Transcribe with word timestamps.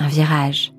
un 0.00 0.08
virage. 0.08 0.72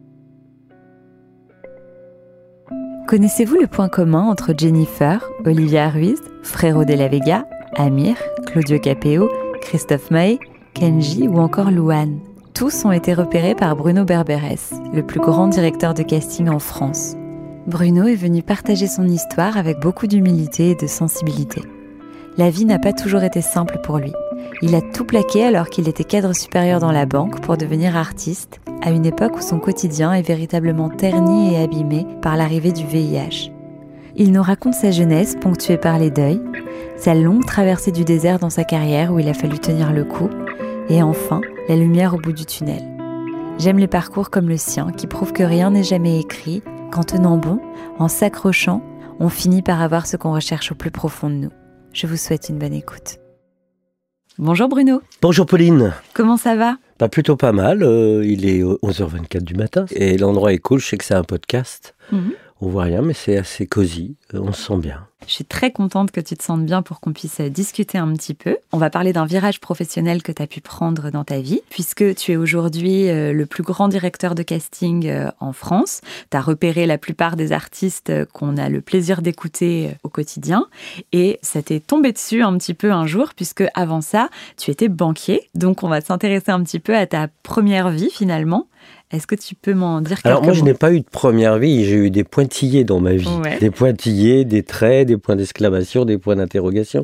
Connaissez-vous 3.07 3.55
le 3.59 3.67
point 3.67 3.89
commun 3.89 4.23
entre 4.23 4.53
Jennifer, 4.57 5.23
Olivia 5.45 5.89
Ruiz, 5.89 6.19
Frérot 6.43 6.85
de 6.85 6.93
la 6.93 7.07
Vega, 7.07 7.45
Amir, 7.75 8.15
Claudio 8.47 8.79
Capeo, 8.79 9.29
Christophe 9.61 10.09
May, 10.11 10.39
Kenji 10.73 11.27
ou 11.27 11.37
encore 11.37 11.71
Louane 11.71 12.19
Tous 12.53 12.85
ont 12.85 12.91
été 12.91 13.13
repérés 13.13 13.55
par 13.55 13.75
Bruno 13.75 14.05
Berberes, 14.05 14.73
le 14.93 15.03
plus 15.03 15.19
grand 15.19 15.47
directeur 15.47 15.93
de 15.93 16.03
casting 16.03 16.49
en 16.49 16.59
France. 16.59 17.15
Bruno 17.67 18.07
est 18.07 18.15
venu 18.15 18.41
partager 18.41 18.87
son 18.87 19.07
histoire 19.07 19.57
avec 19.57 19.79
beaucoup 19.79 20.07
d'humilité 20.07 20.71
et 20.71 20.75
de 20.75 20.87
sensibilité. 20.87 21.61
La 22.37 22.49
vie 22.49 22.65
n'a 22.65 22.79
pas 22.79 22.93
toujours 22.93 23.23
été 23.23 23.41
simple 23.41 23.79
pour 23.83 23.99
lui. 23.99 24.13
Il 24.63 24.75
a 24.75 24.81
tout 24.81 25.05
plaqué 25.05 25.43
alors 25.43 25.69
qu'il 25.69 25.89
était 25.89 26.03
cadre 26.03 26.33
supérieur 26.33 26.79
dans 26.79 26.91
la 26.91 27.07
banque 27.07 27.41
pour 27.41 27.57
devenir 27.57 27.97
artiste, 27.97 28.59
à 28.83 28.91
une 28.91 29.07
époque 29.07 29.37
où 29.37 29.41
son 29.41 29.59
quotidien 29.59 30.13
est 30.13 30.21
véritablement 30.21 30.89
terni 30.89 31.53
et 31.53 31.63
abîmé 31.63 32.05
par 32.21 32.37
l'arrivée 32.37 32.71
du 32.71 32.85
VIH. 32.85 33.51
Il 34.15 34.31
nous 34.31 34.43
raconte 34.43 34.75
sa 34.75 34.91
jeunesse 34.91 35.35
ponctuée 35.39 35.77
par 35.77 35.97
les 35.97 36.11
deuils, 36.11 36.41
sa 36.97 37.15
longue 37.15 37.45
traversée 37.45 37.91
du 37.91 38.03
désert 38.03 38.37
dans 38.37 38.51
sa 38.51 38.63
carrière 38.63 39.11
où 39.11 39.19
il 39.19 39.29
a 39.29 39.33
fallu 39.33 39.57
tenir 39.57 39.93
le 39.93 40.03
coup, 40.03 40.29
et 40.89 41.01
enfin 41.01 41.41
la 41.67 41.75
lumière 41.75 42.13
au 42.13 42.17
bout 42.17 42.33
du 42.33 42.45
tunnel. 42.45 42.83
J'aime 43.57 43.79
les 43.79 43.87
parcours 43.87 44.29
comme 44.29 44.49
le 44.49 44.57
sien 44.57 44.91
qui 44.91 45.07
prouvent 45.07 45.33
que 45.33 45.43
rien 45.43 45.71
n'est 45.71 45.83
jamais 45.83 46.19
écrit 46.19 46.61
qu'en 46.91 47.03
tenant 47.03 47.37
bon, 47.37 47.59
en 47.97 48.07
s'accrochant, 48.07 48.83
on 49.19 49.29
finit 49.29 49.61
par 49.61 49.81
avoir 49.81 50.05
ce 50.05 50.17
qu'on 50.17 50.33
recherche 50.33 50.71
au 50.71 50.75
plus 50.75 50.91
profond 50.91 51.29
de 51.29 51.35
nous. 51.35 51.51
Je 51.93 52.05
vous 52.07 52.17
souhaite 52.17 52.49
une 52.49 52.57
bonne 52.57 52.73
écoute. 52.73 53.20
Bonjour 54.37 54.67
Bruno. 54.69 55.01
Bonjour 55.21 55.45
Pauline. 55.45 55.93
Comment 56.13 56.37
ça 56.37 56.55
va? 56.55 56.77
Bah 56.99 57.09
plutôt 57.09 57.35
pas 57.35 57.51
mal. 57.51 57.83
euh, 57.83 58.23
il 58.25 58.47
est 58.47 58.61
11h24 58.63 59.41
du 59.41 59.55
matin 59.55 59.85
et 59.91 60.17
l'endroit 60.17 60.53
est 60.53 60.57
cool. 60.59 60.79
Je 60.79 60.87
sais 60.87 60.97
que 60.97 61.03
c'est 61.05 61.13
un 61.13 61.23
podcast. 61.23 61.95
Mhm. 62.11 62.31
On 62.63 62.69
voit 62.69 62.83
rien, 62.83 63.01
mais 63.01 63.13
c'est 63.13 63.37
assez 63.37 63.65
cosy. 63.65 64.15
euh, 64.35 64.39
On 64.39 64.53
se 64.53 64.61
sent 64.61 64.77
bien. 64.77 65.07
Je 65.27 65.33
suis 65.33 65.45
très 65.45 65.71
contente 65.71 66.11
que 66.11 66.21
tu 66.21 66.35
te 66.35 66.43
sentes 66.43 66.63
bien 66.65 66.83
pour 66.83 66.99
qu'on 66.99 67.11
puisse 67.11 67.39
euh, 67.39 67.49
discuter 67.49 67.97
un 67.97 68.13
petit 68.13 68.35
peu. 68.35 68.57
On 68.71 68.77
va 68.77 68.91
parler 68.91 69.13
d'un 69.13 69.25
virage 69.25 69.59
professionnel 69.59 70.21
que 70.21 70.31
tu 70.31 70.43
as 70.43 70.47
pu 70.47 70.61
prendre 70.61 71.09
dans 71.09 71.23
ta 71.23 71.39
vie, 71.39 71.61
puisque 71.71 72.13
tu 72.13 72.33
es 72.33 72.35
aujourd'hui 72.35 73.09
euh, 73.09 73.33
le 73.33 73.45
plus 73.47 73.63
grand 73.63 73.87
directeur 73.87 74.35
de 74.35 74.43
casting 74.43 75.11
en 75.39 75.53
France. 75.53 76.01
Tu 76.29 76.37
as 76.37 76.41
repéré 76.41 76.85
la 76.85 76.99
plupart 76.99 77.35
des 77.35 77.51
artistes 77.51 78.11
qu'on 78.31 78.57
a 78.57 78.69
le 78.69 78.81
plaisir 78.81 79.23
d'écouter 79.23 79.91
au 80.03 80.09
quotidien. 80.09 80.67
Et 81.13 81.39
ça 81.41 81.63
t'est 81.63 81.79
tombé 81.79 82.11
dessus 82.11 82.43
un 82.43 82.55
petit 82.59 82.75
peu 82.75 82.91
un 82.91 83.07
jour, 83.07 83.33
puisque 83.35 83.63
avant 83.73 84.01
ça, 84.01 84.29
tu 84.57 84.69
étais 84.69 84.87
banquier. 84.87 85.49
Donc 85.55 85.81
on 85.81 85.87
va 85.87 86.01
s'intéresser 86.01 86.51
un 86.51 86.63
petit 86.63 86.79
peu 86.79 86.95
à 86.95 87.07
ta 87.07 87.27
première 87.41 87.89
vie 87.89 88.11
finalement. 88.11 88.67
Est-ce 89.11 89.27
que 89.27 89.35
tu 89.35 89.55
peux 89.55 89.73
m'en 89.73 89.99
dire 90.01 90.17
quelques 90.17 90.25
Alors 90.27 90.43
moi, 90.43 90.53
je 90.53 90.63
n'ai 90.63 90.73
pas 90.73 90.91
eu 90.93 91.01
de 91.01 91.05
première 91.11 91.57
vie. 91.57 91.85
J'ai 91.85 91.95
eu 91.95 92.09
des 92.11 92.23
pointillés 92.23 92.83
dans 92.83 92.99
ma 92.99 93.13
vie. 93.13 93.27
Ouais. 93.43 93.59
Des 93.59 93.69
pointillés, 93.71 94.45
des 94.45 94.63
traits, 94.63 95.07
des 95.07 95.17
points 95.17 95.35
d'exclamation, 95.35 96.05
des 96.05 96.17
points 96.17 96.35
d'interrogation. 96.37 97.03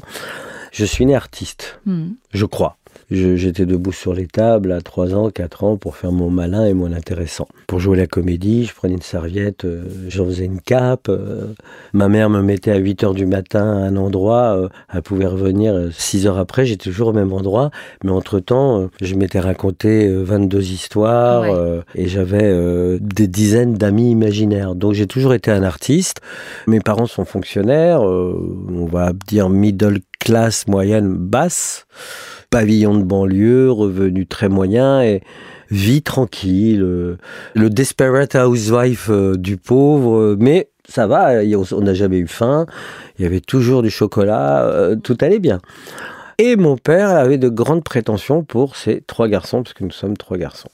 Je 0.71 0.85
suis 0.85 1.05
né 1.05 1.15
artiste, 1.15 1.79
Hmm. 1.85 2.09
je 2.33 2.45
crois. 2.45 2.77
J'étais 3.09 3.66
debout 3.66 3.94
sur 3.94 4.13
les 4.13 4.28
tables 4.28 4.73
à 4.73 4.81
3 4.81 5.16
ans, 5.16 5.29
4 5.29 5.63
ans 5.63 5.78
pour 5.78 5.95
faire 5.95 6.12
mon 6.12 6.29
malin 6.29 6.66
et 6.66 6.73
mon 6.73 6.91
intéressant. 6.91 7.47
Pour 7.66 7.79
jouer 7.79 7.95
la 7.97 8.06
comédie, 8.06 8.66
je 8.66 8.73
prenais 8.75 8.95
une 8.95 9.01
serviette, 9.01 9.63
euh, 9.63 9.84
j'en 10.09 10.25
faisais 10.25 10.44
une 10.44 10.59
cape. 10.59 11.07
euh, 11.07 11.53
ma 11.94 12.09
mère 12.09 12.29
me 12.29 12.41
mettait 12.41 12.72
à 12.72 12.75
8 12.78 13.06
heures 13.06 13.13
du 13.13 13.25
matin 13.25 13.63
à 13.63 13.88
un 13.88 13.95
endroit. 13.95 14.57
euh, 14.57 14.68
elle 14.94 15.01
pouvait 15.03 15.25
revenir 15.25 15.88
6 15.91 16.28
heures 16.28 16.38
après, 16.38 16.66
j'étais 16.66 16.90
toujours 16.90 17.07
au 17.09 17.13
même 17.13 17.31
endroit. 17.31 17.72
Mais 18.03 18.12
entre-temps, 18.12 18.81
euh, 18.81 18.88
je 19.01 19.16
m'étais 19.16 19.39
raconté 19.39 20.07
euh, 20.09 20.24
22 20.24 20.62
histoires 20.62 21.44
Ouais. 21.44 21.53
euh, 21.56 21.81
et 21.95 22.07
j'avais 22.09 22.44
euh, 22.44 22.97
des 23.01 23.28
dizaines 23.28 23.75
d'amis 23.75 24.12
imaginaires. 24.12 24.75
Donc 24.75 24.94
j'ai 24.94 25.07
toujours 25.07 25.34
été 25.34 25.50
un 25.50 25.63
artiste. 25.63 26.19
Mes 26.68 26.81
parents 26.81 27.06
sont 27.06 27.24
fonctionnaires, 27.25 28.06
euh, 28.06 28.34
on 28.69 28.85
va 28.85 29.13
dire 29.28 29.50
middle 29.50 30.00
class, 30.19 30.68
moyenne, 30.68 31.16
basse 31.16 31.85
pavillon 32.49 32.97
de 32.97 33.03
banlieue, 33.03 33.71
revenu 33.71 34.25
très 34.25 34.49
moyen 34.49 35.01
et 35.01 35.21
vie 35.69 36.01
tranquille. 36.01 36.81
euh, 36.81 37.17
Le 37.53 37.69
desperate 37.69 38.35
housewife 38.35 39.09
euh, 39.09 39.35
du 39.35 39.57
pauvre, 39.57 40.17
euh, 40.17 40.37
mais 40.39 40.69
ça 40.87 41.07
va, 41.07 41.41
on 41.73 41.81
n'a 41.81 41.93
jamais 41.93 42.17
eu 42.17 42.27
faim, 42.27 42.65
il 43.19 43.23
y 43.23 43.25
avait 43.25 43.41
toujours 43.41 43.81
du 43.81 43.89
chocolat, 43.89 44.95
tout 45.03 45.17
allait 45.19 45.39
bien. 45.39 45.59
Et 46.37 46.55
mon 46.55 46.77
père 46.77 47.09
avait 47.09 47.37
de 47.37 47.49
grandes 47.49 47.83
prétentions 47.83 48.45
pour 48.45 48.77
ses 48.77 49.01
trois 49.01 49.27
garçons, 49.27 49.63
parce 49.63 49.73
que 49.73 49.83
nous 49.83 49.91
sommes 49.91 50.15
trois 50.15 50.37
garçons. 50.37 50.69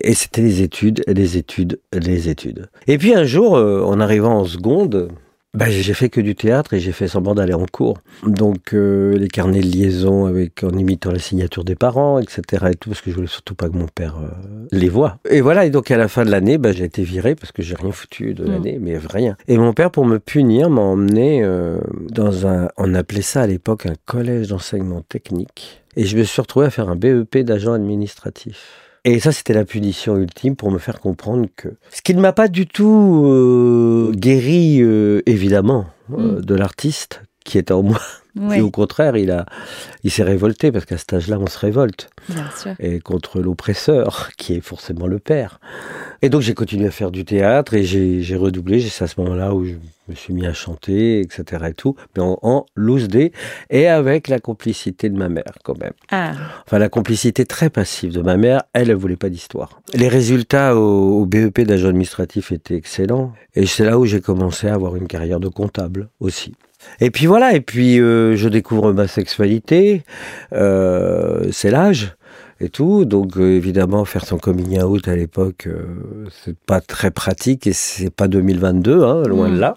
Et 0.00 0.14
c'était 0.14 0.42
les 0.42 0.62
études, 0.62 1.04
les 1.06 1.36
études, 1.36 1.78
les 1.92 2.28
études. 2.28 2.66
Et 2.88 2.98
puis 2.98 3.14
un 3.14 3.22
jour, 3.22 3.52
en 3.52 4.00
arrivant 4.00 4.40
en 4.40 4.44
seconde, 4.44 5.10
bah, 5.56 5.70
j'ai 5.70 5.94
fait 5.94 6.08
que 6.08 6.20
du 6.20 6.34
théâtre 6.34 6.74
et 6.74 6.80
j'ai 6.80 6.92
fait 6.92 7.08
semblant 7.08 7.34
d'aller 7.34 7.54
en 7.54 7.66
cours. 7.66 7.98
Donc 8.26 8.74
euh, 8.74 9.16
les 9.16 9.28
carnets 9.28 9.60
de 9.60 9.66
liaison 9.66 10.26
avec 10.26 10.62
en 10.62 10.70
imitant 10.70 11.10
la 11.10 11.18
signature 11.18 11.64
des 11.64 11.74
parents, 11.76 12.18
etc. 12.18 12.66
et 12.70 12.74
tout, 12.74 12.90
parce 12.90 13.00
que 13.00 13.10
je 13.10 13.16
voulais 13.16 13.26
surtout 13.26 13.54
pas 13.54 13.68
que 13.68 13.76
mon 13.76 13.88
père 13.88 14.16
euh, 14.18 14.28
les 14.72 14.88
voie. 14.88 15.18
Et 15.28 15.40
voilà, 15.40 15.64
et 15.66 15.70
donc 15.70 15.90
à 15.90 15.96
la 15.96 16.08
fin 16.08 16.24
de 16.24 16.30
l'année, 16.30 16.58
bah, 16.58 16.72
j'ai 16.72 16.84
été 16.84 17.02
viré 17.02 17.34
parce 17.34 17.52
que 17.52 17.62
j'ai 17.62 17.74
rien 17.74 17.92
foutu 17.92 18.34
de 18.34 18.44
Mm. 18.44 18.50
l'année, 18.52 18.78
mais 18.80 18.98
rien. 18.98 19.36
Et 19.48 19.58
mon 19.58 19.72
père, 19.72 19.90
pour 19.90 20.04
me 20.06 20.18
punir, 20.18 20.70
m'a 20.70 20.82
emmené 20.82 21.42
euh, 21.42 21.78
dans 22.10 22.46
un, 22.46 22.68
on 22.76 22.94
appelait 22.94 23.22
ça 23.22 23.42
à 23.42 23.46
l'époque 23.46 23.86
un 23.86 23.94
collège 24.04 24.48
d'enseignement 24.48 25.02
technique. 25.08 25.82
Et 25.96 26.04
je 26.04 26.16
me 26.18 26.22
suis 26.24 26.40
retrouvé 26.42 26.66
à 26.66 26.70
faire 26.70 26.88
un 26.90 26.96
BEP 26.96 27.38
d'agent 27.38 27.72
administratif. 27.72 28.85
Et 29.08 29.20
ça, 29.20 29.30
c'était 29.30 29.54
la 29.54 29.64
punition 29.64 30.16
ultime 30.16 30.56
pour 30.56 30.72
me 30.72 30.78
faire 30.78 30.98
comprendre 31.00 31.46
que... 31.54 31.68
Ce 31.90 32.02
qui 32.02 32.12
ne 32.12 32.20
m'a 32.20 32.32
pas 32.32 32.48
du 32.48 32.66
tout 32.66 33.22
euh, 33.24 34.10
guéri, 34.16 34.82
euh, 34.82 35.22
évidemment, 35.26 35.86
euh, 36.10 36.40
Mm. 36.40 36.44
de 36.44 36.54
l'artiste 36.56 37.22
qui 37.44 37.56
était 37.56 37.72
en 37.72 37.84
moi. 37.84 38.00
Oui, 38.38 38.58
Et 38.58 38.60
au 38.60 38.70
contraire, 38.70 39.16
il, 39.16 39.30
a, 39.30 39.46
il 40.04 40.10
s'est 40.10 40.22
révolté, 40.22 40.70
parce 40.72 40.84
qu'à 40.84 40.98
cet 40.98 41.12
âge-là, 41.12 41.38
on 41.40 41.46
se 41.46 41.58
révolte. 41.58 42.10
bien 42.28 42.48
sûr. 42.56 42.72
Et 42.78 43.00
contre 43.00 43.40
l'oppresseur, 43.40 44.30
qui 44.36 44.54
est 44.54 44.60
forcément 44.60 45.06
le 45.06 45.18
père. 45.18 45.60
Et 46.22 46.28
donc, 46.28 46.40
j'ai 46.42 46.54
continué 46.54 46.86
à 46.86 46.90
faire 46.90 47.10
du 47.10 47.24
théâtre, 47.24 47.74
et 47.74 47.82
j'ai 47.84 48.36
redoublé. 48.36 48.80
C'est 48.80 49.04
à 49.04 49.06
ce 49.06 49.20
moment-là 49.20 49.54
où 49.54 49.64
je 49.64 49.74
me 50.08 50.14
suis 50.14 50.32
mis 50.34 50.46
à 50.46 50.52
chanter, 50.52 51.20
etc. 51.20 51.64
et 51.70 51.74
tout, 51.74 51.96
mais 52.16 52.22
en, 52.22 52.38
en 52.42 52.66
loose 52.74 53.08
day, 53.08 53.32
et 53.70 53.88
avec 53.88 54.28
la 54.28 54.38
complicité 54.38 55.08
de 55.08 55.16
ma 55.16 55.28
mère, 55.28 55.58
quand 55.64 55.78
même. 55.78 55.92
Ah, 56.10 56.32
Enfin, 56.66 56.78
la 56.78 56.88
complicité 56.88 57.44
très 57.44 57.70
passive 57.70 58.12
de 58.12 58.22
ma 58.22 58.36
mère, 58.36 58.62
elle, 58.72 58.90
elle 58.90 58.96
voulait 58.96 59.16
pas 59.16 59.28
d'histoire. 59.30 59.80
Les 59.94 60.08
résultats 60.08 60.76
au, 60.76 61.20
au 61.22 61.26
BEP 61.26 61.60
d'agent 61.62 61.88
administratif 61.88 62.52
étaient 62.52 62.76
excellents. 62.76 63.32
Et 63.54 63.66
c'est 63.66 63.84
là 63.84 63.98
où 63.98 64.04
j'ai 64.06 64.20
commencé 64.20 64.68
à 64.68 64.74
avoir 64.74 64.94
une 64.96 65.06
carrière 65.08 65.40
de 65.40 65.48
comptable 65.48 66.08
aussi. 66.20 66.54
Et 67.00 67.10
puis 67.10 67.26
voilà, 67.26 67.54
et 67.54 67.60
puis 67.60 68.00
euh, 68.00 68.36
je 68.36 68.48
découvre 68.48 68.92
ma 68.92 69.06
sexualité, 69.06 70.02
euh, 70.54 71.48
c'est 71.52 71.70
l'âge 71.70 72.16
et 72.60 72.68
tout. 72.70 73.04
Donc 73.04 73.36
euh, 73.36 73.56
évidemment, 73.56 74.04
faire 74.04 74.24
son 74.24 74.38
coming 74.38 74.80
out 74.82 75.06
à 75.08 75.16
l'époque, 75.16 75.68
c'est 76.44 76.56
pas 76.58 76.80
très 76.80 77.10
pratique 77.10 77.66
et 77.66 77.72
c'est 77.72 78.10
pas 78.10 78.28
2022, 78.28 79.02
hein, 79.02 79.22
loin 79.24 79.48
Mm. 79.48 79.54
de 79.54 79.60
là. 79.60 79.76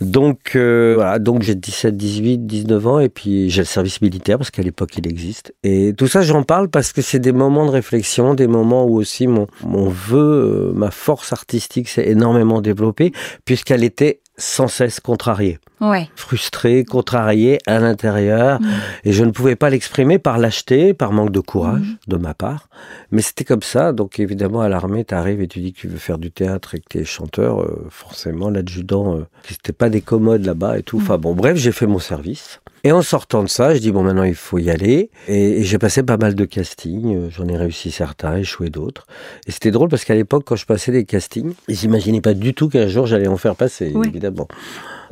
Donc 0.00 0.50
voilà, 0.54 1.18
donc 1.20 1.42
j'ai 1.42 1.54
17, 1.54 1.96
18, 1.96 2.46
19 2.46 2.86
ans 2.86 2.98
et 2.98 3.08
puis 3.08 3.48
j'ai 3.48 3.62
le 3.62 3.66
service 3.66 4.00
militaire 4.02 4.38
parce 4.38 4.50
qu'à 4.50 4.62
l'époque 4.62 4.96
il 4.98 5.06
existe. 5.06 5.54
Et 5.62 5.94
tout 5.96 6.08
ça 6.08 6.22
j'en 6.22 6.42
parle 6.42 6.68
parce 6.68 6.92
que 6.92 7.00
c'est 7.00 7.20
des 7.20 7.32
moments 7.32 7.64
de 7.64 7.70
réflexion, 7.70 8.34
des 8.34 8.48
moments 8.48 8.84
où 8.84 8.96
aussi 8.96 9.26
mon, 9.28 9.46
mon 9.64 9.88
vœu, 9.88 10.72
ma 10.74 10.90
force 10.90 11.32
artistique 11.32 11.88
s'est 11.88 12.08
énormément 12.08 12.60
développée 12.60 13.12
puisqu'elle 13.44 13.84
était 13.84 14.20
sans 14.36 14.66
cesse 14.66 14.98
contrariée, 14.98 15.58
ouais. 15.80 16.08
frustrée, 16.16 16.84
contrariée 16.84 17.58
à 17.66 17.78
l'intérieur 17.78 18.60
Mm. 18.60 18.66
et 19.04 19.12
je 19.12 19.22
ne 19.24 19.30
pouvais 19.30 19.54
pas 19.54 19.70
l'exprimer 19.70 20.18
par 20.18 20.38
lâcheté, 20.38 20.92
par 20.92 21.12
manque 21.12 21.30
de 21.30 21.38
courage 21.40 21.80
Mhm. 21.82 21.96
de 22.08 22.16
ma 22.16 22.34
part. 22.34 22.68
Mais 23.12 23.22
c'était 23.22 23.44
comme 23.44 23.62
ça. 23.62 23.92
Donc 23.92 24.18
évidemment, 24.18 24.60
à 24.60 24.68
l'armée, 24.68 25.04
tu 25.04 25.14
arrives 25.14 25.40
et 25.40 25.46
tu 25.48 25.60
dis 25.60 25.72
que 25.72 25.78
tu 25.80 25.88
veux 25.88 25.98
faire 25.98 26.18
du 26.18 26.30
théâtre 26.32 26.74
et 26.74 26.78
que 26.80 26.86
tu 26.90 26.98
es 26.98 27.04
chanteur. 27.04 27.60
euh, 27.62 27.86
forcément, 27.90 28.50
l'adjudant, 28.50 29.16
euh, 29.18 29.26
c'était 29.48 29.72
pas 29.72 29.88
des 29.88 30.00
commodes 30.00 30.44
là-bas 30.44 30.78
et 30.78 30.82
tout. 30.82 30.98
Mhm. 30.98 31.02
Enfin 31.04 31.18
bon, 31.18 31.34
bref, 31.34 31.56
j'ai 31.56 31.72
fait 31.72 31.86
mon 31.86 31.98
service. 32.00 32.60
Et 32.86 32.92
en 32.92 33.00
sortant 33.00 33.42
de 33.42 33.48
ça, 33.48 33.74
je 33.74 33.80
dis 33.80 33.90
bon 33.90 34.02
maintenant 34.02 34.24
il 34.24 34.34
faut 34.34 34.58
y 34.58 34.70
aller. 34.70 35.10
Et, 35.26 35.62
j'ai 35.64 35.78
passé 35.78 36.02
pas 36.02 36.18
mal 36.18 36.34
de 36.34 36.44
castings. 36.44 37.30
J'en 37.30 37.48
ai 37.48 37.56
réussi 37.56 37.90
certains, 37.90 38.36
échoué 38.36 38.68
d'autres. 38.68 39.06
Et 39.46 39.52
c'était 39.52 39.70
drôle 39.70 39.88
parce 39.88 40.04
qu'à 40.04 40.14
l'époque, 40.14 40.44
quand 40.46 40.56
je 40.56 40.66
passais 40.66 40.92
des 40.92 41.06
castings, 41.06 41.54
j'imaginais 41.66 42.20
pas 42.20 42.34
du 42.34 42.52
tout 42.52 42.68
qu'un 42.68 42.86
jour 42.86 43.06
j'allais 43.06 43.26
en 43.26 43.38
faire 43.38 43.56
passer, 43.56 43.92
évidemment. 44.04 44.48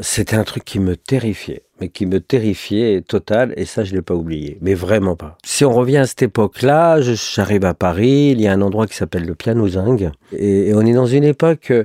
C'était 0.01 0.37
un 0.37 0.45
truc 0.45 0.65
qui 0.65 0.81
me 0.81 0.97
terrifiait, 0.97 1.63
mais 1.81 1.89
qui 1.89 2.07
me 2.07 2.21
terrifiait 2.21 3.03
total, 3.03 3.53
et 3.57 3.65
ça 3.65 3.85
je 3.85 3.95
l'ai 3.95 4.03
pas 4.03 4.15
oublié, 4.15 4.59
mais 4.61 4.75
vraiment 4.75 5.17
pas. 5.17 5.37
Si 5.45 5.65
on 5.65 5.73
revient 5.73 5.99
à 5.99 6.07
cette 6.07 6.23
époque-là, 6.23 7.01
j'arrive 7.01 7.65
à 7.65 7.75
Paris, 7.75 8.31
il 8.33 8.41
y 8.41 8.49
a 8.49 8.53
un 8.53 8.63
endroit 8.63 8.87
qui 8.87 8.97
s'appelle 8.97 9.25
le 9.25 9.35
Piano 9.35 9.69
Zinc, 9.69 10.11
et, 10.33 10.73
on 10.75 10.85
est 10.85 10.95
dans 10.95 11.07
une 11.07 11.25
époque 11.25 11.71
euh, 11.71 11.85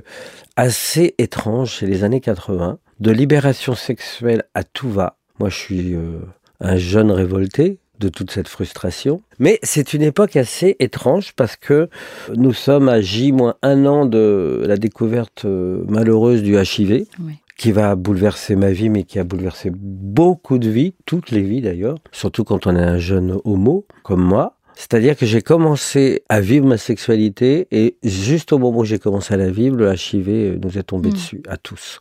assez 0.56 1.14
étrange, 1.18 1.76
c'est 1.78 1.86
les 1.86 2.02
années 2.02 2.20
80, 2.20 2.78
de 3.00 3.10
libération 3.10 3.74
sexuelle 3.74 4.44
à 4.54 4.64
tout 4.64 4.90
va. 4.90 5.17
Moi 5.38 5.48
je 5.48 5.56
suis 5.56 5.94
euh, 5.94 6.20
un 6.60 6.76
jeune 6.76 7.10
révolté, 7.10 7.78
de 7.98 8.08
toute 8.08 8.30
cette 8.30 8.48
frustration. 8.48 9.20
Mais 9.38 9.58
c'est 9.62 9.94
une 9.94 10.02
époque 10.02 10.36
assez 10.36 10.76
étrange 10.78 11.32
parce 11.34 11.56
que 11.56 11.88
nous 12.34 12.52
sommes 12.52 12.88
à 12.88 13.00
J-1 13.00 13.54
an 13.86 14.06
de 14.06 14.62
la 14.66 14.76
découverte 14.76 15.44
euh, 15.44 15.84
malheureuse 15.88 16.42
du 16.42 16.56
HIV. 16.56 17.06
Oui 17.20 17.34
qui 17.58 17.72
va 17.72 17.96
bouleverser 17.96 18.54
ma 18.54 18.70
vie, 18.70 18.88
mais 18.88 19.02
qui 19.02 19.18
a 19.18 19.24
bouleversé 19.24 19.72
beaucoup 19.74 20.58
de 20.58 20.70
vies, 20.70 20.94
toutes 21.06 21.32
les 21.32 21.42
vies 21.42 21.60
d'ailleurs, 21.60 21.98
surtout 22.12 22.44
quand 22.44 22.68
on 22.68 22.76
est 22.76 22.80
un 22.80 22.98
jeune 22.98 23.36
homo 23.44 23.84
comme 24.04 24.22
moi. 24.22 24.54
C'est-à-dire 24.76 25.16
que 25.16 25.26
j'ai 25.26 25.42
commencé 25.42 26.22
à 26.28 26.40
vivre 26.40 26.68
ma 26.68 26.78
sexualité 26.78 27.66
et 27.72 27.96
juste 28.04 28.52
au 28.52 28.58
moment 28.58 28.78
où 28.78 28.84
j'ai 28.84 29.00
commencé 29.00 29.34
à 29.34 29.36
la 29.36 29.50
vivre, 29.50 29.74
le 29.74 29.92
HIV 29.92 30.60
nous 30.62 30.78
est 30.78 30.84
tombé 30.84 31.08
mm. 31.08 31.12
dessus, 31.12 31.42
à 31.48 31.56
tous. 31.56 32.00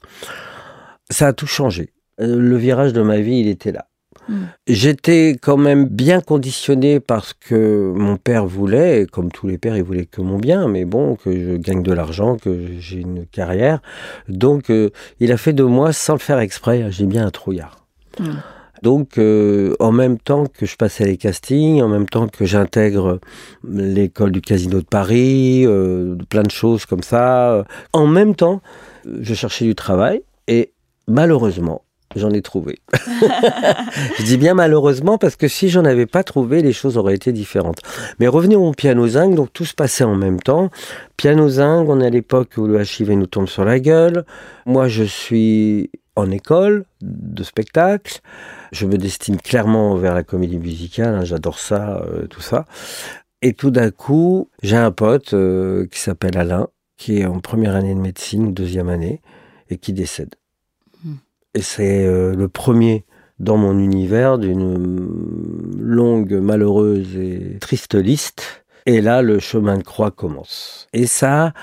Ça 1.10 1.26
a 1.26 1.34
tout 1.34 1.48
changé. 1.48 1.90
Le 2.18 2.56
virage 2.58 2.94
de 2.94 3.02
ma 3.02 3.20
vie, 3.20 3.40
il 3.40 3.48
était 3.48 3.72
là. 3.72 3.88
Mm. 4.30 4.44
J'étais 4.68 5.38
quand 5.42 5.58
même 5.58 5.86
bien 5.86 6.22
conditionné 6.22 7.00
parce 7.00 7.34
que 7.34 7.94
mon 7.96 8.18
père 8.18 8.46
voulait, 8.46 9.06
comme 9.12 9.32
tous 9.32 9.48
les 9.48 9.58
pères, 9.58 9.78
il 9.78 9.84
voulait 9.84 10.06
que 10.06 10.22
mon 10.22 10.38
bien, 10.38 10.68
mais 10.68 10.86
bon, 10.86 11.16
que 11.16 11.32
je 11.32 11.58
gagne 11.58 11.84
de 11.84 11.94
l'argent, 11.94 12.38
que 12.38 12.68
j'ai 12.80 13.00
une 13.00 13.26
carrière. 13.26 13.82
Donc, 14.28 14.70
euh, 14.70 14.90
il 15.20 15.32
a 15.32 15.38
fait 15.38 15.54
de 15.54 15.64
moi, 15.64 15.94
sans 15.94 16.14
le 16.14 16.20
faire 16.20 16.40
exprès, 16.40 16.88
j'ai 16.90 17.06
bien 17.06 17.26
un 17.26 17.32
trouillard. 17.32 17.86
Mm. 18.20 18.26
Donc, 18.84 19.18
euh, 19.18 19.76
en 19.80 19.92
même 19.92 20.20
temps 20.20 20.46
que 20.46 20.68
je 20.68 20.76
passais 20.76 21.06
les 21.06 21.18
castings, 21.18 21.82
en 21.82 21.88
même 21.88 22.08
temps 22.08 22.28
que 22.28 22.46
j'intègre 22.46 23.20
l'école 23.68 24.32
du 24.32 24.40
Casino 24.40 24.82
de 24.82 24.86
Paris, 24.86 25.66
euh, 25.66 26.16
plein 26.30 26.44
de 26.44 26.52
choses 26.52 26.86
comme 26.86 27.02
ça, 27.02 27.66
en 27.92 28.06
même 28.06 28.36
temps, 28.36 28.62
je 29.04 29.34
cherchais 29.34 29.66
du 29.66 29.74
travail 29.74 30.22
et 30.48 30.74
malheureusement, 31.08 31.82
j'en 32.16 32.32
ai 32.32 32.42
trouvé. 32.42 32.80
je 34.18 34.24
dis 34.24 34.38
bien 34.38 34.54
malheureusement 34.54 35.18
parce 35.18 35.36
que 35.36 35.48
si 35.48 35.70
j'en 35.70 35.86
avais 35.86 36.06
pas 36.06 36.24
trouvé, 36.24 36.62
les 36.62 36.74
choses 36.74 36.98
auraient 36.98 37.16
été 37.16 37.32
différentes. 37.32 37.80
Mais 38.20 38.28
revenons 38.28 38.68
au 38.68 38.72
piano 38.74 39.08
zinc, 39.08 39.36
donc 39.36 39.52
tout 39.54 39.66
se 39.66 39.74
passait 39.74 40.04
en 40.04 40.16
même 40.16 40.40
temps. 40.40 40.70
Piano 41.18 41.48
zinc, 41.50 41.88
on 41.90 42.02
est 42.02 42.08
à 42.08 42.10
l'époque 42.10 42.54
où 42.58 42.68
le 42.68 42.82
HIV 42.82 43.12
nous 43.12 43.28
tombe 43.28 43.48
sur 43.48 43.66
la 43.66 43.80
gueule. 43.80 44.26
Moi, 44.66 44.88
je 44.88 45.04
suis 45.04 45.92
en 46.16 46.32
école 46.32 46.86
de 47.02 47.44
spectacle. 47.44 48.20
Je 48.72 48.86
me 48.86 48.98
destine 48.98 49.38
clairement 49.38 49.96
vers 49.96 50.14
la 50.14 50.24
comédie 50.24 50.60
musicale. 50.60 51.16
Hein, 51.16 51.24
j'adore 51.24 51.60
ça, 51.60 52.02
euh, 52.02 52.28
tout 52.28 52.42
ça. 52.42 52.66
Et 53.42 53.54
tout 53.54 53.70
d'un 53.70 53.92
coup, 53.92 54.50
j'ai 54.64 54.78
un 54.78 54.92
pote 54.92 55.34
euh, 55.34 55.86
qui 55.88 56.00
s'appelle 56.00 56.38
Alain, 56.38 56.70
qui 56.98 57.20
est 57.20 57.26
en 57.26 57.40
première 57.40 57.76
année 57.76 57.94
de 57.94 58.00
médecine 58.00 58.48
ou 58.48 58.52
deuxième 58.52 58.90
année, 58.90 59.22
et 59.70 59.78
qui 59.78 59.94
décède. 59.94 60.36
Et 61.54 61.62
c'est 61.62 62.06
euh, 62.06 62.36
le 62.36 62.48
premier 62.48 63.06
dans 63.40 63.58
mon 63.58 63.78
univers 63.78 64.38
d'une 64.38 65.10
longue, 65.80 66.34
malheureuse 66.34 67.16
et 67.18 67.58
triste 67.60 67.96
liste. 67.96 68.64
Et 68.86 69.02
là, 69.02 69.22
le 69.22 69.40
chemin 69.40 69.78
de 69.78 69.84
croix 69.84 70.12
commence. 70.12 70.88
Et 70.94 71.08
ça 71.08 71.48
a 71.48 71.54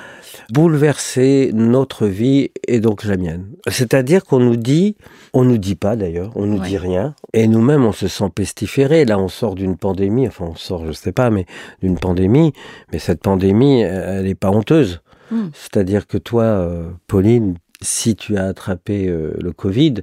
bouleversé 0.53 1.53
notre 1.55 2.07
vie 2.07 2.51
et 2.69 2.81
donc 2.81 3.05
la 3.05 3.17
mienne. 3.17 3.47
C'est-à-dire 3.67 4.25
qu'on 4.25 4.41
nous 4.41 4.57
dit, 4.57 4.97
on 5.33 5.43
nous 5.43 5.57
dit 5.57 5.75
pas 5.75 5.97
d'ailleurs, 5.97 6.33
on 6.35 6.45
nous 6.45 6.59
dit 6.59 6.77
rien. 6.77 7.15
Et 7.33 7.49
nous-mêmes, 7.49 7.87
on 7.87 7.93
se 7.93 8.09
sent 8.09 8.29
pestiférés. 8.35 9.07
Là, 9.07 9.19
on 9.19 9.29
sort 9.29 9.55
d'une 9.55 9.79
pandémie, 9.79 10.29
enfin, 10.29 10.49
on 10.51 10.55
sort, 10.55 10.85
je 10.87 10.93
sais 10.93 11.13
pas, 11.13 11.31
mais 11.31 11.47
d'une 11.83 11.99
pandémie. 11.99 12.53
Mais 12.93 12.99
cette 12.99 13.23
pandémie, 13.23 13.81
elle 13.81 14.25
n'est 14.25 14.35
pas 14.35 14.51
honteuse. 14.51 15.01
Hmm. 15.31 15.49
C'est-à-dire 15.55 16.07
que 16.07 16.19
toi, 16.19 16.43
euh, 16.43 16.91
Pauline, 17.07 17.55
si 17.81 18.17
tu 18.17 18.37
as 18.37 18.47
attrapé 18.47 19.09
euh, 19.09 19.35
le 19.41 19.53
Covid, 19.53 19.95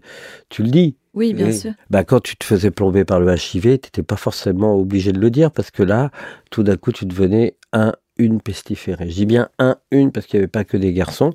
tu 0.49 0.63
le 0.63 0.69
dis. 0.69 0.95
Oui, 1.13 1.33
bien 1.33 1.51
sûr. 1.51 1.73
Bah, 1.89 2.03
quand 2.03 2.21
tu 2.21 2.37
te 2.37 2.45
faisais 2.45 2.71
plomber 2.71 3.03
par 3.03 3.19
le 3.19 3.33
HIV, 3.33 3.61
tu 3.61 3.69
n'étais 3.69 4.03
pas 4.03 4.15
forcément 4.15 4.75
obligé 4.75 5.11
de 5.11 5.19
le 5.19 5.29
dire 5.29 5.51
parce 5.51 5.71
que 5.71 5.83
là, 5.83 6.09
tout 6.51 6.63
d'un 6.63 6.77
coup, 6.77 6.91
tu 6.91 7.05
devenais 7.05 7.55
un, 7.73 7.93
une 8.17 8.39
pestiférée. 8.39 9.09
Je 9.09 9.15
dis 9.15 9.25
bien 9.25 9.49
un, 9.59 9.75
une 9.91 10.11
parce 10.11 10.25
qu'il 10.25 10.39
n'y 10.39 10.43
avait 10.43 10.51
pas 10.51 10.63
que 10.63 10.77
des 10.77 10.93
garçons. 10.93 11.33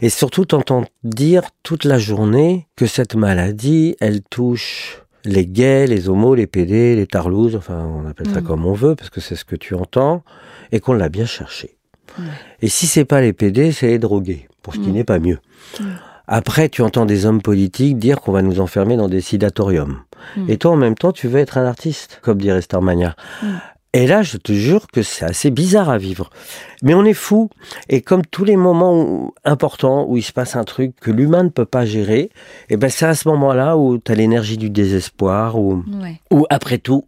Et 0.00 0.08
surtout, 0.08 0.46
t'entends 0.46 0.84
dire 1.04 1.42
toute 1.62 1.84
la 1.84 1.98
journée 1.98 2.68
que 2.76 2.86
cette 2.86 3.14
maladie, 3.16 3.96
elle 4.00 4.22
touche 4.22 5.02
les 5.24 5.46
gays, 5.46 5.86
les 5.86 6.08
homos, 6.08 6.34
les 6.34 6.46
PD, 6.46 6.96
les 6.96 7.06
tarlouses, 7.06 7.56
enfin, 7.56 7.84
on 7.84 8.06
appelle 8.06 8.30
ça 8.30 8.40
mm. 8.40 8.44
comme 8.44 8.64
on 8.64 8.72
veut 8.72 8.94
parce 8.94 9.10
que 9.10 9.20
c'est 9.20 9.36
ce 9.36 9.44
que 9.44 9.56
tu 9.56 9.74
entends 9.74 10.22
et 10.72 10.80
qu'on 10.80 10.94
l'a 10.94 11.08
bien 11.08 11.26
cherché. 11.26 11.76
Et 12.62 12.68
si 12.68 12.86
c'est 12.86 13.04
pas 13.04 13.20
les 13.20 13.32
PD, 13.32 13.70
c'est 13.70 13.86
les 13.86 13.98
drogués, 13.98 14.48
pour 14.68 14.74
ce 14.74 14.80
qui 14.80 14.90
mm. 14.90 14.92
n'est 14.92 15.04
pas 15.04 15.18
mieux. 15.18 15.38
Mm. 15.80 15.84
Après, 16.26 16.68
tu 16.68 16.82
entends 16.82 17.06
des 17.06 17.24
hommes 17.24 17.40
politiques 17.40 17.98
dire 17.98 18.20
qu'on 18.20 18.32
va 18.32 18.42
nous 18.42 18.60
enfermer 18.60 18.98
dans 18.98 19.08
des 19.08 19.22
sidatoriums. 19.22 20.00
Mm. 20.36 20.50
Et 20.50 20.58
toi, 20.58 20.72
en 20.72 20.76
même 20.76 20.94
temps, 20.94 21.10
tu 21.10 21.26
veux 21.26 21.38
être 21.38 21.56
un 21.56 21.64
artiste, 21.64 22.20
comme 22.20 22.38
dirait 22.38 22.60
Starmania. 22.60 23.16
Et 23.94 24.06
là, 24.06 24.20
je 24.20 24.36
te 24.36 24.52
jure 24.52 24.88
que 24.88 25.00
c'est 25.00 25.24
assez 25.24 25.50
bizarre 25.50 25.88
à 25.88 25.96
vivre. 25.96 26.28
Mais 26.82 26.92
on 26.92 27.06
est 27.06 27.14
fou. 27.14 27.48
Et 27.88 28.02
comme 28.02 28.26
tous 28.26 28.44
les 28.44 28.56
moments 28.56 29.32
importants 29.46 30.04
où 30.06 30.18
il 30.18 30.22
se 30.22 30.34
passe 30.34 30.54
un 30.54 30.64
truc 30.64 30.94
que 31.00 31.10
l'humain 31.10 31.44
ne 31.44 31.48
peut 31.48 31.64
pas 31.64 31.86
gérer, 31.86 32.28
eh 32.68 32.76
ben 32.76 32.90
c'est 32.90 33.06
à 33.06 33.14
ce 33.14 33.26
moment-là 33.28 33.78
où 33.78 33.96
tu 33.96 34.12
as 34.12 34.14
l'énergie 34.14 34.58
du 34.58 34.68
désespoir, 34.68 35.58
ou 35.58 35.82
où 36.30 36.44
après 36.50 36.76
tout, 36.76 37.06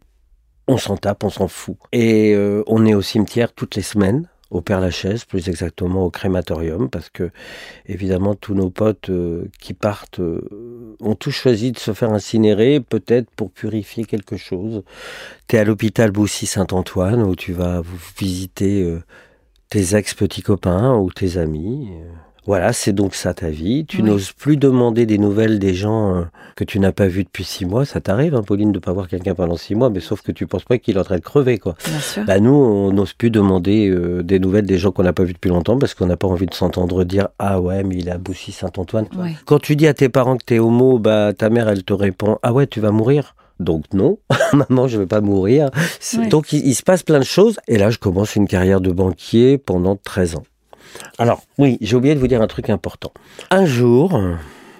on 0.67 0.79
s'en 0.79 0.97
tape, 0.97 1.25
on 1.25 1.31
s'en 1.31 1.47
fout. 1.47 1.77
Et 1.93 2.35
euh, 2.35 2.63
on 2.67 2.87
est 2.87 2.95
au 2.95 3.03
cimetière 3.03 3.53
toutes 3.53 3.77
les 3.77 3.83
semaines 3.83 4.27
au 4.51 4.61
Père 4.61 4.81
Lachaise, 4.81 5.25
plus 5.25 5.49
exactement 5.49 6.05
au 6.05 6.11
crématorium, 6.11 6.91
parce 6.91 7.09
que 7.09 7.31
évidemment 7.87 8.35
tous 8.35 8.55
nos 8.55 8.71
potes 8.71 9.11
euh, 9.11 9.45
qui 9.61 9.75
partent 9.75 10.21
euh, 10.21 10.97
ont 11.01 11.15
tous 11.15 11.31
choisi 11.31 11.73
de 11.73 11.79
se 11.79 11.93
faire 11.93 12.11
incinérer, 12.11 12.81
peut-être 12.81 13.31
pour 13.31 13.51
purifier 13.51 14.05
quelque 14.05 14.37
chose. 14.37 14.83
Tu 15.47 15.57
es 15.57 15.59
à 15.61 15.65
l'hôpital 15.65 16.11
Boussy-Saint-Antoine 16.11 17.23
où 17.23 17.37
tu 17.37 17.53
vas 17.53 17.83
visiter 18.19 18.83
euh, 18.83 19.03
tes 19.69 19.95
ex-petits 19.95 20.43
copains 20.43 20.97
ou 20.97 21.11
tes 21.13 21.37
amis. 21.37 21.89
Voilà, 22.47 22.73
c'est 22.73 22.93
donc 22.93 23.15
ça 23.15 23.35
ta 23.35 23.51
vie. 23.51 23.85
Tu 23.87 24.03
n'oses 24.03 24.33
plus 24.33 24.57
demander 24.57 25.07
des 25.07 25.19
nouvelles 25.19 25.59
des 25.59 25.75
gens 25.75 26.17
euh, 26.17 26.23
que 26.57 26.65
tu 26.65 26.81
n'as 26.81 26.93
pas 26.93 27.07
vus 27.07 27.25
depuis 27.25 27.45
six 27.45 27.65
mois. 27.65 27.85
Ça 27.85 28.01
t'arrive, 28.01 28.35
hein, 28.35 28.43
Pauline, 28.43 28.73
de 28.73 28.79
pas 28.79 28.93
voir 28.93 29.09
quelqu'un 29.09 29.35
pendant 29.35 29.57
six 29.57 29.75
mois, 29.75 29.91
mais 29.91 30.01
sauf 30.01 30.23
que 30.23 30.33
tu 30.33 30.47
penses 30.47 30.65
pas 30.65 30.79
qu'il 30.79 30.97
est 30.97 31.01
en 31.01 31.05
train 31.05 31.17
de 31.17 31.23
crever, 31.23 31.59
quoi. 31.59 31.75
Bah 32.27 32.41
nous, 32.41 32.55
on 32.55 32.93
n'ose 32.93 33.13
plus 33.13 33.31
demander 33.31 33.89
euh, 33.89 34.23
des 34.23 34.39
nouvelles 34.39 34.67
des 34.67 34.79
gens 34.79 34.91
qu'on 34.91 35.03
n'a 35.03 35.13
pas 35.13 35.25
vus 35.25 35.35
depuis 35.35 35.51
longtemps 35.51 35.79
parce 35.79 35.95
qu'on 35.95 36.07
n'a 36.07 36.17
pas 36.17 36.29
envie 36.29 36.47
de 36.47 36.55
s'entendre 36.55 37.05
dire 37.05 37.29
ah 37.39 37.61
ouais, 37.61 37.83
mais 37.85 37.97
il 37.97 38.11
a 38.11 38.19
Boussy 38.19 38.53
Saint-Antoine. 38.53 39.07
Quand 39.45 39.59
tu 39.59 39.77
dis 39.77 39.87
à 39.87 39.95
tes 39.95 40.09
parents 40.09 40.37
que 40.37 40.45
tu 40.45 40.55
es 40.55 40.59
homo, 40.59 40.99
bah 40.99 41.33
ta 41.37 41.51
mère 41.51 41.69
elle 41.69 41.85
te 41.85 41.93
répond 41.93 42.39
ah 42.43 42.53
ouais, 42.53 42.67
tu 42.67 42.81
vas 42.81 42.91
mourir? 42.91 43.35
Donc 43.59 43.85
non, 43.93 44.19
maman, 44.55 44.89
je 44.89 44.97
ne 44.97 45.03
vais 45.03 45.07
pas 45.07 45.21
mourir. 45.21 45.71
Donc 46.31 46.53
il, 46.53 46.67
il, 46.67 46.75
se 46.75 46.83
passe 46.83 47.03
plein 47.03 47.19
de 47.19 47.25
choses. 47.25 47.61
Et 47.69 47.77
là, 47.77 47.91
je 47.91 47.99
commence 47.99 48.35
une 48.35 48.49
carrière 48.49 48.81
de 48.81 48.91
banquier 48.91 49.59
pendant 49.59 49.97
13 49.97 50.37
ans. 50.37 50.43
Alors, 51.19 51.43
oui, 51.59 51.79
j'ai 51.81 51.97
oublié 51.97 52.15
de 52.15 52.21
vous 52.21 52.29
dire 52.29 52.43
un 52.43 52.47
truc 52.47 52.71
important. 52.71 53.13
Un 53.51 53.67
jour, 53.67 54.21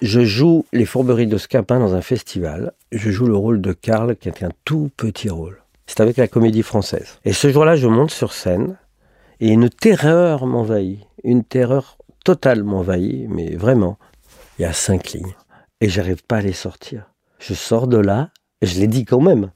je 0.01 0.21
joue 0.21 0.65
les 0.73 0.85
fourberies 0.85 1.27
de 1.27 1.37
Scapin 1.37 1.79
dans 1.79 1.93
un 1.93 2.01
festival. 2.01 2.73
Je 2.91 3.11
joue 3.11 3.27
le 3.27 3.35
rôle 3.35 3.61
de 3.61 3.73
Karl, 3.73 4.15
qui 4.15 4.29
est 4.29 4.43
un 4.43 4.51
tout 4.65 4.89
petit 4.97 5.29
rôle. 5.29 5.61
C'est 5.85 5.99
avec 5.99 6.17
la 6.17 6.27
comédie 6.27 6.63
française. 6.63 7.19
Et 7.25 7.33
ce 7.33 7.51
jour-là, 7.51 7.75
je 7.75 7.87
monte 7.87 8.11
sur 8.11 8.33
scène 8.33 8.77
et 9.39 9.49
une 9.49 9.69
terreur 9.69 10.45
m'envahit. 10.45 10.99
Une 11.23 11.43
terreur 11.43 11.97
totale 12.23 12.63
m'envahit, 12.63 13.27
mais 13.29 13.55
vraiment. 13.55 13.97
Il 14.57 14.63
y 14.63 14.65
a 14.65 14.73
cinq 14.73 15.11
lignes. 15.11 15.35
Et 15.81 15.89
j'arrive 15.89 16.23
pas 16.23 16.37
à 16.37 16.41
les 16.41 16.53
sortir. 16.53 17.05
Je 17.39 17.53
sors 17.53 17.87
de 17.87 17.97
là, 17.97 18.29
je 18.61 18.79
l'ai 18.79 18.87
dit 18.87 19.05
quand 19.05 19.21
même. 19.21 19.51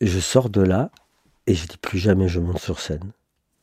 Je 0.00 0.20
sors 0.20 0.48
de 0.48 0.62
là 0.62 0.90
et 1.46 1.54
je 1.54 1.66
dis 1.66 1.76
plus 1.76 1.98
jamais 1.98 2.28
je 2.28 2.40
monte 2.40 2.60
sur 2.60 2.78
scène. 2.78 3.12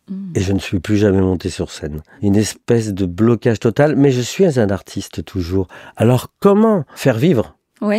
Mm. 0.09 0.31
Et 0.35 0.39
je 0.39 0.53
ne 0.53 0.59
suis 0.59 0.79
plus 0.79 0.97
jamais 0.97 1.21
monté 1.21 1.49
sur 1.49 1.71
scène. 1.71 2.01
Une 2.21 2.35
espèce 2.35 2.93
de 2.93 3.05
blocage 3.05 3.59
total, 3.59 3.95
mais 3.95 4.11
je 4.11 4.21
suis 4.21 4.59
un 4.59 4.69
artiste 4.69 5.23
toujours. 5.25 5.67
Alors 5.95 6.27
comment 6.39 6.85
faire 6.95 7.17
vivre 7.17 7.55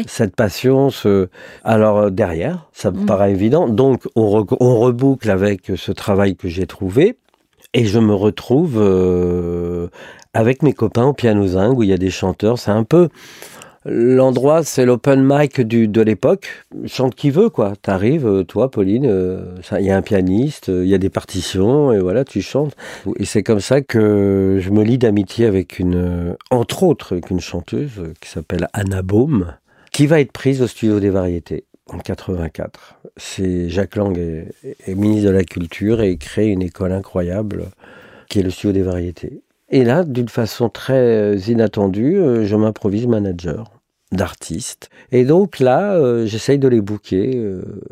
cette 0.07 0.37
passion 0.37 0.90
ce... 0.90 1.29
Alors 1.64 1.99
euh, 1.99 2.11
derrière, 2.11 2.69
ça 2.73 2.90
me 2.90 3.00
mm. 3.00 3.07
paraît 3.07 3.31
évident. 3.33 3.67
Donc 3.69 4.07
on, 4.14 4.47
on, 4.61 4.79
reboucle 4.79 5.31
avec 5.31 5.73
ce 5.75 5.93
travail 5.93 6.37
que 6.37 6.49
j'ai 6.49 6.67
trouvé. 6.67 7.17
Et 7.73 7.87
je 7.87 7.99
me 7.99 8.14
retrouve 8.14 8.79
euh, 8.79 9.88
avec 10.35 10.62
mes 10.62 10.73
copains 10.73 11.07
au 11.07 11.12
piano 11.12 11.47
zinc 11.47 11.79
où 11.79 11.83
il 11.83 11.88
y 11.88 11.93
a 11.93 11.99
des 11.99 12.11
chanteurs. 12.11 12.59
C'est 12.59 12.73
un 12.73 12.85
peu 12.85 13.09
L'endroit, 13.87 14.62
c'est 14.62 14.84
l'open 14.84 15.22
mic 15.25 15.62
du, 15.62 15.88
de 15.88 16.02
l'époque. 16.02 16.49
Chante 16.84 17.14
qui 17.14 17.30
veut, 17.30 17.49
quoi. 17.49 17.72
T'arrives, 17.80 18.26
euh, 18.26 18.44
toi, 18.44 18.70
Pauline, 18.70 19.06
euh, 19.06 19.56
il 19.78 19.87
y 19.87 19.90
a 19.90 19.96
un 19.96 20.02
pianiste, 20.02 20.68
il 20.68 20.87
y 20.87 20.94
a 20.94 20.99
des 20.99 21.08
partitions, 21.08 21.90
et 21.90 21.99
voilà, 21.99 22.25
tu 22.25 22.42
chantes. 22.42 22.76
Et 23.18 23.25
c'est 23.25 23.42
comme 23.42 23.60
ça 23.60 23.80
que 23.80 24.58
je 24.60 24.70
me 24.70 24.84
lie 24.84 24.99
d'amitié 24.99 25.46
avec 25.46 25.78
une, 25.78 26.37
entre 26.50 26.82
autres, 26.82 27.12
avec 27.12 27.30
une 27.30 27.40
chanteuse 27.40 28.02
qui 28.20 28.28
s'appelle 28.28 28.68
Anna 28.75 29.00
Baum, 29.00 29.54
qui 29.92 30.06
va 30.06 30.20
être 30.20 30.32
prise 30.32 30.60
au 30.60 30.66
studio 30.66 31.00
des 31.00 31.10
variétés 31.10 31.64
en 31.87 31.99
84. 31.99 32.96
C'est 33.16 33.68
Jacques 33.68 33.96
Lang 33.96 34.16
est, 34.18 34.94
ministre 34.94 35.28
de 35.28 35.32
la 35.32 35.44
Culture 35.44 36.00
et 36.02 36.16
crée 36.16 36.49
une 36.49 36.62
école 36.62 36.92
incroyable 36.92 37.70
qui 38.28 38.40
est 38.40 38.42
le 38.42 38.50
studio 38.50 38.72
des 38.72 38.82
variétés. 38.82 39.42
Et 39.70 39.84
là, 39.84 40.04
d'une 40.04 40.28
façon 40.28 40.68
très 40.68 40.94
euh, 40.94 41.38
inattendue, 41.46 42.16
euh, 42.16 42.44
je 42.44 42.56
m'improvise 42.56 43.06
manager 43.06 43.70
d'artistes. 44.10 44.90
Et 45.12 45.24
donc 45.24 45.60
là, 45.60 45.94
euh, 45.94 46.26
j'essaye 46.26 46.58
de 46.58 46.66
les 46.66 46.80
booker 46.80 47.40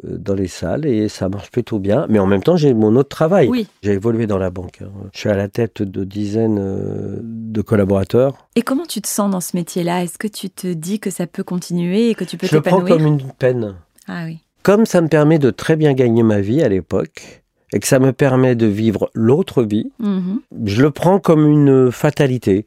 dans 0.02 0.34
les 0.34 0.48
salles 0.48 0.84
et 0.84 1.08
ça 1.08 1.28
marche 1.28 1.52
plutôt 1.52 1.78
bien. 1.78 2.06
Mais 2.08 2.18
en 2.18 2.26
même 2.26 2.42
temps, 2.42 2.56
j'ai 2.56 2.74
mon 2.74 2.96
autre 2.96 3.08
travail. 3.08 3.46
Oui. 3.46 3.68
J'ai 3.84 3.92
évolué 3.92 4.26
dans 4.26 4.38
la 4.38 4.50
banque. 4.50 4.80
Hein. 4.82 4.90
Je 5.12 5.20
suis 5.20 5.28
à 5.28 5.36
la 5.36 5.46
tête 5.46 5.80
de 5.80 6.02
dizaines 6.02 7.20
de 7.22 7.62
collaborateurs. 7.62 8.48
Et 8.56 8.62
comment 8.62 8.84
tu 8.84 9.00
te 9.00 9.06
sens 9.06 9.30
dans 9.30 9.40
ce 9.40 9.56
métier-là? 9.56 10.02
Est-ce 10.02 10.18
que 10.18 10.26
tu 10.26 10.50
te 10.50 10.66
dis 10.66 10.98
que 10.98 11.10
ça 11.10 11.28
peut 11.28 11.44
continuer 11.44 12.10
et 12.10 12.16
que 12.16 12.24
tu 12.24 12.36
peux 12.36 12.48
Je 12.48 12.56
le 12.56 12.62
prends 12.62 12.84
comme 12.84 13.06
une 13.06 13.22
peine. 13.38 13.76
Ah 14.08 14.24
oui. 14.24 14.40
Comme 14.64 14.86
ça 14.86 15.00
me 15.00 15.08
permet 15.08 15.38
de 15.38 15.50
très 15.50 15.76
bien 15.76 15.94
gagner 15.94 16.24
ma 16.24 16.40
vie 16.40 16.62
à 16.62 16.68
l'époque, 16.68 17.44
et 17.72 17.80
que 17.80 17.86
ça 17.86 17.98
me 17.98 18.12
permet 18.12 18.54
de 18.54 18.66
vivre 18.66 19.10
l'autre 19.14 19.62
vie, 19.62 19.90
mhm. 19.98 20.40
je 20.64 20.82
le 20.82 20.90
prends 20.90 21.18
comme 21.18 21.46
une 21.46 21.92
fatalité. 21.92 22.66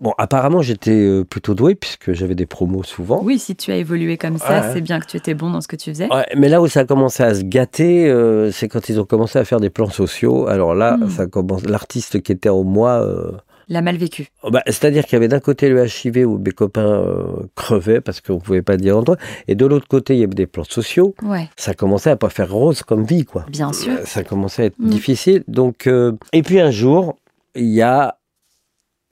Bon, 0.00 0.12
apparemment, 0.18 0.62
j'étais 0.62 0.90
euh, 0.90 1.24
plutôt 1.24 1.54
doué 1.54 1.74
puisque 1.74 2.12
j'avais 2.12 2.34
des 2.34 2.46
promos 2.46 2.82
souvent. 2.82 3.20
Oui, 3.22 3.38
si 3.38 3.54
tu 3.54 3.70
as 3.70 3.76
évolué 3.76 4.16
comme 4.16 4.38
ça, 4.38 4.72
c'est 4.72 4.80
bien 4.80 5.00
que 5.00 5.06
tu 5.06 5.16
étais 5.16 5.34
bon 5.34 5.50
dans 5.50 5.60
ce 5.60 5.68
que 5.68 5.76
tu 5.76 5.90
faisais. 5.90 6.08
mais 6.36 6.48
là 6.48 6.60
où 6.60 6.66
ça 6.66 6.80
a 6.80 6.84
commencé 6.84 7.22
à 7.22 7.34
se 7.34 7.42
gâter, 7.42 8.08
euh, 8.08 8.50
c'est 8.50 8.68
quand 8.68 8.88
ils 8.88 9.00
ont 9.00 9.04
commencé 9.04 9.38
à 9.38 9.44
faire 9.44 9.60
des 9.60 9.70
plans 9.70 9.90
sociaux. 9.90 10.48
Alors 10.48 10.74
là, 10.74 10.96
hmm. 10.96 11.10
ça 11.10 11.26
commence. 11.26 11.64
L'artiste 11.64 12.22
qui 12.22 12.32
était 12.32 12.48
en 12.48 12.64
moi. 12.64 13.02
Euh, 13.02 13.32
l'a 13.70 13.82
mal 13.82 13.96
vécu. 13.96 14.28
Oh, 14.42 14.50
bah, 14.50 14.62
C'est-à-dire 14.66 15.04
qu'il 15.04 15.14
y 15.14 15.16
avait 15.16 15.28
d'un 15.28 15.40
côté 15.40 15.70
le 15.70 15.86
HIV 15.86 16.26
où 16.28 16.38
mes 16.38 16.50
copains 16.50 17.02
euh, 17.02 17.46
crevaient 17.54 18.00
parce 18.00 18.20
qu'on 18.20 18.34
ne 18.34 18.40
pouvait 18.40 18.62
pas 18.62 18.76
dire 18.76 18.98
entre 18.98 19.12
eux, 19.12 19.16
et 19.48 19.54
de 19.54 19.64
l'autre 19.64 19.88
côté, 19.88 20.14
il 20.14 20.20
y 20.20 20.24
avait 20.24 20.34
des 20.34 20.46
plans 20.46 20.64
sociaux. 20.64 21.14
Ouais. 21.22 21.48
Ça 21.56 21.72
commençait 21.72 22.10
à 22.10 22.16
pas 22.16 22.28
faire 22.28 22.52
rose 22.52 22.82
comme 22.82 23.04
vie, 23.04 23.24
quoi. 23.24 23.46
Bien 23.48 23.72
sûr. 23.72 23.92
Euh, 23.92 24.04
ça 24.04 24.24
commençait 24.24 24.62
à 24.62 24.66
être 24.66 24.78
mm. 24.78 24.90
difficile. 24.90 25.44
Donc, 25.48 25.86
euh, 25.86 26.12
Et 26.32 26.42
puis 26.42 26.60
un 26.60 26.70
jour, 26.70 27.16
il 27.54 27.66
y 27.70 27.80
a 27.80 28.18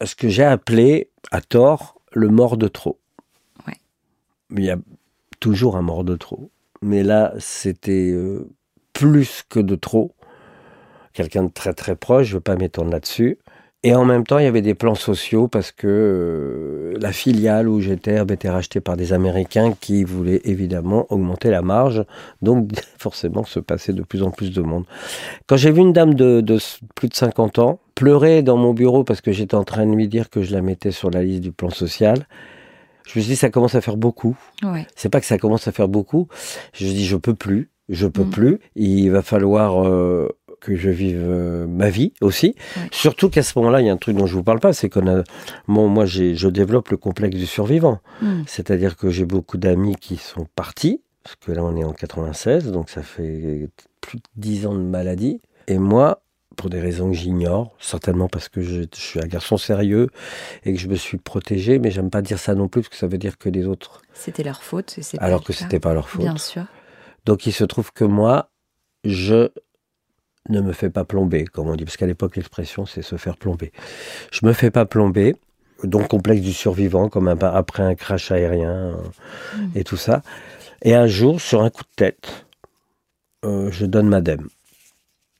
ce 0.05 0.15
que 0.15 0.29
j'ai 0.29 0.45
appelé, 0.45 1.11
à 1.31 1.41
tort, 1.41 2.01
le 2.13 2.29
mort 2.29 2.57
de 2.57 2.69
trop. 2.69 2.99
Ouais. 3.67 3.77
Il 4.51 4.65
y 4.65 4.71
a 4.71 4.77
toujours 5.41 5.77
un 5.77 5.83
mort 5.83 6.05
de 6.05 6.17
trop. 6.17 6.51
Mais 6.83 7.03
là, 7.03 7.33
c'était 7.39 8.15
plus 8.93 9.45
que 9.49 9.61
de 9.61 9.75
trop. 9.75 10.15
Quelqu'un 11.13 11.45
de 11.45 11.53
très 11.53 11.75
très 11.75 11.97
proche, 11.97 12.27
je 12.27 12.33
ne 12.33 12.37
veux 12.37 12.41
pas 12.41 12.55
m'étendre 12.57 12.91
là-dessus. 12.91 13.39
Et 13.85 13.95
en 13.95 14.05
même 14.05 14.27
temps, 14.27 14.39
il 14.39 14.45
y 14.45 14.49
avait 14.49 14.63
des 14.63 14.75
plans 14.75 14.97
sociaux 14.97 15.47
parce 15.47 15.71
que 15.71 15.87
euh, 15.87 16.99
la 17.01 17.13
filiale 17.13 17.69
où 17.69 17.81
j'étais 17.81 18.17
avait 18.17 18.35
été 18.35 18.49
rachetée 18.49 18.81
par 18.81 18.97
des 18.97 19.13
Américains 19.13 19.73
qui 19.81 20.03
voulaient 20.03 20.41
évidemment 20.45 21.07
augmenter 21.11 21.51
la 21.51 21.63
marge, 21.63 22.05
donc 22.43 22.71
forcément 22.99 23.45
se 23.45 23.61
passer 23.61 23.93
de 23.93 24.03
plus 24.03 24.25
en 24.25 24.33
plus 24.33 24.51
de 24.51 24.63
monde. 24.63 24.85
Quand 25.47 25.57
j'ai 25.57 25.71
vu 25.71 25.81
une 25.81 25.93
dame 25.93 26.15
de, 26.15 26.43
plus 26.97 27.09
de 27.09 27.15
50 27.15 27.61
ans 27.61 27.79
pleurer 27.95 28.43
dans 28.43 28.57
mon 28.57 28.75
bureau 28.75 29.05
parce 29.05 29.21
que 29.21 29.31
j'étais 29.31 29.55
en 29.55 29.65
train 29.65 29.87
de 29.87 29.95
lui 29.95 30.09
dire 30.09 30.29
que 30.29 30.43
je 30.43 30.53
la 30.53 30.61
mettais 30.61 30.91
sur 30.91 31.11
la 31.11 31.23
liste 31.23 31.43
du 31.43 31.53
plan 31.53 31.71
social, 31.71 32.27
je 33.07 33.19
me 33.19 33.23
suis 33.23 33.31
dit 33.31 33.37
ça 33.37 33.51
commence 33.51 33.77
à 33.77 33.81
faire 33.81 33.97
beaucoup. 33.97 34.37
Ouais. 34.65 34.89
C'est 34.97 35.09
pas 35.09 35.21
que 35.21 35.27
ça 35.27 35.39
commence 35.39 35.69
à 35.69 35.73
faire 35.73 35.89
beaucoup. 35.89 36.27
Je 36.73 36.85
me 36.85 36.91
suis 36.91 36.99
dit 36.99 37.07
je 37.07 37.17
peux 37.17 37.35
plus, 37.35 37.71
je 37.89 38.09
peux 38.09 38.25
mm. 38.25 38.31
plus. 38.31 38.59
Il 38.75 39.11
va 39.11 39.23
falloir 39.23 39.87
euh, 39.87 40.29
que 40.61 40.77
je 40.77 40.91
vive 40.91 41.23
euh, 41.23 41.67
ma 41.67 41.91
vie 41.91 42.13
aussi. 42.21 42.55
Surtout 42.91 43.29
qu'à 43.29 43.43
ce 43.43 43.59
moment-là, 43.59 43.81
il 43.81 43.87
y 43.87 43.91
a 43.91 43.93
un 43.93 43.97
truc 43.97 44.17
dont 44.17 44.27
je 44.27 44.35
vous 44.35 44.43
parle 44.43 44.61
pas, 44.61 44.73
c'est 44.73 44.89
qu'on 44.89 45.07
a, 45.07 45.23
bon, 45.67 45.89
moi, 45.89 46.07
je 46.07 46.49
développe 46.49 46.89
le 46.91 46.97
complexe 46.97 47.37
du 47.37 47.47
survivant. 47.47 48.01
Hmm. 48.21 48.43
C'est-à-dire 48.47 48.97
que 48.97 49.11
j'ai 49.11 49.25
beaucoup 49.25 49.59
d'amis 49.59 49.97
qui 49.97 50.17
sont 50.17 50.47
partis, 50.55 51.01
parce 51.23 51.37
que 51.37 51.53
là, 51.53 51.63
on 51.65 51.77
est 51.77 51.85
en 51.85 51.93
96, 51.93 52.73
donc 52.73 52.91
ça 52.91 53.03
fait 53.03 53.69
plus 54.01 54.19
de 54.19 54.25
10 54.37 54.67
ans 54.67 54.75
de 54.75 54.81
maladie. 54.81 55.41
Et 55.67 55.79
moi, 55.79 56.23
pour 56.59 56.71
des 56.71 56.81
raisons 56.81 57.11
que 57.11 57.17
j'ignore, 57.17 57.75
certainement 57.79 58.29
parce 58.29 58.49
que 58.49 58.61
je, 58.61 58.83
suis 58.93 59.21
un 59.21 59.27
garçon 59.27 59.57
sérieux 59.57 60.09
et 60.65 60.75
que 60.75 60.79
je 60.79 60.89
me 60.89 60.97
suis 60.97 61.17
protégé, 61.17 61.79
mais 61.79 61.91
j'aime 61.91 62.11
pas 62.11 62.21
dire 62.21 62.39
ça 62.39 62.55
non 62.55 62.69
plus, 62.69 62.83
parce 62.83 62.91
que 62.91 62.97
ça 62.97 63.07
veut 63.07 63.17
dire 63.17 63.39
que 63.39 63.49
les 63.49 63.67
autres. 63.67 64.03
C'était 64.13 64.43
leur 64.43 64.63
faute. 64.63 64.99
Alors 65.19 65.45
que 65.45 65.53
c'était 65.53 65.81
pas 65.81 65.95
leur 65.95 66.09
faute. 66.09 66.23
Bien 66.23 66.37
sûr. 66.37 66.65
Donc 67.25 67.47
il 67.47 67.53
se 67.53 67.65
trouve 67.65 67.93
que 67.93 68.05
moi, 68.05 68.51
je 69.05 69.51
ne 70.49 70.61
me 70.61 70.73
fais 70.73 70.91
pas 70.91 71.05
plomber, 71.05 71.45
comme 71.45 71.69
on 71.69 71.77
dit, 71.77 71.85
parce 71.85 71.97
qu'à 71.97 72.07
l'époque 72.07 72.37
l'expression 72.37 72.87
c'est 72.87 73.03
se 73.03 73.17
faire 73.17 73.37
plomber. 73.37 73.73
Je 74.31 74.45
me 74.47 74.53
fais 74.53 74.71
pas 74.71 74.87
plomber, 74.87 75.37
donc 75.85 76.09
complexe 76.09 76.43
du 76.43 76.53
survivant, 76.53 77.09
comme 77.09 77.29
après 77.29 77.83
un 77.83 77.95
crash 77.95 78.31
aérien 78.31 78.71
euh, 78.71 78.95
et 79.75 79.85
tout 79.85 79.97
ça. 79.97 80.23
Et 80.83 80.95
un 80.95 81.07
jour, 81.07 81.41
sur 81.41 81.63
un 81.63 81.71
coup 81.71 81.83
de 81.83 81.95
tête, 81.97 82.47
euh, 83.45 83.71
je 83.71 83.87
donne 83.87 84.09
ma 84.09 84.21
dème. 84.21 84.49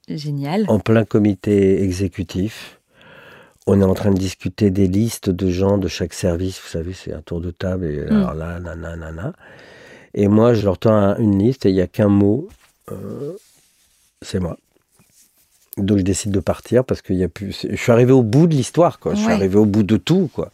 Génial. 0.09 0.65
En 0.69 0.81
plein 0.81 1.05
comité 1.05 1.83
exécutif. 1.83 2.81
On 3.67 3.81
est 3.83 3.85
en 3.85 3.95
train 3.95 4.11
de 4.11 4.19
discuter 4.19 4.71
des 4.71 4.87
listes 4.87 5.29
de 5.29 5.51
gens 5.51 5.77
de 5.77 5.89
chaque 5.89 6.15
service. 6.15 6.59
Vous 6.61 6.69
savez, 6.69 6.95
c'est 6.95 7.13
un 7.13 7.21
tour 7.21 7.41
de 7.41 7.51
table. 7.51 7.85
Et 7.85 8.01
hmm. 8.01 8.17
alors 8.17 8.35
là, 8.35 8.59
nanana. 8.59 9.35
Et 10.15 10.29
moi, 10.29 10.55
je 10.55 10.65
leur 10.65 10.79
tends 10.79 11.17
une 11.19 11.39
liste 11.39 11.67
et 11.67 11.71
il 11.71 11.75
n'y 11.75 11.83
a 11.83 11.87
qu'un 11.87 12.09
mot. 12.09 12.49
Euh, 12.91 13.37
c'est 14.23 14.41
moi. 14.41 14.57
Donc 15.79 15.99
je 15.99 16.03
décide 16.03 16.33
de 16.33 16.41
partir 16.41 16.85
parce 16.85 17.03
qu'il 17.03 17.17
y 17.17 17.25
a 17.25 17.29
plus. 17.29 17.67
Je 17.69 17.77
suis 17.77 17.93
arrivé 17.93 18.13
au 18.13 18.23
bout 18.23 18.47
de 18.47 18.55
l'histoire, 18.55 18.99
quoi. 18.99 19.15
Je 19.15 19.21
suis 19.21 19.31
arrivé 19.31 19.57
au 19.57 19.67
bout 19.67 19.83
de 19.83 19.97
tout, 19.97 20.31
quoi. 20.33 20.51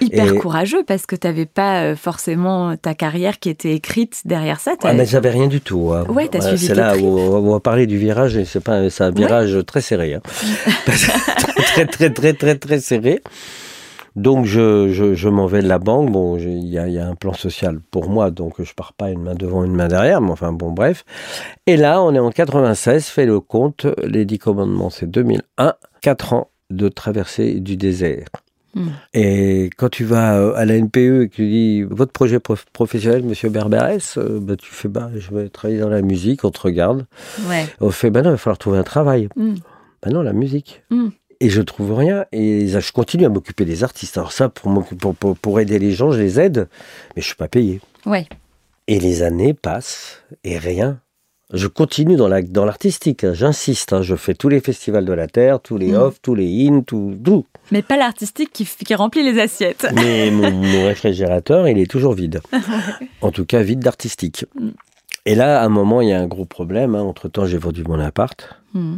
Hyper 0.00 0.34
courageux 0.36 0.82
parce 0.84 1.06
que 1.06 1.14
tu 1.16 1.26
n'avais 1.26 1.46
pas 1.46 1.82
euh, 1.82 1.96
forcément 1.96 2.76
ta 2.76 2.94
carrière 2.94 3.38
qui 3.38 3.48
était 3.48 3.74
écrite 3.74 4.22
derrière 4.24 4.60
ça. 4.60 4.74
Ah, 4.82 4.92
mais 4.92 5.06
j'avais 5.06 5.30
rien 5.30 5.46
du 5.46 5.60
tout. 5.60 5.92
Hein. 5.92 6.04
Ouais, 6.08 6.28
as 6.36 6.40
suivi 6.40 6.66
C'est 6.66 6.74
là 6.74 6.96
où 6.96 7.18
on 7.18 7.52
va 7.52 7.60
parler 7.60 7.86
du 7.86 7.96
virage 7.96 8.36
et 8.36 8.44
c'est 8.44 8.60
pas 8.60 8.74
un 8.78 9.10
virage 9.10 9.58
très 9.66 9.80
serré. 9.80 10.14
Hein. 10.14 10.20
très, 10.86 11.86
très, 11.86 12.10
très, 12.10 12.34
très, 12.34 12.54
très 12.56 12.80
serré. 12.80 13.22
Donc 14.16 14.46
je, 14.46 14.92
je, 15.14 15.28
m'en 15.28 15.46
vais 15.46 15.62
de 15.62 15.68
la 15.68 15.78
banque. 15.78 16.12
Bon, 16.12 16.36
il 16.38 16.68
y 16.68 16.78
a, 16.78 17.06
un 17.06 17.14
plan 17.14 17.32
social 17.32 17.80
pour 17.90 18.08
moi, 18.08 18.30
donc 18.30 18.62
je 18.62 18.72
pars 18.74 18.92
pas 18.92 19.10
une 19.10 19.22
main 19.22 19.34
devant, 19.34 19.64
une 19.64 19.74
main 19.74 19.88
derrière. 19.88 20.20
Mais 20.20 20.30
enfin 20.30 20.52
bon, 20.52 20.70
bref. 20.70 21.04
Et 21.66 21.76
là, 21.76 22.00
on 22.00 22.14
est 22.14 22.20
en 22.20 22.30
96. 22.30 23.06
Fais 23.06 23.26
le 23.26 23.40
compte. 23.40 23.86
Les 24.04 24.24
dix 24.24 24.38
commandements, 24.38 24.90
c'est 24.90 25.10
2001. 25.10 25.74
Quatre 26.00 26.32
ans 26.32 26.50
de 26.70 26.88
traversée 26.88 27.60
du 27.60 27.76
désert. 27.76 28.26
Hmm. 28.74 28.88
Et 29.14 29.70
quand 29.76 29.88
tu 29.88 30.04
vas 30.04 30.36
euh, 30.36 30.54
à 30.54 30.64
la 30.64 30.74
NPE 30.74 30.96
et 30.96 31.28
que 31.28 31.34
tu 31.34 31.46
dis 31.46 31.82
votre 31.82 32.12
projet 32.12 32.40
professionnel, 32.40 33.22
monsieur 33.22 33.48
Berberès, 33.48 34.18
euh, 34.18 34.40
bah, 34.40 34.56
tu 34.56 34.70
fais 34.72 34.88
bah, 34.88 35.10
je 35.16 35.32
vais 35.32 35.48
travailler 35.48 35.80
dans 35.80 35.88
la 35.88 36.02
musique, 36.02 36.44
on 36.44 36.50
te 36.50 36.60
regarde. 36.60 37.06
Ouais. 37.48 37.66
On 37.80 37.90
fait 37.90 38.10
bah 38.10 38.22
non, 38.22 38.30
il 38.30 38.32
va 38.32 38.36
falloir 38.36 38.58
trouver 38.58 38.78
un 38.78 38.84
travail. 38.84 39.28
Hmm. 39.36 39.54
Bah 40.02 40.10
non, 40.10 40.22
la 40.22 40.32
musique. 40.32 40.82
Hmm 40.90 41.10
et 41.44 41.50
je 41.50 41.60
trouve 41.60 41.92
rien. 41.92 42.24
Et 42.32 42.68
je 42.68 42.92
continue 42.92 43.26
à 43.26 43.28
m'occuper 43.28 43.66
des 43.66 43.84
artistes. 43.84 44.16
Alors 44.16 44.32
ça, 44.32 44.48
pour, 44.48 44.72
pour, 45.14 45.36
pour, 45.36 45.60
aider 45.60 45.78
les 45.78 45.92
gens, 45.92 46.10
je 46.10 46.18
les 46.18 46.40
aide, 46.40 46.68
mais 47.14 47.22
je 47.22 47.26
suis 47.26 47.36
pas 47.36 47.48
payé. 47.48 47.82
Ouais. 48.06 48.26
Et 48.88 48.98
les 48.98 49.22
années 49.22 49.52
passent 49.52 50.22
et 50.42 50.56
rien. 50.56 51.00
Je 51.52 51.66
continue 51.66 52.16
dans 52.16 52.28
l'artistique, 52.28 53.22
la, 53.22 53.28
dans 53.28 53.32
hein, 53.32 53.36
j'insiste. 53.36 53.92
Hein. 53.92 54.00
je 54.00 54.16
fais 54.16 54.32
tous 54.32 54.48
les 54.48 54.60
festivals 54.60 55.04
de 55.04 55.12
la 55.12 55.26
Terre, 55.26 55.60
tous 55.60 55.76
les 55.76 55.92
mm. 55.92 55.96
off, 55.96 56.22
tous 56.22 56.34
les 56.34 56.66
in, 56.66 56.80
tout, 56.80 57.14
tout. 57.22 57.44
Mais 57.70 57.82
pas 57.82 57.98
l'artistique 57.98 58.50
qui, 58.50 58.64
qui, 58.64 58.94
remplit 58.94 59.22
les 59.22 59.38
assiettes. 59.38 59.86
Mais 59.94 60.30
mon, 60.30 60.50
réfrigérateur, 60.86 61.68
il 61.68 61.78
est 61.78 61.90
toujours 61.90 62.14
vide. 62.14 62.40
En 63.20 63.30
tout 63.30 63.44
cas, 63.44 63.62
vide 63.62 63.80
d'artistique. 63.80 64.46
Mm. 64.58 64.70
Et 65.26 65.34
là, 65.34 65.60
à 65.60 65.66
un 65.66 65.68
moment, 65.68 66.00
il 66.00 66.08
y 66.08 66.12
a 66.12 66.20
un 66.20 66.26
gros 66.26 66.46
problème. 66.46 66.94
Hein. 66.94 67.02
Entre-temps, 67.02 67.44
j'ai 67.44 67.58
vendu 67.58 67.84
mon 67.84 68.00
appart 68.00 68.58
mm. 68.72 68.96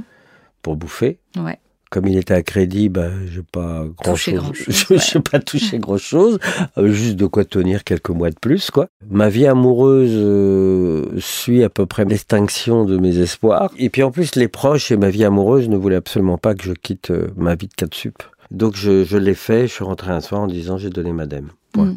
pour 0.62 0.76
bouffer. 0.76 1.18
Ouais 1.36 1.58
comme 1.90 2.08
il 2.08 2.18
était 2.18 2.34
à 2.34 2.42
crédit, 2.42 2.88
ben, 2.88 3.12
j'ai 3.30 3.42
pas 3.42 3.84
grand 4.02 4.16
chose. 4.16 4.42
je 4.68 5.16
n'ai 5.16 5.22
pas 5.22 5.38
touché 5.38 5.78
grand 5.78 5.98
chose, 5.98 6.38
euh, 6.78 6.90
juste 6.90 7.16
de 7.16 7.26
quoi 7.26 7.44
tenir 7.44 7.84
quelques 7.84 8.10
mois 8.10 8.30
de 8.30 8.38
plus, 8.40 8.70
quoi. 8.70 8.88
Ma 9.08 9.28
vie 9.28 9.46
amoureuse 9.46 10.10
euh, 10.12 11.06
suit 11.18 11.62
à 11.62 11.68
peu 11.68 11.86
près 11.86 12.04
l'extinction 12.04 12.84
de 12.84 12.96
mes 12.98 13.18
espoirs. 13.18 13.70
Et 13.78 13.88
puis 13.88 14.02
en 14.02 14.10
plus, 14.10 14.34
les 14.34 14.48
proches 14.48 14.90
et 14.90 14.96
ma 14.96 15.10
vie 15.10 15.24
amoureuse 15.24 15.68
ne 15.68 15.76
voulaient 15.76 15.96
absolument 15.96 16.38
pas 16.38 16.54
que 16.54 16.64
je 16.64 16.72
quitte 16.72 17.12
euh, 17.12 17.28
ma 17.36 17.54
vie 17.54 17.68
de 17.68 17.74
4 17.74 17.94
sup. 17.94 18.22
Donc 18.50 18.74
je, 18.76 19.04
je 19.04 19.16
l'ai 19.16 19.34
fait, 19.34 19.68
je 19.68 19.72
suis 19.72 19.84
rentré 19.84 20.10
un 20.10 20.20
soir 20.20 20.40
en 20.40 20.46
disant 20.46 20.78
j'ai 20.78 20.90
donné 20.90 21.12
ma 21.12 21.26
dème. 21.26 21.50
Mm. 21.76 21.94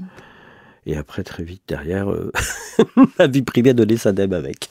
Et 0.86 0.98
après, 0.98 1.24
très 1.24 1.44
vite 1.44 1.62
derrière, 1.68 2.08
ma 3.20 3.28
vie 3.28 3.44
privée 3.44 3.72
a 3.72 3.74
donné 3.74 3.98
sa 3.98 4.12
dème 4.12 4.34
avec. 4.34 4.70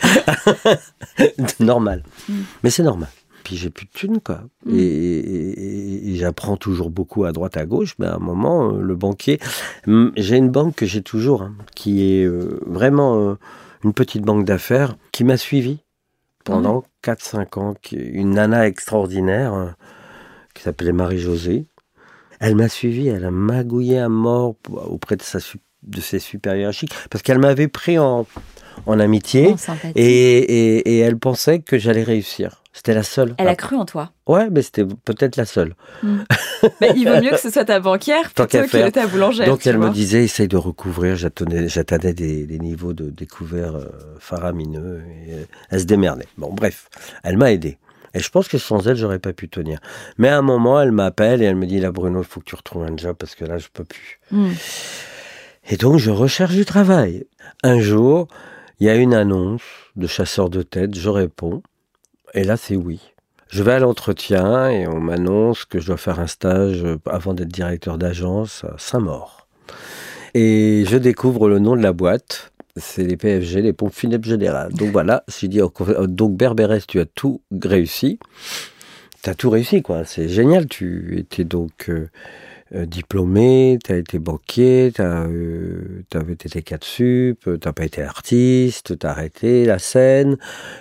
normal. 1.60 2.02
Mm. 2.28 2.34
Mais 2.62 2.70
c'est 2.70 2.82
normal 2.82 3.08
puis 3.48 3.56
j'ai 3.56 3.70
plus 3.70 3.86
de 3.86 3.90
thunes, 3.90 4.20
quoi. 4.20 4.42
Mm. 4.66 4.78
Et, 4.78 4.82
et- 4.82 6.10
et 6.10 6.16
j'apprends 6.16 6.58
toujours 6.58 6.90
beaucoup 6.90 7.24
à 7.24 7.32
droite, 7.32 7.56
à 7.56 7.64
gauche, 7.64 7.94
mais 7.98 8.06
à 8.06 8.16
un 8.16 8.18
moment, 8.18 8.72
euh, 8.74 8.80
le 8.82 8.94
banquier... 8.94 9.38
J'ai 10.16 10.36
une 10.36 10.50
banque 10.50 10.74
que 10.74 10.84
j'ai 10.84 11.00
toujours, 11.00 11.40
hein, 11.42 11.54
qui 11.74 12.12
est 12.12 12.24
euh, 12.24 12.60
vraiment 12.66 13.18
euh, 13.18 13.34
une 13.84 13.94
petite 13.94 14.22
banque 14.22 14.44
d'affaires, 14.44 14.96
qui 15.12 15.24
m'a 15.24 15.38
suivi 15.38 15.78
pendant 16.44 16.84
4-5 17.02 17.58
ans, 17.58 17.74
une 17.92 18.30
nana 18.32 18.66
extraordinaire, 18.66 19.54
euh, 19.54 19.66
qui 20.54 20.62
s'appelait 20.62 20.92
Marie-Josée. 20.92 21.64
Elle 22.40 22.54
m'a 22.54 22.68
suivi, 22.68 23.08
elle 23.08 23.24
a 23.24 23.30
magouillé 23.30 23.98
à 23.98 24.10
mort 24.10 24.56
auprès 24.70 25.16
de, 25.16 25.22
sa, 25.22 25.40
su- 25.40 25.60
de 25.84 26.00
ses 26.02 26.18
supérieurs 26.18 26.60
hiérarchiques, 26.60 26.92
parce 27.10 27.22
qu'elle 27.22 27.38
m'avait 27.38 27.68
pris 27.68 27.98
en, 27.98 28.26
en 28.84 29.00
amitié, 29.00 29.56
sympathique. 29.56 29.96
et, 29.96 30.38
et- 30.76 30.88
et 30.96 30.98
elle 30.98 31.16
pensait 31.18 31.60
que 31.60 31.78
j'allais 31.78 32.02
réussir. 32.04 32.62
C'était 32.78 32.94
la 32.94 33.02
seule. 33.02 33.34
Elle 33.38 33.48
a 33.48 33.56
cru 33.56 33.74
en 33.74 33.84
toi. 33.84 34.12
Ouais, 34.28 34.50
mais 34.50 34.62
c'était 34.62 34.84
peut-être 34.84 35.36
la 35.36 35.46
seule. 35.46 35.74
Bah, 36.80 36.88
il 36.96 37.08
vaut 37.08 37.20
mieux 37.20 37.30
que 37.30 37.38
ce 37.38 37.50
soit 37.50 37.64
ta 37.64 37.78
banquière 37.78 38.32
plutôt 38.32 38.64
faire. 38.66 38.86
que 38.86 38.90
ta 38.90 39.06
boulangère. 39.06 39.46
Donc 39.46 39.64
elle 39.64 39.78
me 39.78 39.90
disait, 39.90 40.24
essaye 40.24 40.48
de 40.48 40.56
recouvrir. 40.56 41.14
J'atteignais 41.14 42.12
des, 42.12 42.46
des 42.46 42.58
niveaux 42.58 42.92
de 42.92 43.10
découvert 43.10 43.76
euh, 43.76 43.86
faramineux. 44.18 45.04
Et, 45.08 45.34
euh, 45.34 45.44
elle 45.70 45.80
se 45.80 45.84
démerdait. 45.84 46.26
Bon, 46.36 46.52
bref, 46.52 46.88
elle 47.22 47.36
m'a 47.36 47.52
aidé. 47.52 47.78
Et 48.14 48.18
je 48.18 48.28
pense 48.28 48.48
que 48.48 48.58
sans 48.58 48.88
elle, 48.88 48.96
j'aurais 48.96 49.20
pas 49.20 49.32
pu 49.32 49.48
tenir. 49.48 49.78
Mais 50.16 50.28
à 50.28 50.38
un 50.38 50.42
moment, 50.42 50.80
elle 50.80 50.90
m'appelle 50.90 51.42
et 51.42 51.44
elle 51.44 51.56
me 51.56 51.66
dit, 51.66 51.78
là, 51.78 51.92
Bruno, 51.92 52.22
il 52.22 52.26
faut 52.26 52.40
que 52.40 52.46
tu 52.46 52.56
retrouves 52.56 52.82
un 52.82 52.96
job 52.96 53.14
parce 53.16 53.36
que 53.36 53.44
là, 53.44 53.58
je 53.58 53.68
peux 53.72 53.84
plus. 53.84 54.18
Mm. 54.32 54.50
Et 55.70 55.76
donc, 55.76 55.98
je 55.98 56.10
recherche 56.10 56.54
du 56.54 56.64
travail. 56.64 57.24
Un 57.62 57.78
jour, 57.78 58.26
il 58.80 58.88
y 58.88 58.90
a 58.90 58.96
une 58.96 59.14
annonce 59.14 59.62
de 59.94 60.08
chasseur 60.08 60.50
de 60.50 60.62
tête, 60.62 60.96
je 60.96 61.08
réponds, 61.08 61.62
et 62.34 62.44
là, 62.44 62.56
c'est 62.56 62.76
oui. 62.76 63.00
Je 63.48 63.62
vais 63.62 63.72
à 63.72 63.78
l'entretien 63.78 64.68
et 64.68 64.86
on 64.86 65.00
m'annonce 65.00 65.64
que 65.64 65.80
je 65.80 65.86
dois 65.86 65.96
faire 65.96 66.20
un 66.20 66.26
stage 66.26 66.84
euh, 66.84 66.98
avant 67.06 67.32
d'être 67.32 67.48
directeur 67.48 67.96
d'agence 67.96 68.64
à 68.64 68.74
Saint-Maur. 68.76 69.46
Et 70.34 70.84
je 70.86 70.96
découvre 70.98 71.48
le 71.48 71.58
nom 71.58 71.74
de 71.74 71.82
la 71.82 71.92
boîte. 71.92 72.52
C'est 72.76 73.04
les 73.04 73.16
PFG, 73.16 73.62
les 73.62 73.72
pompes 73.72 73.94
funèbres 73.94 74.28
générales. 74.28 74.72
Donc 74.72 74.90
voilà, 74.92 75.24
j'ai 75.28 75.48
dit, 75.48 75.60
oh, 75.62 75.72
donc 76.06 76.36
Berbérès, 76.36 76.86
tu 76.86 77.00
as 77.00 77.06
tout 77.06 77.40
réussi. 77.50 78.18
Tu 79.22 79.30
as 79.30 79.34
tout 79.34 79.50
réussi, 79.50 79.82
quoi. 79.82 80.04
C'est 80.04 80.28
génial. 80.28 80.66
Tu 80.66 81.18
étais 81.18 81.44
donc 81.44 81.88
euh, 81.88 82.10
euh, 82.74 82.84
diplômé, 82.84 83.78
tu 83.82 83.92
as 83.92 83.96
été 83.96 84.18
banquier, 84.18 84.92
tu 84.94 85.00
avais 85.02 86.32
été 86.32 86.62
4 86.62 86.84
sup, 86.84 87.40
tu 87.44 87.50
n'as 87.50 87.72
pas 87.72 87.84
été 87.84 88.02
artiste, 88.02 88.98
tu 88.98 89.06
as 89.06 89.10
arrêté 89.10 89.64
la 89.64 89.78
scène, 89.78 90.36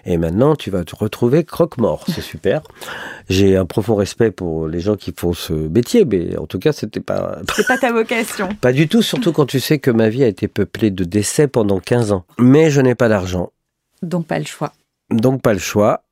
et 0.06 0.18
maintenant 0.18 0.56
tu 0.56 0.70
vas 0.70 0.84
te 0.84 0.96
retrouver 0.96 1.44
croque-mort. 1.46 2.06
C'est 2.08 2.22
super. 2.34 2.62
J'ai 3.30 3.56
un 3.56 3.66
profond 3.66 3.96
respect 3.96 4.32
pour 4.32 4.68
les 4.68 4.80
gens 4.80 4.96
qui 4.96 5.14
font 5.16 5.34
ce 5.34 5.54
métier, 5.54 6.04
mais 6.06 6.38
en 6.38 6.46
tout 6.46 6.60
cas, 6.60 6.74
c'était 6.74 7.00
pas, 7.00 7.40
C'est 7.56 7.68
pas 7.68 7.78
ta 7.78 7.92
vocation. 7.94 8.50
pas 8.60 8.74
du 8.74 8.88
tout, 8.88 9.02
surtout 9.02 9.32
quand 9.32 9.46
tu 9.46 9.60
sais 9.60 9.80
que 9.80 9.92
ma 9.92 10.10
vie 10.10 10.24
a 10.24 10.28
été 10.28 10.48
peuplée 10.48 10.92
de 10.92 11.04
décès 11.04 11.48
pendant 11.48 11.80
15 11.80 12.12
ans. 12.12 12.26
Mais 12.40 12.70
je 12.70 12.82
n'ai 12.82 12.96
pas 12.96 13.08
d'argent, 13.10 13.52
Donc 14.02 14.28
pas 14.28 14.40
le 14.40 14.46
choix. 14.46 14.74
donc 15.10 15.42
pas 15.42 15.54
le 15.54 15.60
choix. 15.60 16.04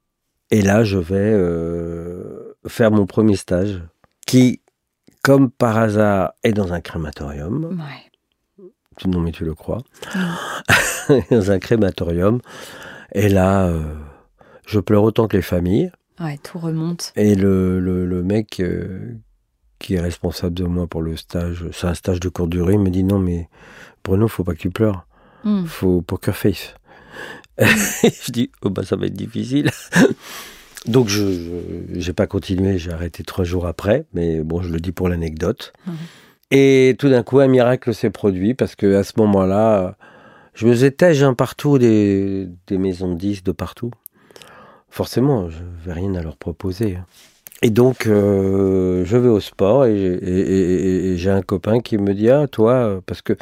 Et 0.52 0.62
là, 0.62 0.84
je 0.84 0.98
vais 0.98 1.16
euh, 1.18 2.56
faire 2.68 2.92
mon 2.92 3.06
premier 3.08 3.36
stage, 3.36 3.82
qui, 4.28 4.62
comme 5.26 5.50
par 5.50 5.76
hasard, 5.78 6.34
est 6.44 6.54
dans 6.54 6.72
un 6.72 6.82
crématorium. 6.82 7.80
Ouais. 7.80 8.68
Non, 9.08 9.20
mais 9.20 9.32
tu 9.32 9.44
le 9.44 9.56
crois. 9.56 9.82
dans 11.32 11.52
un 11.52 11.58
crématorium. 11.58 12.42
Et 13.12 13.30
là, 13.30 13.66
euh, 13.66 13.96
je 14.68 14.80
pleure 14.80 15.02
autant 15.02 15.28
que 15.28 15.36
les 15.36 15.42
familles. 15.42 15.92
Ouais, 16.20 16.38
tout 16.38 16.60
remonte. 16.60 17.12
Et 17.16 17.34
le, 17.34 17.80
le, 17.80 18.06
le 18.06 18.24
mec 18.24 18.60
euh, 18.60 19.16
qui 19.80 19.96
est 19.96 20.00
responsable 20.00 20.54
de 20.54 20.66
moi 20.66 20.86
pour 20.86 21.02
le 21.02 21.18
stage, 21.18 21.66
c'est 21.72 21.88
un 21.88 21.96
stage 21.96 22.20
de 22.20 22.30
courte 22.30 22.52
durée, 22.52 22.74
il 22.74 22.80
me 22.80 22.92
dit 22.92 23.04
non, 23.04 23.18
mais 23.18 23.50
Bruno, 24.04 24.28
faut 24.28 24.44
pas 24.44 24.54
que 24.54 24.60
tu 24.60 24.70
pleures. 24.70 25.08
Mm. 25.44 25.66
Faut 25.66 26.02
poker 26.04 26.36
face. 26.36 26.76
je 27.58 28.32
dis, 28.32 28.52
oh 28.62 28.70
bah 28.70 28.84
ça 28.84 28.96
va 28.96 29.08
être 29.08 29.14
difficile. 29.14 29.72
Donc 30.88 31.08
je 31.08 31.24
n'ai 31.94 32.14
pas 32.14 32.28
continué, 32.28 32.78
j'ai 32.78 32.92
arrêté 32.92 33.24
trois 33.24 33.44
jours 33.46 33.66
après, 33.66 34.06
mais 34.14 34.42
bon, 34.42 34.62
je 34.62 34.72
le 34.72 34.80
dis 34.80 34.92
pour 34.92 35.10
l'anecdote. 35.10 35.74
Mhm. 35.88 35.94
Et 36.52 36.96
tout 37.00 37.10
d'un 37.10 37.24
coup, 37.24 37.40
un 37.40 37.48
miracle 37.48 37.94
s'est 37.94 38.12
produit 38.12 38.54
parce 38.54 38.76
que 38.76 38.96
à 38.96 39.04
ce 39.04 39.14
moment-là, 39.18 39.98
je 40.54 40.68
me 40.68 40.72
faisais 40.74 40.96
hein, 41.24 41.34
partout 41.34 41.80
des, 41.80 42.48
des 42.68 42.78
maisons 42.78 43.12
de 43.14 43.18
10 43.18 43.44
de 43.44 43.52
partout. 43.52 43.92
Forcément, 44.90 45.50
je 45.50 45.58
n'avais 45.58 46.00
rien 46.00 46.16
à 46.16 46.22
leur 46.22 46.38
proposer. 46.38 46.98
hein. 46.98 47.06
Et 47.62 47.70
donc, 47.70 48.06
euh, 48.06 49.04
je 49.06 49.18
vais 49.18 49.28
au 49.30 49.40
sport 49.40 49.86
et, 49.86 51.16
j'ai- 51.18 51.30
un 51.30 51.42
copain 51.42 51.80
qui 51.80 51.98
me 51.98 52.14
dit 52.14 52.30
Ah, 52.30 52.48
toi, 52.48 53.02
parce 53.06 53.22
que. 53.22 53.34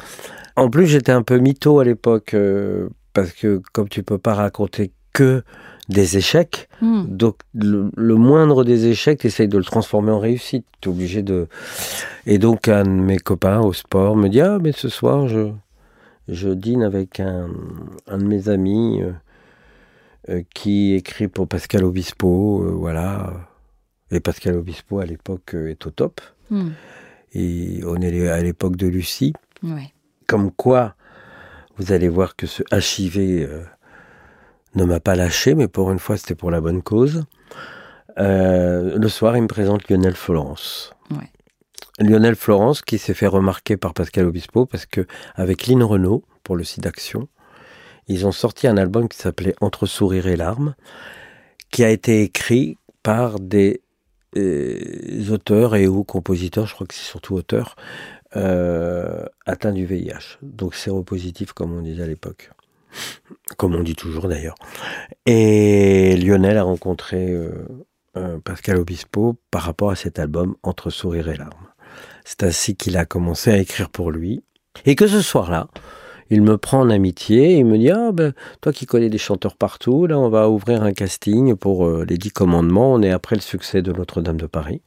En 0.56 0.70
plus, 0.70 0.86
j'étais 0.86 1.12
un 1.12 1.22
peu 1.22 1.38
mytho 1.38 1.80
à 1.80 1.84
l'époque, 1.84 2.32
euh, 2.34 2.88
parce 3.12 3.32
que 3.32 3.60
comme 3.72 3.88
tu 3.88 4.02
peux 4.04 4.18
pas 4.18 4.34
raconter 4.34 4.92
que 5.12 5.42
des 5.88 6.16
échecs, 6.16 6.68
Mm. 6.80 7.04
donc 7.08 7.36
le, 7.54 7.90
le 7.96 8.14
moindre 8.16 8.64
des 8.64 8.86
échecs, 8.86 9.20
tu 9.20 9.26
essayes 9.28 9.48
de 9.48 9.58
le 9.58 9.64
transformer 9.64 10.10
en 10.12 10.18
réussite. 10.18 10.66
Tu 10.80 10.88
es 10.88 10.92
obligé 10.92 11.22
de. 11.22 11.46
Et 12.26 12.38
donc, 12.38 12.68
un 12.68 12.82
de 12.84 12.88
mes 12.88 13.18
copains 13.18 13.60
au 13.60 13.72
sport 13.72 14.16
me 14.16 14.28
dit 14.28 14.40
Ah, 14.40 14.58
mais 14.60 14.72
ce 14.72 14.88
soir, 14.88 15.28
je, 15.28 15.50
je 16.28 16.48
dîne 16.50 16.82
avec 16.82 17.20
un, 17.20 17.48
un 18.06 18.18
de 18.18 18.24
mes 18.24 18.48
amis 18.48 19.02
euh, 19.02 19.12
euh, 20.30 20.42
qui 20.54 20.94
écrit 20.94 21.28
pour 21.28 21.46
Pascal 21.48 21.84
Obispo, 21.84 22.62
euh, 22.64 22.70
voilà. 22.70 23.32
Et 24.10 24.20
Pascal 24.20 24.56
Obispo, 24.56 24.98
à 25.00 25.06
l'époque, 25.06 25.54
est 25.54 25.86
au 25.86 25.90
top. 25.90 26.20
Mm. 26.50 26.68
Et 27.34 27.80
on 27.86 27.96
est 28.00 28.28
à 28.28 28.40
l'époque 28.42 28.76
de 28.76 28.86
Lucie. 28.86 29.32
Ouais. 29.62 29.92
Comme 30.26 30.50
quoi, 30.50 30.94
vous 31.78 31.92
allez 31.92 32.08
voir 32.08 32.36
que 32.36 32.46
ce 32.46 32.62
HIV 32.72 33.48
ne 34.74 34.84
m'a 34.84 35.00
pas 35.00 35.14
lâché, 35.14 35.54
mais 35.54 35.68
pour 35.68 35.90
une 35.90 35.98
fois, 35.98 36.16
c'était 36.16 36.34
pour 36.34 36.50
la 36.50 36.60
bonne 36.60 36.82
cause. 36.82 37.24
Euh, 38.18 38.98
le 38.98 39.08
soir, 39.08 39.36
il 39.36 39.42
me 39.42 39.48
présente 39.48 39.88
Lionel 39.88 40.14
Florence. 40.14 40.92
Ouais. 41.10 41.30
Lionel 41.98 42.36
Florence, 42.36 42.82
qui 42.82 42.98
s'est 42.98 43.14
fait 43.14 43.26
remarquer 43.26 43.76
par 43.76 43.94
Pascal 43.94 44.26
Obispo, 44.26 44.66
parce 44.66 44.86
que 44.86 45.06
avec 45.34 45.66
Lynn 45.66 45.82
Renault, 45.82 46.24
pour 46.42 46.56
le 46.56 46.64
site 46.64 46.86
Action, 46.86 47.28
ils 48.08 48.26
ont 48.26 48.32
sorti 48.32 48.66
un 48.66 48.76
album 48.76 49.08
qui 49.08 49.18
s'appelait 49.18 49.54
Entre 49.60 49.86
sourire 49.86 50.26
et 50.26 50.36
larmes, 50.36 50.74
qui 51.70 51.84
a 51.84 51.90
été 51.90 52.22
écrit 52.22 52.78
par 53.02 53.40
des 53.40 53.82
euh, 54.36 55.30
auteurs 55.30 55.76
et 55.76 55.86
ou 55.86 56.04
compositeurs, 56.04 56.66
je 56.66 56.74
crois 56.74 56.86
que 56.86 56.94
c'est 56.94 57.04
surtout 57.04 57.34
auteurs, 57.34 57.76
euh, 58.36 59.24
atteints 59.46 59.72
du 59.72 59.86
VIH. 59.86 60.38
Donc 60.42 60.74
séropositif, 60.74 61.52
comme 61.52 61.72
on 61.72 61.82
disait 61.82 62.02
à 62.02 62.06
l'époque. 62.06 62.50
Comme 63.56 63.74
on 63.74 63.82
dit 63.82 63.94
toujours 63.94 64.28
d'ailleurs. 64.28 64.56
Et 65.26 66.16
Lionel 66.16 66.58
a 66.58 66.62
rencontré 66.62 67.34
euh, 68.16 68.38
Pascal 68.44 68.76
Obispo 68.76 69.36
par 69.50 69.62
rapport 69.62 69.90
à 69.90 69.96
cet 69.96 70.20
album 70.20 70.54
Entre 70.62 70.90
sourire 70.90 71.28
et 71.28 71.36
larmes. 71.36 71.68
C'est 72.24 72.44
ainsi 72.44 72.76
qu'il 72.76 72.96
a 72.96 73.04
commencé 73.04 73.50
à 73.50 73.58
écrire 73.58 73.90
pour 73.90 74.12
lui. 74.12 74.44
Et 74.86 74.94
que 74.94 75.08
ce 75.08 75.20
soir-là, 75.20 75.68
il 76.30 76.42
me 76.42 76.56
prend 76.56 76.80
en 76.80 76.90
amitié 76.90 77.56
et 77.56 77.64
me 77.64 77.76
dit 77.76 77.90
Ah, 77.90 78.12
ben, 78.12 78.32
toi 78.60 78.72
qui 78.72 78.86
connais 78.86 79.10
des 79.10 79.18
chanteurs 79.18 79.56
partout, 79.56 80.06
là, 80.06 80.18
on 80.18 80.28
va 80.28 80.48
ouvrir 80.48 80.84
un 80.84 80.92
casting 80.92 81.56
pour 81.56 81.86
euh, 81.86 82.04
les 82.08 82.16
Dix 82.16 82.30
Commandements. 82.30 82.92
On 82.92 83.02
est 83.02 83.10
après 83.10 83.34
le 83.34 83.42
succès 83.42 83.82
de 83.82 83.92
Notre-Dame 83.92 84.36
de 84.36 84.46
Paris. 84.46 84.82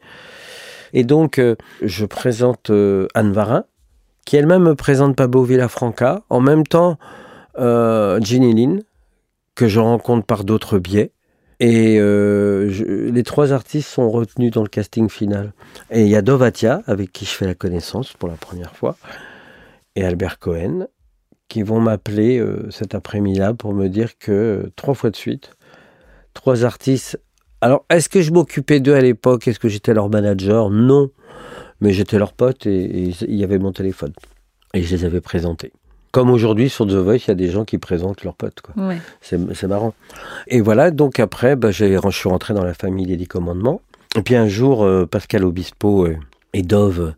Et 0.93 1.03
donc, 1.03 1.37
euh, 1.37 1.55
je 1.81 2.05
présente 2.05 2.71
Anne 3.13 3.33
Varin, 3.33 3.65
qui 4.25 4.37
elle-même 4.37 4.63
me 4.63 4.75
présente 4.75 5.17
Pablo 5.17 5.43
Villafranca. 5.43 6.23
En 6.29 6.39
même 6.39 6.65
temps, 6.65 6.97
euh, 7.57 8.19
Ginny 8.21 8.53
Lynn, 8.53 8.83
que 9.55 9.67
je 9.67 9.79
rencontre 9.79 10.25
par 10.25 10.43
d'autres 10.43 10.79
biais. 10.79 11.11
Et 11.59 11.97
euh, 11.99 13.09
les 13.11 13.23
trois 13.23 13.51
artistes 13.51 13.89
sont 13.89 14.11
retenus 14.11 14.51
dans 14.51 14.61
le 14.61 14.69
casting 14.69 15.09
final. 15.09 15.53
Et 15.89 16.03
il 16.03 16.07
y 16.07 16.15
a 16.15 16.21
Dovatia, 16.21 16.83
avec 16.85 17.11
qui 17.11 17.25
je 17.25 17.31
fais 17.31 17.47
la 17.47 17.55
connaissance 17.55 18.13
pour 18.13 18.29
la 18.29 18.35
première 18.35 18.75
fois, 18.75 18.95
et 19.95 20.03
Albert 20.03 20.37
Cohen, 20.37 20.87
qui 21.47 21.63
vont 21.63 21.79
m'appeler 21.79 22.37
euh, 22.37 22.69
cet 22.69 22.93
après-midi-là 22.93 23.55
pour 23.55 23.73
me 23.73 23.87
dire 23.87 24.19
que 24.19 24.31
euh, 24.31 24.71
trois 24.75 24.93
fois 24.93 25.09
de 25.09 25.15
suite, 25.15 25.51
trois 26.35 26.63
artistes. 26.63 27.19
Alors, 27.61 27.85
est-ce 27.89 28.09
que 28.09 28.21
je 28.21 28.31
m'occupais 28.31 28.79
d'eux 28.79 28.93
à 28.93 29.01
l'époque? 29.01 29.47
Est-ce 29.47 29.59
que 29.59 29.69
j'étais 29.69 29.95
leur 29.95 30.09
manager? 30.09 30.69
Non. 30.69 31.09
Mais 31.81 31.91
j'étais 31.93 32.19
leur 32.19 32.33
pote 32.33 32.67
et 32.67 33.11
il 33.21 33.35
y 33.35 33.43
avait 33.43 33.57
mon 33.57 33.71
téléphone. 33.71 34.13
Et 34.75 34.83
je 34.83 34.95
les 34.95 35.05
avais 35.05 35.21
présentés. 35.21 35.71
Comme 36.11 36.29
aujourd'hui, 36.29 36.69
sur 36.69 36.87
The 36.87 36.93
Voice, 36.93 37.17
il 37.17 37.27
y 37.27 37.31
a 37.31 37.35
des 37.35 37.49
gens 37.49 37.65
qui 37.65 37.77
présentent 37.77 38.23
leurs 38.23 38.35
potes. 38.35 38.61
Quoi. 38.61 38.73
Ouais. 38.83 38.97
C'est 39.21 39.67
marrant. 39.67 39.93
Et 40.47 40.61
voilà, 40.61 40.91
donc 40.91 41.19
après, 41.19 41.55
bah, 41.55 41.71
je 41.71 41.99
suis 42.11 42.29
rentré 42.29 42.53
dans 42.53 42.63
la 42.63 42.73
famille 42.73 43.05
des 43.05 43.17
Dix 43.17 43.27
Commandements. 43.27 43.81
Et 44.15 44.21
puis 44.21 44.35
un 44.35 44.47
jour, 44.47 44.83
euh, 44.83 45.05
Pascal 45.05 45.43
Obispo 45.43 46.05
euh, 46.05 46.17
et 46.53 46.63
Dove 46.63 47.13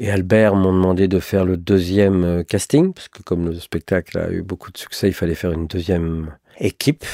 et 0.00 0.10
Albert 0.10 0.54
m'ont 0.54 0.72
demandé 0.72 1.06
de 1.06 1.20
faire 1.20 1.44
le 1.44 1.56
deuxième 1.56 2.24
euh, 2.24 2.42
casting, 2.42 2.92
parce 2.92 3.08
que 3.08 3.22
comme 3.22 3.46
le 3.46 3.58
spectacle 3.58 4.18
a 4.18 4.30
eu 4.30 4.42
beaucoup 4.42 4.72
de 4.72 4.78
succès, 4.78 5.08
il 5.08 5.14
fallait 5.14 5.34
faire 5.34 5.52
une 5.52 5.66
deuxième 5.66 6.32
équipe. 6.58 7.04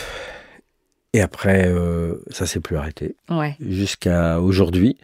Et 1.13 1.21
après, 1.21 1.67
euh, 1.67 2.23
ça 2.31 2.47
s'est 2.47 2.61
plus 2.61 2.77
arrêté. 2.77 3.17
Ouais. 3.29 3.57
Jusqu'à 3.61 4.41
aujourd'hui. 4.41 4.97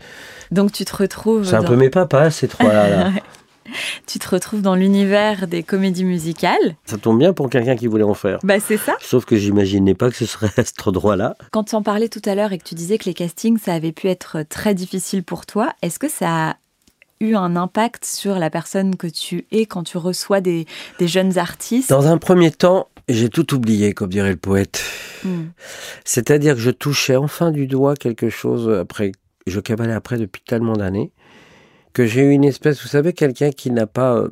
Donc 0.53 0.73
tu 0.73 0.85
te 0.85 0.97
retrouves. 0.97 1.45
C'est 1.45 1.57
un 1.57 1.65
peu 1.65 1.77
mes 1.77 1.91
papas, 1.91 2.31
ces 2.31 2.49
trois-là. 2.49 2.89
là. 2.89 3.11
Tu 4.07 4.19
te 4.19 4.29
retrouves 4.29 4.63
dans 4.63 4.75
l'univers 4.75 5.47
des 5.47 5.63
comédies 5.63 6.05
musicales. 6.05 6.77
Ça 6.85 6.97
tombe 6.97 7.19
bien 7.19 7.33
pour 7.33 7.51
quelqu'un 7.51 7.77
qui 7.77 7.87
voulait 7.87 8.05
en 8.05 8.15
faire. 8.15 8.39
Bah 8.43 8.61
c'est 8.61 8.77
ça. 8.77 8.97
Sauf 9.01 9.25
que 9.25 9.37
j'imaginais 9.37 9.95
pas 9.95 10.11
que 10.11 10.17
ce 10.17 10.27
serait 10.27 10.51
à 10.57 10.65
cet 10.65 10.87
endroit-là. 10.87 11.35
Quand 11.51 11.65
tu 11.65 11.75
en 11.75 11.83
parlais 11.83 12.09
tout 12.09 12.23
à 12.25 12.35
l'heure 12.35 12.53
et 12.53 12.59
que 12.59 12.65
tu 12.65 12.75
disais 12.75 12.99
que 12.99 13.05
les 13.05 13.15
castings, 13.15 13.59
ça 13.59 13.75
avait 13.75 13.93
pu 13.93 14.09
être 14.09 14.43
très 14.49 14.75
difficile 14.75 15.23
pour 15.23 15.47
toi, 15.47 15.73
est-ce 15.83 15.99
que 15.99 16.09
ça 16.09 16.51
a 16.51 16.57
eu 17.21 17.35
un 17.35 17.57
impact 17.57 18.05
sur 18.05 18.39
la 18.39 18.51
personne 18.51 18.97
que 18.97 19.07
tu 19.07 19.47
es 19.51 19.67
quand 19.67 19.83
tu 19.83 19.99
reçois 19.99 20.41
des, 20.41 20.67
des 20.99 21.09
jeunes 21.09 21.39
artistes? 21.39 21.91
Dans 21.91 22.07
un 22.07 22.19
premier 22.19 22.51
temps, 22.51 22.89
j'ai 23.09 23.29
tout 23.29 23.55
oublié, 23.55 23.93
comme 23.93 24.11
dirait 24.11 24.31
le 24.31 24.37
poète. 24.37 24.83
Hmm. 25.25 25.47
C'est-à-dire 26.05 26.55
que 26.55 26.61
je 26.61 26.71
touchais 26.71 27.17
enfin 27.17 27.51
du 27.51 27.67
doigt 27.67 27.95
quelque 27.95 28.29
chose 28.29 28.69
après, 28.79 29.13
je 29.47 29.61
cabalais 29.61 29.93
après 29.93 30.19
depuis 30.19 30.43
tellement 30.43 30.75
d'années, 30.75 31.13
que 31.97 32.05
j'ai 32.05 32.21
eu 32.21 32.31
une 32.33 32.45
espèce, 32.45 32.83
vous 32.83 32.89
savez, 32.89 33.15
quelqu'un 33.15 33.51
qui 33.53 33.71
n'a 33.71 33.87
pas 33.87 34.17
euh, 34.19 34.29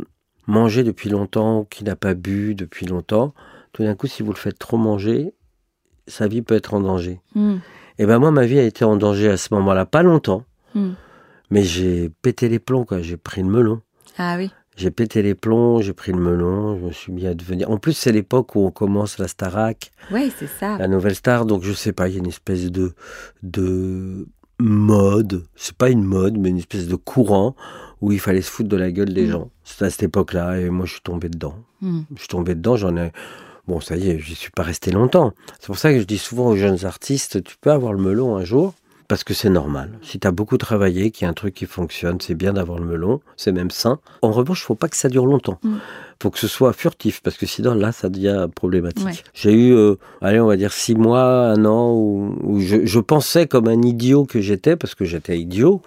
mangé 0.47 0.83
depuis 0.85 1.09
longtemps, 1.09 1.65
qui 1.65 1.83
n'a 1.83 1.97
pas 1.97 2.13
bu 2.13 2.55
depuis 2.55 2.85
longtemps, 2.85 3.33
tout 3.73 3.83
d'un 3.85 3.95
coup, 3.95 4.07
si 4.07 4.23
vous 4.23 4.33
le 4.33 4.37
faites 4.39 4.59
trop 4.59 4.77
manger, 4.77 5.33
sa 6.07 6.29
vie 6.29 6.43
peut 6.43 6.55
être 6.55 6.75
en 6.75 6.81
danger. 6.81 7.21
Hmm. 7.35 7.57
Et 7.99 8.05
ben 8.05 8.19
moi, 8.19 8.31
ma 8.31 8.45
vie 8.45 8.59
a 8.59 8.65
été 8.65 8.85
en 8.85 8.97
danger 8.97 9.31
à 9.31 9.39
ce 9.39 9.55
moment-là, 9.55 9.87
pas 9.87 10.03
longtemps, 10.03 10.45
Hmm. 10.75 10.93
mais 11.51 11.63
j'ai 11.63 12.11
pété 12.21 12.51
les 12.51 12.59
plombs, 12.59 12.85
quoi. 12.85 13.01
J'ai 13.01 13.17
pris 13.17 13.41
le 13.43 13.49
melon. 13.49 13.81
Ah 14.19 14.35
oui. 14.37 14.51
J'ai 14.77 14.91
pété 14.91 15.23
les 15.23 15.35
plombs, 15.35 15.81
j'ai 15.81 15.93
pris 15.95 16.13
le 16.13 16.19
melon, 16.19 16.77
je 16.79 16.85
me 16.85 16.91
suis 16.93 17.13
mis 17.13 17.27
à 17.27 17.33
devenir. 17.35 17.71
En 17.71 17.79
plus, 17.79 17.93
c'est 17.95 18.13
l'époque 18.13 18.57
où 18.57 18.67
on 18.67 18.71
commence 18.73 19.17
la 19.19 19.29
Starac, 19.29 19.91
Ouais, 20.11 20.29
c'est 20.37 20.49
ça. 20.49 20.77
la 20.77 20.87
nouvelle 20.89 21.15
star, 21.15 21.47
donc 21.47 21.63
je 21.63 21.73
sais 21.73 21.93
pas, 21.93 22.09
il 22.09 22.15
y 22.15 22.17
a 22.17 22.19
une 22.19 22.27
espèce 22.29 22.71
de 22.71 22.93
de 23.43 24.27
mode, 24.69 25.45
c'est 25.57 25.77
pas 25.77 25.91
une 25.91 26.05
mode, 26.05 26.37
mais 26.39 26.49
une 26.51 26.59
espèce 26.59 26.87
de 26.89 26.97
courant 26.97 27.55
où 28.01 28.13
il 28.13 28.21
fallait 28.21 28.43
se 28.43 28.51
foutre 28.51 28.69
de 28.69 28.77
la 28.77 28.91
gueule 28.91 29.13
des 29.15 29.27
Mm. 29.27 29.31
gens. 29.31 29.51
C'était 29.63 29.85
à 29.87 29.91
cette 29.91 30.03
époque-là, 30.05 30.61
et 30.61 30.69
moi 30.71 30.87
je 30.87 30.93
suis 30.93 31.01
tombé 31.03 31.29
dedans. 31.29 31.55
Hmm. 31.81 32.03
Je 32.15 32.21
suis 32.21 32.29
tombé 32.29 32.55
dedans, 32.55 32.77
j'en 32.77 32.97
ai. 32.97 33.13
Bon, 33.67 33.81
ça 33.81 33.97
y 33.97 34.11
est, 34.11 34.19
j'y 34.19 34.35
suis 34.35 34.51
pas 34.51 34.63
resté 34.63 34.91
longtemps. 34.91 35.33
C'est 35.59 35.67
pour 35.67 35.79
ça 35.79 35.91
que 35.93 35.99
je 35.99 36.05
dis 36.05 36.19
souvent 36.19 36.49
aux 36.49 36.57
jeunes 36.57 36.85
artistes, 36.85 37.43
tu 37.43 37.57
peux 37.61 37.71
avoir 37.73 37.93
le 37.95 37.99
melon 38.03 38.37
un 38.37 38.45
jour, 38.45 38.75
parce 39.09 39.25
que 39.25 39.35
c'est 39.35 39.51
normal. 39.51 39.99
Si 40.03 40.19
tu 40.19 40.27
as 40.27 40.31
beaucoup 40.31 40.57
travaillé, 40.57 41.11
qu'il 41.11 41.25
y 41.25 41.27
a 41.27 41.31
un 41.31 41.35
truc 41.35 41.55
qui 41.55 41.67
fonctionne, 41.67 42.21
c'est 42.21 42.35
bien 42.35 42.53
d'avoir 42.53 42.79
le 42.79 42.87
melon, 42.87 43.21
c'est 43.37 43.53
même 43.53 43.71
sain. 43.71 43.99
En 44.23 44.31
revanche, 44.33 44.63
faut 44.63 44.75
pas 44.75 44.89
que 44.89 44.97
ça 44.97 45.09
dure 45.09 45.27
longtemps. 45.27 45.59
Mm. 45.63 45.77
faut 46.23 46.31
que 46.31 46.39
ce 46.39 46.49
soit 46.49 46.73
furtif, 46.73 47.21
parce 47.21 47.37
que 47.37 47.45
sinon, 47.47 47.75
là, 47.75 47.93
ça 47.93 48.09
devient 48.09 48.49
problématique. 48.55 49.05
Ouais. 49.05 49.13
J'ai 49.35 49.53
eu, 49.53 49.75
euh, 49.75 49.97
allez, 50.23 50.41
on 50.41 50.47
va 50.47 50.57
dire 50.57 50.73
six 50.73 50.95
mois, 50.95 51.49
un 51.49 51.65
an, 51.65 51.93
où, 51.93 52.37
où 52.43 52.61
je, 52.61 52.87
je 52.87 53.01
pensais 53.01 53.47
comme 53.47 53.69
un 53.69 53.83
idiot 53.83 54.25
que 54.25 54.41
j'étais, 54.41 54.77
parce 54.77 54.95
que 54.95 55.05
j'étais 55.05 55.39
idiot, 55.39 55.83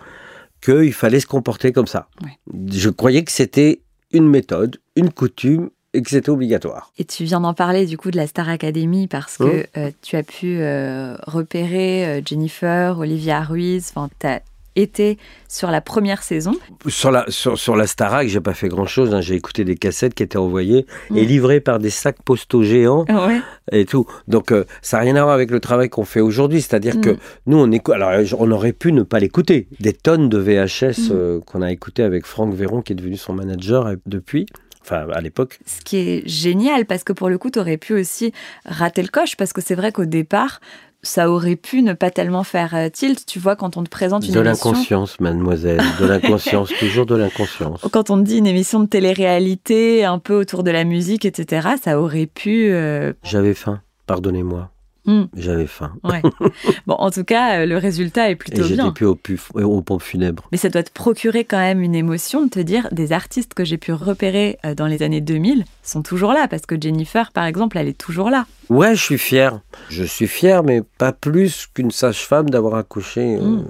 qu'il 0.62 0.94
fallait 0.94 1.20
se 1.20 1.28
comporter 1.28 1.72
comme 1.72 1.88
ça. 1.88 2.08
Ouais. 2.24 2.38
Je 2.72 2.90
croyais 2.90 3.24
que 3.24 3.32
c'était 3.32 3.82
une 4.12 4.30
méthode, 4.30 4.78
une 4.96 5.12
coutume, 5.12 5.70
et 5.94 6.02
que 6.02 6.10
c'était 6.10 6.30
obligatoire. 6.30 6.92
Et 6.98 7.06
tu 7.06 7.24
viens 7.24 7.40
d'en 7.42 7.54
parler 7.54 7.86
du 7.86 7.98
coup 7.98 8.12
de 8.12 8.18
la 8.18 8.28
Star 8.28 8.50
Academy 8.50 9.08
parce 9.08 9.38
que 9.38 9.44
Mhm. 9.44 9.64
euh, 9.78 9.92
tu 10.02 10.16
as 10.16 10.24
pu 10.24 10.58
euh, 10.60 11.16
repérer 11.26 12.06
euh, 12.06 12.22
Jennifer, 12.26 13.00
Olivia 13.00 13.42
Ruiz, 13.42 13.92
enfin 13.96 14.10
tu 14.20 14.28
as 14.28 14.42
été 14.76 15.18
sur 15.48 15.72
la 15.72 15.82
première 15.82 16.22
saison. 16.22 16.52
Sur 16.88 17.10
la, 17.10 17.26
sur, 17.30 17.58
sur 17.58 17.76
la 17.76 17.88
Starac, 17.88 18.28
j'ai 18.28 18.42
pas 18.42 18.54
fait 18.54 18.68
grand 18.68 18.86
chose. 18.86 19.16
J'ai 19.22 19.34
écouté 19.34 19.64
des 19.66 19.76
cassettes 19.76 20.14
qui 20.14 20.22
étaient 20.22 20.38
envoyées 20.38 20.86
et 21.16 21.24
Mm. 21.24 21.28
livrées 21.28 21.60
par 21.62 21.80
des 21.80 21.90
sacs 21.90 22.22
postaux 22.24 22.62
géants 22.62 23.04
Ouais. 23.10 23.42
et 23.72 23.86
tout. 23.86 24.06
Donc, 24.28 24.52
euh, 24.52 24.66
ça 24.84 24.98
n'a 24.98 25.04
rien 25.04 25.16
à 25.16 25.24
voir 25.24 25.34
avec 25.34 25.50
le 25.50 25.60
travail 25.60 25.90
qu'on 25.90 26.06
fait 26.06 26.20
aujourd'hui. 26.22 26.62
C'est-à-dire 26.62 26.98
Mm. 26.98 27.02
que 27.02 27.18
nous, 27.48 27.58
on 27.58 27.72
écoute. 27.72 27.96
Alors, 27.96 28.12
on 28.38 28.52
aurait 28.52 28.72
pu 28.74 28.92
ne 28.92 29.02
pas 29.02 29.18
l'écouter. 29.20 29.68
Des 29.80 29.94
tonnes 29.94 30.30
de 30.30 30.38
VHS 30.38 31.10
Mm. 31.10 31.12
euh, 31.12 31.40
qu'on 31.40 31.64
a 31.64 31.72
écouté 31.72 32.04
avec 32.04 32.28
Franck 32.28 32.54
Véron, 32.54 32.84
qui 32.84 32.94
est 32.94 32.98
devenu 32.98 33.18
son 33.18 33.34
manager 33.34 33.96
depuis. 34.06 34.46
Enfin, 34.90 35.06
à 35.12 35.20
l'époque. 35.20 35.60
Ce 35.66 35.82
qui 35.82 35.98
est 35.98 36.24
génial 36.28 36.86
parce 36.86 37.04
que 37.04 37.12
pour 37.12 37.28
le 37.30 37.38
coup 37.38 37.50
tu 37.50 37.60
aurais 37.60 37.76
pu 37.78 37.94
aussi 37.94 38.32
rater 38.66 39.02
le 39.02 39.10
coche 39.10 39.36
parce 39.36 39.52
que 39.52 39.60
c'est 39.62 39.76
vrai 39.76 39.92
qu'au 39.92 40.06
départ 40.06 40.62
ça 41.04 41.30
aurait 41.30 41.56
pu 41.58 41.84
ne 41.84 41.94
pas 41.94 42.10
tellement 42.10 42.44
faire 42.44 42.74
euh, 42.74 42.90
tilt. 42.90 43.26
Tu 43.26 43.38
vois 43.38 43.56
quand 43.56 43.78
on 43.78 43.84
te 43.84 43.90
présente 43.90 44.26
une 44.28 44.34
De 44.34 44.40
émission. 44.44 44.72
l'inconscience, 44.72 45.20
mademoiselle. 45.20 45.80
De 46.00 46.06
l'inconscience. 46.06 46.72
toujours 46.80 47.06
de 47.06 47.16
l'inconscience. 47.16 47.82
Quand 47.92 48.10
on 48.10 48.18
te 48.18 48.24
dit 48.24 48.38
une 48.40 48.48
émission 48.48 48.80
de 48.80 48.88
télé-réalité, 48.88 50.04
un 50.06 50.20
peu 50.20 50.34
autour 50.34 50.64
de 50.64 50.72
la 50.72 50.84
musique, 50.86 51.24
etc., 51.24 51.68
ça 51.82 52.00
aurait 52.02 52.26
pu. 52.26 52.70
euh, 52.72 53.14
J'avais 53.24 53.54
faim. 53.54 53.82
Pardonnez-moi. 54.08 54.72
Mm. 55.08 55.24
J'avais 55.36 55.68
faim. 55.68 55.94
Ouais. 56.04 56.22
bon, 56.86 56.96
en 56.96 57.10
tout 57.12 57.24
cas, 57.24 57.60
euh, 57.62 57.66
le 57.66 57.78
résultat 57.78 58.30
est 58.30 58.34
Et 58.34 58.36
plutôt 58.36 58.64
j'étais 58.64 58.76
bien. 58.84 58.92
plus 58.92 59.06
au, 59.06 59.16
puf, 59.16 59.50
aux 59.56 59.82
pompes 59.82 60.02
funèbres. 60.04 60.48
Mais 60.52 60.58
ça 60.58 60.70
doit 60.70 60.84
te 60.84 60.92
procurer 60.92 61.46
quand 61.46 61.58
même 61.58 61.82
une 61.82 61.96
émotion 61.96 62.44
de 62.46 62.50
te 62.50 62.60
dire 62.60 62.88
des 62.92 63.14
artistes 63.14 63.54
que 63.54 63.64
j'ai 63.66 63.78
pu 63.78 63.94
repérer 63.94 64.58
euh, 64.66 64.76
dans 64.76 64.86
les 64.88 65.04
années 65.04 65.22
2000 65.22 65.64
sont 65.82 66.02
toujours 66.04 66.34
là 66.34 66.48
parce 66.50 66.66
que 66.66 66.76
Jennifer, 66.80 67.32
par 67.32 67.46
exemple, 67.46 67.78
elle 67.78 67.88
est 67.88 67.98
toujours 67.98 68.30
là. 68.30 68.46
Ouais, 68.70 68.96
je 68.96 69.02
suis 69.02 69.18
fier. 69.18 69.62
Je 69.90 70.04
suis 70.04 70.28
fier, 70.28 70.62
mais 70.64 70.82
pas 70.98 71.14
plus 71.14 71.68
qu'une 71.74 71.92
sage-femme 71.92 72.50
d'avoir 72.50 72.76
accouché 72.76 73.38
euh, 73.38 73.42
Mm. 73.42 73.66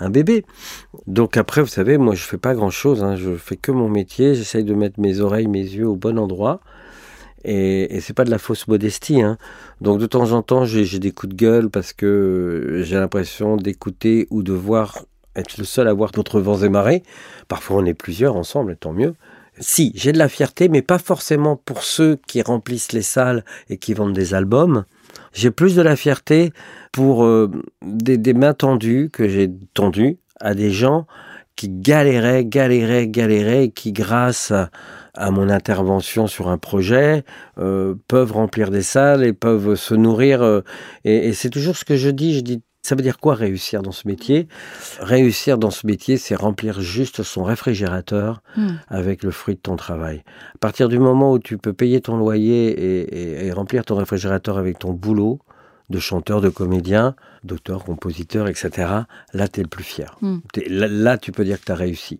un 0.00 0.08
bébé. 0.10 0.44
Donc 1.06 1.36
après, 1.36 1.60
vous 1.60 1.66
savez, 1.68 1.98
moi, 1.98 2.14
je 2.14 2.22
fais 2.24 2.38
pas 2.38 2.54
grand-chose. 2.54 3.02
hein. 3.04 3.16
Je 3.16 3.36
fais 3.36 3.56
que 3.56 3.70
mon 3.72 3.88
métier. 3.90 4.34
J'essaye 4.34 4.64
de 4.64 4.74
mettre 4.74 4.98
mes 5.00 5.20
oreilles, 5.20 5.48
mes 5.48 5.60
yeux 5.62 5.86
au 5.86 5.96
bon 5.96 6.18
endroit. 6.18 6.60
Et, 7.44 7.96
et 7.96 8.00
c'est 8.00 8.12
pas 8.12 8.24
de 8.24 8.30
la 8.30 8.38
fausse 8.38 8.68
modestie. 8.68 9.20
hein. 9.22 9.38
Donc 9.80 9.98
de 9.98 10.06
temps 10.06 10.32
en 10.32 10.42
temps, 10.42 10.64
j'ai 10.64 10.98
des 10.98 11.12
coups 11.12 11.34
de 11.34 11.36
gueule 11.36 11.70
parce 11.70 11.92
que 11.92 12.82
j'ai 12.84 12.96
l'impression 12.96 13.56
d'écouter 13.56 14.26
ou 14.30 14.42
de 14.42 14.52
voir, 14.52 15.04
être 15.36 15.58
le 15.58 15.64
seul 15.64 15.88
à 15.88 15.92
voir 15.92 16.10
d'autres 16.12 16.40
vents 16.40 16.62
et 16.62 16.68
marées. 16.68 17.02
Parfois, 17.48 17.78
on 17.78 17.84
est 17.84 17.94
plusieurs 17.94 18.36
ensemble, 18.36 18.76
tant 18.76 18.92
mieux. 18.92 19.14
Si, 19.58 19.92
j'ai 19.94 20.12
de 20.12 20.18
la 20.18 20.28
fierté, 20.28 20.68
mais 20.68 20.82
pas 20.82 20.98
forcément 20.98 21.56
pour 21.56 21.82
ceux 21.82 22.18
qui 22.26 22.40
remplissent 22.42 22.92
les 22.92 23.02
salles 23.02 23.44
et 23.68 23.76
qui 23.76 23.92
vendent 23.92 24.14
des 24.14 24.34
albums. 24.34 24.84
J'ai 25.34 25.50
plus 25.50 25.74
de 25.74 25.82
la 25.82 25.94
fierté 25.94 26.52
pour 26.90 27.24
euh, 27.24 27.50
des 27.82 28.32
mains 28.34 28.54
tendues 28.54 29.10
que 29.12 29.28
j'ai 29.28 29.50
tendues 29.74 30.16
à 30.40 30.54
des 30.54 30.70
gens 30.70 31.06
qui 31.62 31.68
galéraient, 31.68 32.44
galéraient, 32.44 33.06
galéraient, 33.06 33.64
et 33.66 33.70
qui 33.70 33.92
grâce 33.92 34.50
à, 34.50 34.70
à 35.14 35.30
mon 35.30 35.48
intervention 35.48 36.26
sur 36.26 36.48
un 36.48 36.58
projet 36.58 37.22
euh, 37.58 37.94
peuvent 38.08 38.32
remplir 38.32 38.72
des 38.72 38.82
salles 38.82 39.22
et 39.24 39.32
peuvent 39.32 39.76
se 39.76 39.94
nourrir. 39.94 40.42
euh, 40.42 40.62
et 41.04 41.28
et 41.28 41.32
c'est 41.34 41.50
toujours 41.50 41.76
ce 41.76 41.84
que 41.84 41.94
je 41.96 42.10
dis. 42.10 42.34
Je 42.34 42.40
dis, 42.40 42.62
ça 42.82 42.96
veut 42.96 43.02
dire 43.02 43.18
quoi 43.20 43.36
réussir 43.36 43.80
dans 43.82 43.92
ce 43.92 44.08
métier? 44.08 44.48
Réussir 44.98 45.56
dans 45.56 45.70
ce 45.70 45.86
métier, 45.86 46.16
c'est 46.16 46.34
remplir 46.34 46.80
juste 46.80 47.22
son 47.22 47.44
réfrigérateur 47.44 48.42
Hmm. 48.56 48.72
avec 48.88 49.22
le 49.22 49.30
fruit 49.30 49.54
de 49.54 49.60
ton 49.60 49.76
travail. 49.76 50.24
À 50.56 50.58
partir 50.58 50.88
du 50.88 50.98
moment 50.98 51.30
où 51.32 51.38
tu 51.38 51.58
peux 51.58 51.72
payer 51.72 52.00
ton 52.00 52.16
loyer 52.16 52.70
et, 52.72 53.42
et- 53.42 53.46
et 53.46 53.52
remplir 53.52 53.84
ton 53.84 53.94
réfrigérateur 53.94 54.58
avec 54.58 54.80
ton 54.80 54.92
boulot 54.92 55.38
de 55.92 55.98
chanteur, 56.00 56.40
de 56.40 56.48
comédien, 56.48 57.14
d'auteur, 57.44 57.84
compositeur, 57.84 58.48
etc., 58.48 58.70
là, 59.32 59.46
tu 59.48 59.60
es 59.60 59.62
le 59.62 59.68
plus 59.68 59.84
fier. 59.84 60.16
Mm. 60.22 60.38
T'es- 60.52 60.68
Là, 60.68 60.88
là, 60.88 61.18
tu 61.18 61.30
peux 61.30 61.44
dire 61.44 61.60
que 61.60 61.66
tu 61.66 61.72
as 61.72 61.76
réussi. 61.76 62.18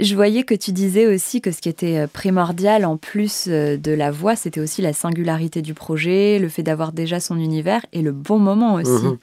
Je 0.00 0.16
voyais 0.16 0.42
que 0.42 0.56
tu 0.56 0.72
disais 0.72 1.06
aussi 1.06 1.40
que 1.40 1.52
ce 1.52 1.60
qui 1.60 1.68
était 1.68 1.98
euh, 1.98 2.06
primordial 2.08 2.84
en 2.84 2.96
plus 2.96 3.44
euh, 3.46 3.76
de 3.76 3.92
la 3.92 4.10
voix, 4.10 4.34
c'était 4.34 4.60
aussi 4.60 4.82
la 4.82 4.92
singularité 4.92 5.62
du 5.62 5.72
projet, 5.72 6.40
le 6.40 6.48
fait 6.48 6.64
d'avoir 6.64 6.90
déjà 6.90 7.20
son 7.20 7.38
univers 7.38 7.86
et 7.92 8.02
le 8.02 8.10
bon 8.10 8.40
moment 8.40 8.74
aussi. 8.74 8.90
Mhm. 8.90 9.18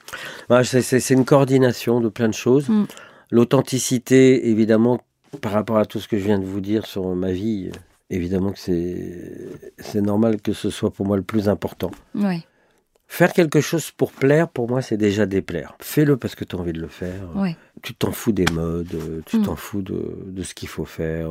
Ouais, 0.48 0.64
c'est- 0.64 1.10
une 1.10 1.26
coordination 1.26 2.00
de 2.00 2.08
plein 2.08 2.28
de 2.28 2.32
choses. 2.34 2.70
Mm. 2.70 2.84
L'authenticité, 3.30 4.48
évidemment, 4.48 5.00
par 5.42 5.52
rapport 5.52 5.76
à 5.76 5.84
tout 5.84 6.00
ce 6.00 6.08
que 6.08 6.16
je 6.18 6.24
viens 6.24 6.38
de 6.38 6.44
vous 6.46 6.60
dire 6.60 6.86
sur 6.86 7.04
ma 7.14 7.32
vie, 7.32 7.68
euh, 7.68 7.76
évidemment 8.08 8.52
que 8.52 8.58
c'est 8.58 10.00
normal 10.00 10.40
que 10.40 10.52
ce 10.54 10.70
soit 10.70 10.90
pour 10.90 11.04
moi 11.06 11.16
le 11.18 11.22
plus 11.22 11.48
important. 11.50 11.90
Faire 13.14 13.34
quelque 13.34 13.60
chose 13.60 13.90
pour 13.90 14.10
plaire, 14.12 14.48
pour 14.48 14.70
moi, 14.70 14.80
c'est 14.80 14.96
déjà 14.96 15.26
déplaire. 15.26 15.76
Fais-le 15.80 16.16
parce 16.16 16.34
que 16.34 16.44
tu 16.46 16.56
as 16.56 16.58
envie 16.58 16.72
de 16.72 16.80
le 16.80 16.88
faire. 16.88 17.28
ouais. 17.36 17.56
Tu 17.82 17.94
t'en 17.94 18.10
fous 18.12 18.32
des 18.32 18.46
modes, 18.52 18.96
tu 19.26 19.36
Mm. 19.38 19.42
t'en 19.42 19.56
fous 19.56 19.82
de, 19.82 20.16
de 20.26 20.42
ce 20.42 20.54
qu'il 20.54 20.68
faut 20.68 20.84
faire. 20.86 21.28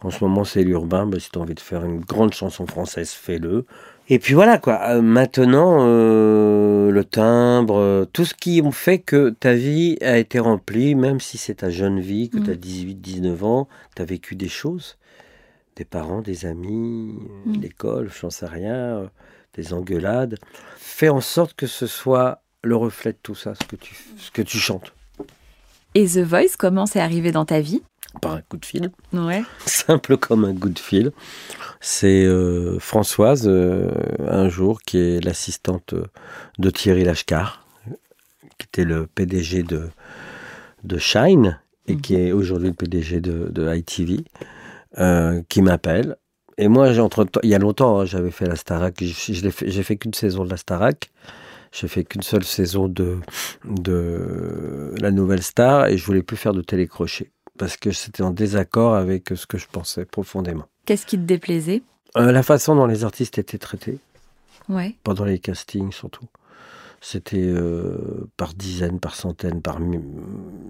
En 0.00 0.10
ce 0.10 0.22
moment, 0.24 0.44
c'est 0.44 0.62
l'urbain. 0.62 1.06
Ben, 1.06 1.18
si 1.20 1.30
tu 1.30 1.38
as 1.38 1.42
envie 1.42 1.54
de 1.54 1.60
faire 1.60 1.84
une 1.84 2.00
grande 2.00 2.32
chanson 2.32 2.66
française, 2.66 3.10
fais-le. 3.10 3.66
Et 4.08 4.18
puis 4.18 4.32
voilà, 4.32 4.56
quoi. 4.58 4.80
Euh, 4.88 5.02
maintenant, 5.02 5.78
euh, 5.80 6.90
le 6.90 7.04
timbre, 7.04 7.76
euh, 7.78 8.04
tout 8.10 8.24
ce 8.24 8.32
qui 8.34 8.62
fait 8.72 8.98
que 9.00 9.30
ta 9.30 9.52
vie 9.54 9.98
a 10.00 10.16
été 10.18 10.38
remplie, 10.38 10.94
même 10.94 11.20
si 11.20 11.36
c'est 11.36 11.56
ta 11.56 11.68
jeune 11.68 12.00
vie, 12.00 12.30
que 12.30 12.38
Mm. 12.38 12.44
tu 12.44 12.50
as 12.52 12.54
18, 12.54 12.94
19 13.02 13.44
ans, 13.44 13.68
tu 13.96 14.00
as 14.02 14.04
vécu 14.04 14.34
des 14.36 14.48
choses. 14.48 14.96
Des 15.78 15.84
parents, 15.86 16.20
des 16.22 16.44
amis, 16.44 17.14
euh, 17.46 17.50
Mm. 17.52 17.60
l'école, 17.62 18.10
j'en 18.20 18.30
sais 18.30 18.46
rien, 18.46 18.74
euh, 18.74 19.06
des 19.54 19.72
engueulades. 19.72 20.36
Fais 20.76 21.08
en 21.08 21.20
sorte 21.20 21.54
que 21.54 21.66
ce 21.66 21.86
soit 21.86 22.42
le 22.64 22.74
reflet 22.76 23.12
de 23.12 23.18
tout 23.22 23.36
ça, 23.36 23.54
ce 23.54 23.64
que 23.64 23.76
tu, 23.76 23.94
ce 24.18 24.30
que 24.32 24.42
tu 24.42 24.58
chantes. 24.58 24.92
Et 25.94 26.06
The 26.06 26.18
Voice, 26.18 26.56
comment 26.58 26.84
c'est 26.86 27.00
arrivé 27.00 27.30
dans 27.32 27.44
ta 27.44 27.60
vie? 27.60 27.82
Par 28.20 28.32
un 28.32 28.40
coup 28.42 28.56
de 28.56 28.64
fil. 28.66 28.90
Ouais. 29.12 29.42
Simple 29.66 30.16
comme 30.16 30.44
un 30.44 30.54
coup 30.54 30.68
de 30.68 30.78
fil. 30.78 31.12
C'est 31.80 32.24
euh, 32.24 32.78
Françoise, 32.80 33.44
euh, 33.46 33.88
un 34.26 34.48
jour, 34.48 34.82
qui 34.82 34.98
est 34.98 35.24
l'assistante 35.24 35.94
de 36.58 36.70
Thierry 36.70 37.04
Lachcar, 37.04 37.64
qui 38.58 38.66
était 38.66 38.84
le 38.84 39.06
PDG 39.06 39.62
de, 39.62 39.88
de 40.82 40.98
Shine 40.98 41.60
et 41.86 41.96
qui 41.96 42.16
est 42.16 42.32
aujourd'hui 42.32 42.68
le 42.68 42.74
PDG 42.74 43.20
de, 43.20 43.48
de 43.50 43.72
ITV, 43.74 44.24
euh, 44.98 45.42
qui 45.48 45.60
m'appelle. 45.62 46.16
Et 46.56 46.68
moi, 46.68 46.88
entre 46.98 47.26
il 47.42 47.50
y 47.50 47.54
a 47.54 47.58
longtemps, 47.58 48.00
hein, 48.00 48.04
j'avais 48.04 48.30
fait 48.30 48.46
la 48.46 48.56
Starac. 48.56 48.94
J'ai 49.00 49.50
fait, 49.50 49.70
j'ai 49.70 49.82
fait 49.82 49.96
qu'une 49.96 50.14
saison 50.14 50.44
de 50.44 50.50
la 50.50 50.56
Starac. 50.56 51.10
J'ai 51.70 51.86
fait 51.86 52.02
qu'une 52.04 52.22
seule 52.22 52.44
saison 52.44 52.88
de, 52.88 53.18
de 53.64 54.94
la 55.00 55.10
Nouvelle 55.10 55.42
Star 55.42 55.86
et 55.86 55.98
je 55.98 56.04
voulais 56.04 56.22
plus 56.22 56.36
faire 56.36 56.54
de 56.54 56.62
télécrochet 56.62 57.30
parce 57.58 57.76
que 57.76 57.90
c'était 57.90 58.22
en 58.22 58.30
désaccord 58.30 58.94
avec 58.94 59.28
ce 59.34 59.46
que 59.46 59.58
je 59.58 59.66
pensais 59.70 60.04
profondément. 60.04 60.64
Qu'est-ce 60.86 61.04
qui 61.06 61.16
te 61.18 61.22
déplaisait? 61.24 61.82
Euh, 62.16 62.32
la 62.32 62.42
façon 62.42 62.74
dont 62.74 62.86
les 62.86 63.04
artistes 63.04 63.38
étaient 63.38 63.58
traités, 63.58 63.98
Ouais. 64.68 64.94
pendant 65.04 65.24
les 65.24 65.38
castings 65.38 65.92
surtout. 65.92 66.24
C'était 67.00 67.36
euh, 67.38 68.26
par 68.36 68.54
dizaines, 68.54 68.98
par 68.98 69.14
centaines, 69.14 69.62
par 69.62 69.78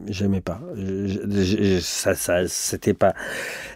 j'aimais 0.08 0.42
pas. 0.42 0.60
Je- 0.74 1.06
je- 1.26 1.62
je- 1.64 1.80
ça, 1.80 2.14
ça, 2.14 2.46
c'était 2.46 2.92
pas. 2.92 3.14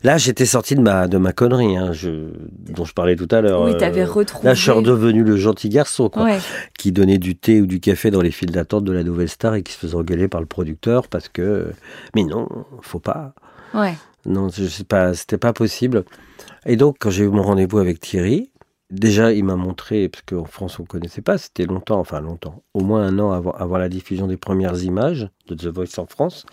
Là, 0.03 0.19
j'étais 0.19 0.45
sorti 0.45 0.75
de 0.75 0.83
ma 0.83 1.09
de 1.09 1.17
ma 1.17 1.33
connerie, 1.33 1.79
hein, 1.79 1.93
je, 1.93 2.29
dont 2.71 2.85
je 2.85 2.93
parlais 2.93 3.17
tout 3.17 3.29
à 3.31 3.41
l'heure. 3.41 3.62
Oui, 3.62 3.75
t'avais 3.79 4.03
Euh, 4.03 4.07
retrouvé. 4.07 4.45
Là, 4.49 4.53
je 4.55 4.61
suis 4.61 4.71
redevenu 4.71 5.25
le 5.25 5.37
gentil 5.38 5.71
garçon, 5.71 6.11
quoi, 6.11 6.25
Ouais. 6.25 6.38
qui 6.79 6.93
donnait 6.93 7.17
du 7.19 7.37
thé 7.37 7.62
ou 7.62 7.67
du 7.67 7.81
café 7.81 8.11
dans 8.11 8.21
les 8.21 8.31
files 8.31 8.51
d'attente 8.51 8.85
de 8.85 8.93
la 8.93 9.03
nouvelle 9.03 9.31
star 9.31 9.55
et 9.55 9.62
qui 9.62 9.73
se 9.73 9.79
faisait 9.79 9.95
engueuler 9.95 10.29
par 10.29 10.41
le 10.43 10.47
producteur 10.47 11.09
parce 11.09 11.29
que. 11.31 11.73
Mais 12.15 12.25
non, 12.25 12.49
faut 12.83 13.01
pas. 13.01 13.33
Ouais. 13.73 13.95
Non, 14.27 14.51
je 14.51 14.67
sais 14.67 14.85
pas, 14.85 15.15
c'était 15.15 15.38
pas 15.38 15.55
possible. 15.55 16.05
Et 16.67 16.77
donc, 16.77 16.97
quand 17.01 17.11
j'ai 17.11 17.25
eu 17.25 17.29
mon 17.29 17.43
rendez-vous 17.43 17.79
avec 17.79 17.99
Thierry, 17.99 18.51
déjà, 18.93 19.33
il 19.33 19.45
m'a 19.45 19.57
montré, 19.57 20.09
parce 20.09 20.23
qu'en 20.23 20.45
France, 20.45 20.79
on 20.79 20.85
connaissait 20.85 21.23
pas, 21.23 21.39
c'était 21.39 21.65
longtemps, 21.65 21.99
enfin 21.99 22.21
longtemps, 22.21 22.63
au 22.75 22.85
moins 22.85 23.03
un 23.03 23.19
an 23.19 23.33
avant, 23.33 23.53
avant 23.53 23.79
la 23.79 23.89
diffusion 23.89 24.27
des 24.27 24.37
premières 24.37 24.83
images 24.85 25.29
de 25.49 25.55
The 25.55 25.67
Voice 25.67 25.99
en 25.99 26.07
France. 26.07 26.47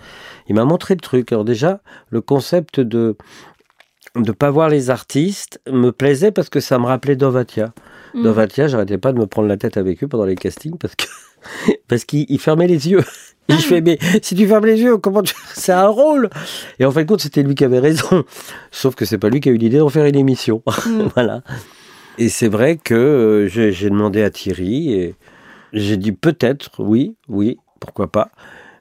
Il 0.47 0.56
m'a 0.56 0.65
montré 0.65 0.95
le 0.95 1.02
truc. 1.02 1.32
Alors 1.32 1.45
déjà, 1.45 1.82
le 2.10 2.21
concept 2.21 2.80
de 2.80 3.15
de 4.15 4.32
pas 4.32 4.49
voir 4.49 4.69
les 4.69 4.89
artistes 4.89 5.62
me 5.69 5.91
plaisait 5.91 6.32
parce 6.32 6.49
que 6.49 6.60
ça 6.60 6.80
me 6.80 6.86
rappelait 6.86 7.15
Dovatia. 7.15 7.73
Mm. 8.15 8.23
Dovatia, 8.23 8.67
j'arrêtais 8.67 8.97
pas 8.97 9.12
de 9.12 9.19
me 9.19 9.28
prendre 9.28 9.47
la 9.47 9.56
tête 9.56 9.78
avec 9.78 10.04
eux 10.04 10.08
pendant 10.08 10.25
les 10.25 10.36
castings 10.36 10.78
parce 10.80 10.95
que 10.95 11.06
parce 11.88 12.06
qu'il 12.06 12.25
il 12.28 12.39
fermait 12.39 12.67
les 12.67 12.89
yeux. 12.89 13.04
Et 13.49 13.54
je 13.54 13.62
fais 13.62 13.82
mais 13.82 13.97
si 14.21 14.36
tu 14.36 14.47
fermes 14.47 14.65
les 14.65 14.80
yeux, 14.80 14.97
comment 14.97 15.21
tu 15.21 15.36
c'est 15.54 15.71
un 15.71 15.88
rôle 15.88 16.30
Et 16.80 16.86
en 16.86 16.91
fin 16.91 17.02
de 17.04 17.08
compte, 17.08 17.21
c'était 17.21 17.43
lui 17.43 17.56
qui 17.56 17.63
avait 17.63 17.80
raison. 17.80 18.23
Sauf 18.71 18.95
que 18.95 19.06
c'est 19.06 19.17
pas 19.17 19.30
lui 19.30 19.41
qui 19.41 19.49
a 19.49 19.52
eu 19.52 19.58
l'idée 19.58 19.78
d'en 19.78 19.89
faire 19.89 20.06
une 20.06 20.15
émission. 20.15 20.63
Mm. 20.65 21.02
voilà. 21.15 21.43
Et 22.19 22.27
c'est 22.27 22.49
vrai 22.49 22.75
que 22.75 22.93
euh, 22.93 23.47
j'ai 23.47 23.89
demandé 23.89 24.21
à 24.21 24.29
Thierry 24.29 24.91
et 24.91 25.15
j'ai 25.71 25.95
dit 25.95 26.12
peut-être, 26.12 26.84
oui, 26.84 27.15
oui, 27.29 27.58
pourquoi 27.79 28.12
pas, 28.12 28.29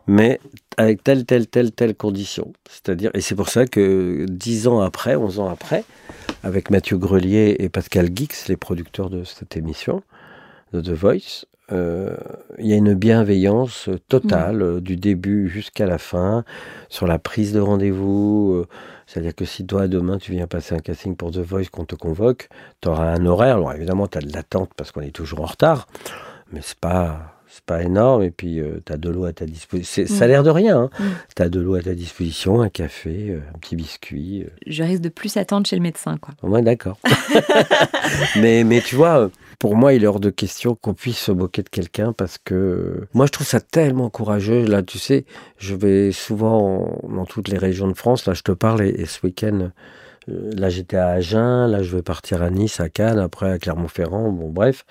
mais 0.09 0.40
avec 0.77 1.05
telle, 1.05 1.24
telle, 1.24 1.46
telle, 1.46 1.70
telle 1.70 1.94
condition. 1.94 2.53
C'est-à-dire, 2.68 3.12
et 3.14 3.20
c'est 3.20 3.37
pour 3.37 3.48
ça 3.48 3.64
que 3.64 4.27
dix 4.29 4.66
ans 4.66 4.81
après, 4.81 5.14
onze 5.14 5.38
ans 5.38 5.48
après, 5.48 5.85
avec 6.42 6.68
Mathieu 6.70 6.98
Grelier 6.98 7.55
et 7.61 7.68
Pascal 7.68 8.11
Guix, 8.11 8.48
les 8.48 8.57
producteurs 8.57 9.09
de 9.09 9.22
cette 9.22 9.57
émission, 9.57 10.03
de 10.72 10.81
The 10.81 10.90
Voice, 10.90 11.44
euh, 11.70 12.16
il 12.59 12.66
y 12.66 12.72
a 12.72 12.76
une 12.76 12.94
bienveillance 12.94 13.90
totale 14.09 14.62
euh, 14.62 14.81
du 14.81 14.96
début 14.96 15.48
jusqu'à 15.48 15.87
la 15.87 15.98
fin 15.98 16.44
sur 16.88 17.07
la 17.07 17.18
prise 17.18 17.52
de 17.52 17.61
rendez-vous. 17.61 18.52
euh, 18.54 18.66
C'est-à-dire 19.07 19.35
que 19.35 19.44
si 19.44 19.66
toi, 19.66 19.87
demain, 19.88 20.18
tu 20.18 20.33
viens 20.33 20.46
passer 20.46 20.74
un 20.74 20.78
casting 20.81 21.14
pour 21.16 21.31
The 21.31 21.38
Voice, 21.38 21.66
qu'on 21.70 21.85
te 21.85 21.94
convoque, 21.94 22.48
tu 22.81 22.88
auras 22.88 23.12
un 23.12 23.26
horaire. 23.26 23.57
Alors 23.57 23.72
évidemment, 23.74 24.07
tu 24.07 24.18
as 24.18 24.22
de 24.22 24.33
l'attente 24.33 24.70
parce 24.76 24.92
qu'on 24.92 25.02
est 25.02 25.14
toujours 25.14 25.40
en 25.42 25.46
retard, 25.46 25.87
mais 26.52 26.61
c'est 26.62 26.78
pas. 26.78 27.38
C'est 27.59 27.64
pas 27.66 27.83
énorme, 27.83 28.23
et 28.23 28.31
puis 28.31 28.61
tu 28.87 28.92
as 28.92 28.97
de 28.97 29.09
l'eau 29.11 29.25
à 29.25 29.33
ta 29.33 29.44
disposition. 29.44 30.05
Ça 30.07 30.25
a 30.25 30.27
Mm. 30.29 30.31
l'air 30.31 30.42
de 30.44 30.51
rien. 30.51 30.79
Hein. 30.83 30.90
Mm. 31.01 31.05
Tu 31.37 31.42
as 31.42 31.49
de 31.49 31.59
l'eau 31.61 31.75
à 31.75 31.83
ta 31.83 31.92
disposition, 31.94 32.61
un 32.61 32.68
café, 32.68 33.31
euh, 33.31 33.40
un 33.53 33.59
petit 33.59 33.75
biscuit. 33.75 34.44
euh. 34.44 34.51
Je 34.68 34.85
risque 34.85 35.03
de 35.03 35.09
plus 35.09 35.37
attendre 35.37 35.66
chez 35.66 35.75
le 35.75 35.83
médecin, 35.83 36.18
quoi. 36.18 36.35
Ouais, 36.49 36.62
d'accord. 36.62 36.99
mais, 38.40 38.62
mais 38.64 38.81
tu 38.81 38.94
vois, 38.94 39.18
euh, 39.23 39.29
pour 39.59 39.75
moi, 39.77 39.92
il 39.92 40.05
est 40.05 40.07
hors 40.07 40.21
de 40.21 40.31
question 40.31 40.77
qu'on 40.77 40.94
puisse 40.94 41.18
se 41.18 41.33
moquer 41.33 41.62
de 41.62 41.68
quelqu'un 41.68 42.12
parce 42.12 42.38
que 42.38 42.55
euh, 42.55 43.09
moi, 43.12 43.27
je 43.27 43.33
trouve 43.33 43.47
ça 43.47 43.61
tellement 43.61 44.09
courageux. 44.09 44.64
Là, 44.64 44.83
tu 44.85 44.99
sais, 44.99 45.25
je 45.59 45.75
vais 45.75 46.12
souvent 46.12 47.01
dans 47.12 47.27
toutes 47.27 47.49
les 47.49 47.59
régions 47.59 47.88
de 47.88 47.94
France. 47.94 48.25
Là, 48.27 48.35
je 48.35 48.42
te 48.42 48.53
parle 48.53 48.83
et, 48.83 48.90
et 48.90 49.07
ce 49.07 49.18
week-end, 49.27 49.71
euh, 50.29 50.51
là, 50.57 50.68
j'étais 50.68 50.97
à 50.97 51.09
Agen. 51.09 51.66
Là, 51.66 51.83
je 51.83 51.97
vais 51.97 52.03
partir 52.03 52.40
à 52.42 52.51
Nice, 52.51 52.79
à 52.79 52.88
Cannes, 52.88 53.18
après 53.18 53.51
à 53.51 53.59
Clermont-Ferrand. 53.59 54.31
Bon, 54.31 54.49
bref. 54.51 54.85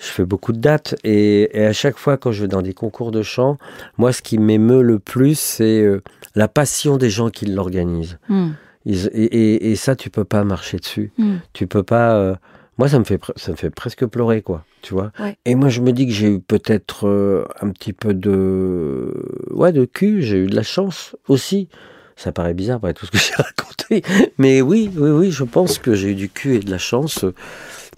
Je 0.00 0.06
fais 0.06 0.24
beaucoup 0.24 0.52
de 0.52 0.58
dates 0.58 0.94
et, 1.04 1.50
et 1.60 1.66
à 1.66 1.72
chaque 1.74 1.98
fois 1.98 2.16
quand 2.16 2.32
je 2.32 2.42
vais 2.42 2.48
dans 2.48 2.62
des 2.62 2.72
concours 2.72 3.10
de 3.12 3.20
chant, 3.22 3.58
moi 3.98 4.12
ce 4.12 4.22
qui 4.22 4.38
m'émeut 4.38 4.80
le 4.82 4.98
plus 4.98 5.38
c'est 5.38 5.82
euh, 5.82 6.02
la 6.34 6.48
passion 6.48 6.96
des 6.96 7.10
gens 7.10 7.28
qui 7.30 7.44
l'organisent. 7.46 8.18
Mm. 8.28 8.48
Ils- 8.86 9.10
et, 9.12 9.24
et- 9.24 9.70
et 9.72 9.76
ça, 9.76 9.94
tu 9.94 10.08
peux 10.08 10.24
pas 10.24 10.42
marcher 10.42 10.78
dessus. 10.78 11.12
Mm. 11.18 11.34
Tu 11.52 11.66
peux 11.66 11.82
pas. 11.82 12.14
euh, 12.16 12.34
Moi, 12.78 12.88
ça 12.88 12.98
me 12.98 13.04
fait 13.04 13.20
ça 13.36 13.50
me 13.52 13.56
fait 13.56 13.68
presque 13.68 14.06
pleurer, 14.06 14.40
quoi. 14.40 14.64
Tu 14.80 14.94
vois. 14.94 15.12
Ouais. 15.20 15.36
Et 15.44 15.54
moi, 15.54 15.68
je 15.68 15.82
me 15.82 15.92
dis 15.92 16.06
que 16.06 16.12
j'ai 16.14 16.28
eu 16.32 16.40
peut-être 16.40 17.06
euh, 17.06 17.44
un 17.60 17.68
petit 17.68 17.92
peu 17.92 18.14
de 18.14 19.12
ouais 19.50 19.72
de 19.72 19.84
cul. 19.84 20.22
J'ai 20.22 20.38
eu 20.38 20.46
de 20.46 20.56
la 20.56 20.62
chance 20.62 21.14
aussi. 21.28 21.68
Ça 22.16 22.32
paraît 22.32 22.54
bizarre 22.54 22.76
après 22.76 22.94
tout 22.94 23.04
ce 23.06 23.10
que 23.10 23.18
j'ai 23.26 23.34
raconté, 23.34 24.02
mais 24.38 24.60
oui, 24.62 24.90
oui, 24.96 25.10
oui, 25.10 25.30
je 25.30 25.44
pense 25.44 25.78
que 25.78 25.94
j'ai 25.94 26.10
eu 26.10 26.14
du 26.14 26.28
cul 26.30 26.56
et 26.56 26.60
de 26.60 26.70
la 26.70 26.78
chance 26.78 27.24
euh, 27.24 27.34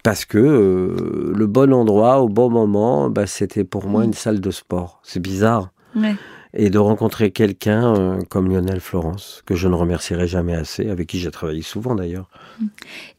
parce 0.03 0.25
que 0.25 0.39
euh, 0.39 1.33
le 1.37 1.47
bon 1.47 1.73
endroit 1.73 2.21
au 2.21 2.29
bon 2.29 2.51
moment, 2.51 3.09
bah, 3.11 3.27
c'était 3.27 3.65
pour 3.65 3.87
moi 3.87 4.03
Mm. 4.03 4.07
une 4.07 4.13
salle 4.15 4.41
de 4.41 4.51
sport. 4.51 5.01
C'est 5.03 5.21
bizarre 5.21 5.71
Ouais. 5.95 6.15
Et 6.55 6.71
de 6.71 6.79
rencontrer 6.79 7.31
quelqu'un 7.31 7.95
euh, 7.95 8.19
comme 8.29 8.51
Lionel 8.51 8.81
Florence, 8.81 9.43
que 9.47 9.55
je 9.55 9.69
ne 9.69 9.75
remercierai 9.75 10.27
jamais 10.27 10.55
assez, 10.55 10.91
avec 10.91 11.09
qui 11.09 11.19
j'ai 11.19 11.31
travaillé 11.31 11.63
souvent 11.63 11.95
d'ailleurs. 11.95 12.29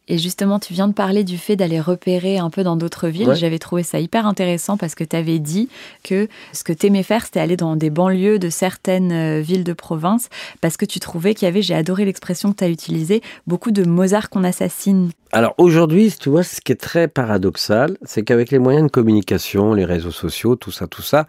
Et 0.07 0.17
justement, 0.17 0.59
tu 0.59 0.73
viens 0.73 0.89
de 0.89 0.93
parler 0.93 1.23
du 1.23 1.37
fait 1.37 1.55
d'aller 1.55 1.79
repérer 1.79 2.37
un 2.37 2.49
peu 2.49 2.63
dans 2.63 2.75
d'autres 2.75 3.07
villes. 3.07 3.29
Ouais. 3.29 3.35
J'avais 3.35 3.57
trouvé 3.57 3.83
ça 3.83 3.99
hyper 3.99 4.27
intéressant 4.27 4.75
parce 4.75 4.95
que 4.95 5.03
tu 5.03 5.15
avais 5.15 5.39
dit 5.39 5.69
que 6.03 6.27
ce 6.51 6.63
que 6.63 6.73
tu 6.73 6.87
aimais 6.87 7.03
faire, 7.03 7.23
c'était 7.23 7.39
aller 7.39 7.55
dans 7.55 7.77
des 7.77 7.89
banlieues 7.89 8.37
de 8.37 8.49
certaines 8.49 9.11
euh, 9.13 9.41
villes 9.41 9.63
de 9.63 9.73
province 9.73 10.29
parce 10.59 10.75
que 10.75 10.85
tu 10.85 10.99
trouvais 10.99 11.33
qu'il 11.33 11.45
y 11.45 11.49
avait, 11.49 11.61
j'ai 11.61 11.73
adoré 11.73 12.03
l'expression 12.03 12.51
que 12.51 12.57
tu 12.57 12.63
as 12.65 12.69
utilisée, 12.69 13.21
beaucoup 13.47 13.71
de 13.71 13.83
Mozart 13.83 14.29
qu'on 14.29 14.43
assassine. 14.43 15.09
Alors 15.31 15.55
aujourd'hui, 15.57 16.13
tu 16.19 16.29
vois, 16.29 16.43
ce 16.43 16.59
qui 16.59 16.73
est 16.73 16.79
très 16.79 17.07
paradoxal, 17.07 17.97
c'est 18.03 18.23
qu'avec 18.23 18.51
les 18.51 18.59
moyens 18.59 18.85
de 18.85 18.91
communication, 18.91 19.73
les 19.73 19.85
réseaux 19.85 20.11
sociaux, 20.11 20.55
tout 20.57 20.71
ça, 20.71 20.85
tout 20.85 21.01
ça, 21.01 21.25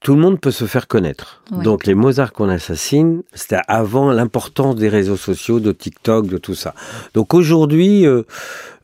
tout 0.00 0.14
le 0.14 0.20
monde 0.20 0.40
peut 0.40 0.50
se 0.50 0.64
faire 0.66 0.86
connaître. 0.86 1.42
Ouais. 1.50 1.62
Donc 1.62 1.86
les 1.86 1.94
Mozart 1.94 2.32
qu'on 2.32 2.48
assassine, 2.48 3.22
c'était 3.34 3.60
avant 3.66 4.12
l'importance 4.12 4.76
des 4.76 4.88
réseaux 4.88 5.16
sociaux, 5.16 5.60
de 5.60 5.72
TikTok, 5.72 6.26
de 6.28 6.38
tout 6.38 6.54
ça. 6.54 6.74
Donc 7.14 7.34
aujourd'hui, 7.34 8.06
euh, 8.06 8.22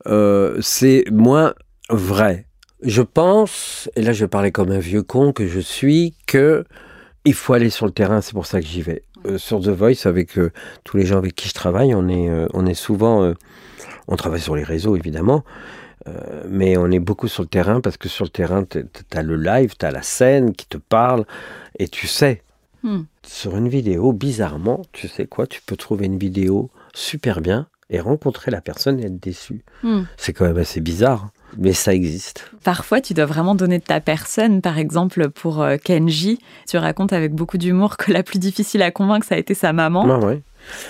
euh, 0.06 0.58
c'est 0.60 1.04
moins 1.10 1.54
vrai. 1.90 2.46
Je 2.82 3.02
pense, 3.02 3.88
et 3.96 4.02
là 4.02 4.12
je 4.12 4.24
vais 4.24 4.28
parler 4.28 4.50
comme 4.50 4.70
un 4.70 4.78
vieux 4.78 5.02
con 5.02 5.32
que 5.32 5.46
je 5.46 5.60
suis, 5.60 6.14
que 6.26 6.64
il 7.24 7.34
faut 7.34 7.54
aller 7.54 7.70
sur 7.70 7.86
le 7.86 7.92
terrain, 7.92 8.20
c'est 8.20 8.34
pour 8.34 8.46
ça 8.46 8.60
que 8.60 8.66
j'y 8.66 8.82
vais. 8.82 9.02
Euh, 9.26 9.38
sur 9.38 9.60
The 9.60 9.68
Voice, 9.68 10.06
avec 10.06 10.38
tous 10.82 10.96
les 10.96 11.06
gens 11.06 11.16
avec 11.16 11.34
qui 11.34 11.48
je 11.48 11.54
travaille, 11.54 11.94
on 11.94 12.08
est, 12.08 12.28
on 12.52 12.66
est 12.66 12.74
souvent, 12.74 13.32
on 14.08 14.16
travaille 14.16 14.40
sur 14.40 14.56
les 14.56 14.64
réseaux 14.64 14.96
évidemment, 14.96 15.44
euh, 16.08 16.42
mais 16.48 16.76
on 16.76 16.90
est 16.90 16.98
beaucoup 16.98 17.28
sur 17.28 17.42
le 17.42 17.48
terrain 17.48 17.80
parce 17.80 17.96
que 17.96 18.08
sur 18.08 18.24
le 18.24 18.30
terrain, 18.30 18.64
tu 18.64 18.84
as 19.12 19.22
le 19.22 19.36
live, 19.36 19.74
tu 19.78 19.86
as 19.86 19.90
la 19.90 20.02
scène 20.02 20.52
qui 20.54 20.66
te 20.66 20.76
parle, 20.78 21.24
et 21.78 21.88
tu 21.88 22.06
sais, 22.06 22.42
Hmm. 22.82 23.04
sur 23.26 23.56
une 23.56 23.70
vidéo, 23.70 24.12
bizarrement, 24.12 24.82
tu 24.92 25.08
sais 25.08 25.26
quoi, 25.26 25.46
tu 25.46 25.62
peux 25.64 25.74
trouver 25.74 26.04
une 26.04 26.18
vidéo 26.18 26.70
super 26.92 27.40
bien 27.40 27.66
et 27.88 27.98
rencontrer 27.98 28.50
la 28.50 28.60
personne 28.60 29.00
et 29.00 29.06
être 29.06 29.18
déçu. 29.18 29.64
Hmm. 29.82 30.02
C'est 30.18 30.34
quand 30.34 30.44
même 30.44 30.58
assez 30.58 30.82
bizarre, 30.82 31.28
mais 31.56 31.72
ça 31.72 31.94
existe. 31.94 32.50
Parfois, 32.62 33.00
tu 33.00 33.14
dois 33.14 33.24
vraiment 33.24 33.54
donner 33.54 33.78
de 33.78 33.84
ta 33.84 34.00
personne. 34.00 34.60
Par 34.60 34.76
exemple, 34.76 35.30
pour 35.30 35.62
euh, 35.62 35.78
Kenji, 35.82 36.38
tu 36.68 36.76
racontes 36.76 37.14
avec 37.14 37.32
beaucoup 37.32 37.56
d'humour 37.56 37.96
que 37.96 38.12
la 38.12 38.22
plus 38.22 38.38
difficile 38.38 38.82
à 38.82 38.90
convaincre, 38.90 39.26
ça 39.26 39.34
a 39.36 39.38
été 39.38 39.54
sa 39.54 39.72
maman. 39.72 40.04
Ouais, 40.04 40.22
ouais. 40.22 40.42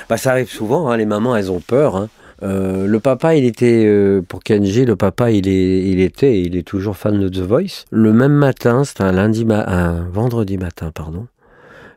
Bah, 0.09 0.17
ça 0.17 0.33
arrive 0.33 0.51
souvent, 0.51 0.89
hein, 0.89 0.97
les 0.97 1.07
mamans, 1.07 1.37
elles 1.37 1.53
ont 1.53 1.61
peur. 1.61 1.95
hein. 1.97 2.09
Euh, 2.45 2.87
le 2.87 3.01
papa, 3.01 3.35
il 3.35 3.45
était, 3.45 3.85
euh, 3.87 4.21
pour 4.21 4.43
Kenji, 4.43 4.85
le 4.85 4.97
papa, 4.97 5.31
il, 5.31 5.49
est, 5.49 5.89
il 5.89 6.01
était, 6.01 6.43
il 6.43 6.57
est 6.57 6.63
toujours 6.63 6.97
fan 6.97 7.19
de 7.19 7.29
The 7.29 7.39
Voice. 7.39 7.85
Le 7.91 8.13
même 8.13 8.35
matin, 8.35 8.85
c'était 8.85 9.05
un 9.05 9.13
lundi, 9.13 9.45
ma- 9.47 9.65
un 9.67 10.09
vendredi 10.11 10.59
matin, 10.59 10.91
pardon. 10.95 11.27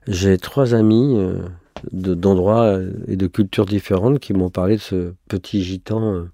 J'ai 0.08 0.38
trois 0.38 0.74
amis 0.74 1.16
euh, 1.18 1.40
de- 1.92 2.14
d'endroits 2.14 2.64
euh, 2.64 2.92
et 3.08 3.18
de 3.18 3.28
cultures 3.28 3.66
différentes 3.66 4.20
qui 4.20 4.34
m'ont 4.34 4.50
parlé 4.50 4.78
de 4.78 4.82
ce 4.82 5.14
petit 5.28 5.64
gitan 5.64 6.26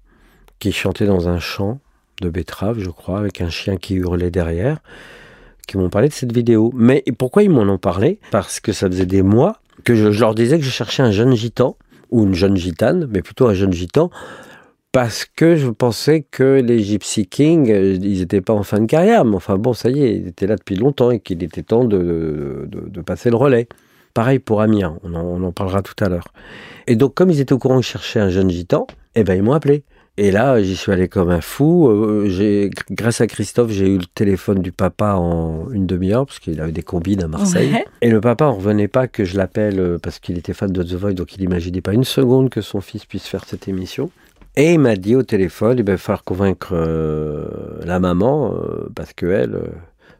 qui 0.60 0.70
chantait 0.70 1.06
dans 1.06 1.28
un 1.28 1.40
champ 1.40 1.80
de 2.22 2.30
betteraves, 2.30 2.78
je 2.78 2.90
crois, 2.90 3.18
avec 3.18 3.40
un 3.40 3.50
chien 3.50 3.76
qui 3.76 3.94
hurlait 3.94 4.30
derrière, 4.30 4.78
qui 5.66 5.76
m'ont 5.76 5.90
parlé 5.90 6.08
de 6.08 6.12
cette 6.12 6.32
vidéo. 6.32 6.70
Mais 6.74 7.02
pourquoi 7.18 7.42
ils 7.42 7.50
m'en 7.50 7.62
ont 7.62 7.78
parlé? 7.78 8.20
Parce 8.30 8.60
que 8.60 8.72
ça 8.72 8.86
faisait 8.86 9.06
des 9.06 9.22
mois 9.22 9.58
que 9.82 9.96
je 9.96 10.06
leur 10.20 10.36
disais 10.36 10.58
que 10.58 10.64
je 10.64 10.70
cherchais 10.70 11.02
un 11.02 11.10
jeune 11.10 11.34
gitan, 11.34 11.76
ou 12.14 12.22
une 12.22 12.34
jeune 12.34 12.56
gitane, 12.56 13.08
mais 13.10 13.22
plutôt 13.22 13.48
un 13.48 13.54
jeune 13.54 13.72
gitan, 13.72 14.08
parce 14.92 15.24
que 15.24 15.56
je 15.56 15.68
pensais 15.68 16.24
que 16.30 16.60
les 16.64 16.80
Gypsy 16.80 17.26
Kings, 17.26 17.68
euh, 17.72 17.98
ils 18.00 18.20
n'étaient 18.20 18.40
pas 18.40 18.52
en 18.52 18.62
fin 18.62 18.78
de 18.78 18.86
carrière, 18.86 19.24
mais 19.24 19.34
enfin 19.34 19.58
bon, 19.58 19.72
ça 19.72 19.90
y 19.90 20.04
est, 20.04 20.14
ils 20.14 20.28
étaient 20.28 20.46
là 20.46 20.54
depuis 20.54 20.76
longtemps 20.76 21.10
et 21.10 21.18
qu'il 21.18 21.42
était 21.42 21.64
temps 21.64 21.84
de, 21.84 22.68
de- 22.70 23.00
passer 23.00 23.30
le 23.30 23.36
relais. 23.36 23.66
Pareil 24.14 24.38
pour 24.38 24.60
Amiens, 24.62 24.96
on 25.02 25.14
en, 25.14 25.22
on 25.22 25.42
en 25.42 25.50
parlera 25.50 25.82
tout 25.82 25.96
à 26.04 26.08
l'heure. 26.08 26.28
Et 26.86 26.94
donc, 26.94 27.14
comme 27.14 27.30
ils 27.30 27.40
étaient 27.40 27.52
au 27.52 27.58
courant 27.58 27.78
que 27.80 27.82
je 27.84 27.90
cherchais 27.90 28.20
un 28.20 28.30
jeune 28.30 28.48
gitan, 28.48 28.86
eh 29.16 29.24
ben, 29.24 29.34
ils 29.34 29.42
m'ont 29.42 29.52
appelé. 29.52 29.82
Et 30.16 30.30
là, 30.30 30.62
j'y 30.62 30.76
suis 30.76 30.92
allé 30.92 31.08
comme 31.08 31.30
un 31.30 31.40
fou. 31.40 31.88
Euh, 31.88 32.70
grâce 32.90 33.20
à 33.20 33.26
Christophe, 33.26 33.72
j'ai 33.72 33.88
eu 33.88 33.98
le 33.98 34.06
téléphone 34.14 34.60
du 34.60 34.70
papa 34.70 35.14
en 35.14 35.70
une 35.72 35.86
demi-heure, 35.86 36.26
parce 36.26 36.38
qu'il 36.38 36.60
avait 36.60 36.72
des 36.72 36.82
combines 36.82 37.22
à 37.22 37.28
Marseille. 37.28 37.72
Ouais. 37.72 37.84
Et 38.00 38.10
le 38.10 38.20
papa, 38.20 38.46
on 38.46 38.54
revenait 38.54 38.88
pas 38.88 39.08
que 39.08 39.24
je 39.24 39.36
l'appelle 39.36 39.80
euh, 39.80 39.98
parce 39.98 40.20
qu'il 40.20 40.38
était 40.38 40.54
fan 40.54 40.70
de 40.70 40.82
The 40.82 40.94
Voice, 40.94 41.14
donc 41.14 41.34
il 41.34 41.42
imaginait 41.42 41.80
pas 41.80 41.92
une 41.92 42.04
seconde 42.04 42.48
que 42.48 42.60
son 42.60 42.80
fils 42.80 43.06
puisse 43.06 43.26
faire 43.26 43.44
cette 43.44 43.66
émission. 43.66 44.10
Et 44.56 44.74
il 44.74 44.78
m'a 44.78 44.94
dit 44.94 45.16
au 45.16 45.24
téléphone, 45.24 45.78
il 45.78 45.84
va 45.84 45.96
falloir 45.96 46.22
convaincre 46.22 46.74
euh, 46.74 47.48
la 47.84 47.98
maman, 47.98 48.54
euh, 48.54 48.88
parce 48.94 49.12
que 49.12 49.26
elle, 49.26 49.56
euh, 49.56 49.66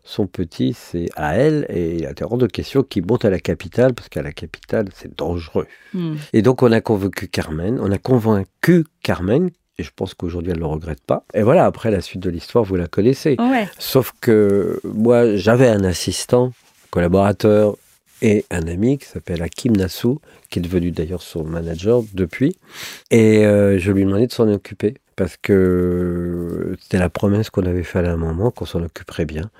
son 0.02 0.26
petit, 0.26 0.74
c'est 0.74 1.08
à 1.14 1.36
elle, 1.36 1.66
et 1.68 1.98
il 1.98 2.06
a 2.06 2.12
hors 2.20 2.36
de 2.36 2.48
question 2.48 2.82
qu'il 2.82 3.06
monte 3.06 3.24
à 3.24 3.30
la 3.30 3.38
capitale, 3.38 3.94
parce 3.94 4.08
qu'à 4.08 4.22
la 4.22 4.32
capitale, 4.32 4.88
c'est 4.92 5.16
dangereux. 5.16 5.66
Hmm. 5.92 6.16
Et 6.32 6.42
donc 6.42 6.64
on 6.64 6.72
a 6.72 6.80
convaincu 6.80 7.28
Carmen, 7.28 7.78
on 7.80 7.92
a 7.92 7.98
convaincu 7.98 8.84
Carmen, 9.02 9.50
et 9.78 9.82
je 9.82 9.90
pense 9.94 10.14
qu'aujourd'hui 10.14 10.52
elle 10.52 10.58
ne 10.58 10.62
le 10.62 10.68
regrette 10.68 11.02
pas. 11.02 11.24
Et 11.34 11.42
voilà, 11.42 11.64
après 11.64 11.90
la 11.90 12.00
suite 12.00 12.22
de 12.22 12.30
l'histoire, 12.30 12.64
vous 12.64 12.76
la 12.76 12.86
connaissez. 12.86 13.36
Ouais. 13.38 13.68
Sauf 13.78 14.12
que 14.20 14.80
moi, 14.84 15.36
j'avais 15.36 15.68
un 15.68 15.84
assistant, 15.84 16.52
collaborateur 16.90 17.76
et 18.22 18.44
un 18.50 18.66
ami 18.68 18.98
qui 18.98 19.06
s'appelle 19.06 19.42
Hakim 19.42 19.76
Nassou, 19.76 20.20
qui 20.48 20.60
est 20.60 20.62
devenu 20.62 20.90
d'ailleurs 20.92 21.22
son 21.22 21.44
manager 21.44 22.02
depuis. 22.14 22.56
Et 23.10 23.44
euh, 23.44 23.78
je 23.78 23.90
lui 23.92 24.04
demandais 24.04 24.26
de 24.26 24.32
s'en 24.32 24.48
occuper 24.48 24.94
parce 25.16 25.36
que 25.36 26.76
c'était 26.80 26.98
la 26.98 27.08
promesse 27.08 27.50
qu'on 27.50 27.66
avait 27.66 27.82
faite 27.82 28.06
à 28.06 28.12
un 28.12 28.16
moment, 28.16 28.50
qu'on 28.50 28.64
s'en 28.64 28.82
occuperait 28.82 29.26
bien. 29.26 29.50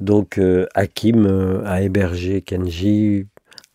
Donc 0.00 0.38
euh, 0.38 0.66
Hakim 0.74 1.26
euh, 1.26 1.62
a 1.64 1.82
hébergé 1.82 2.42
Kenji 2.42 3.26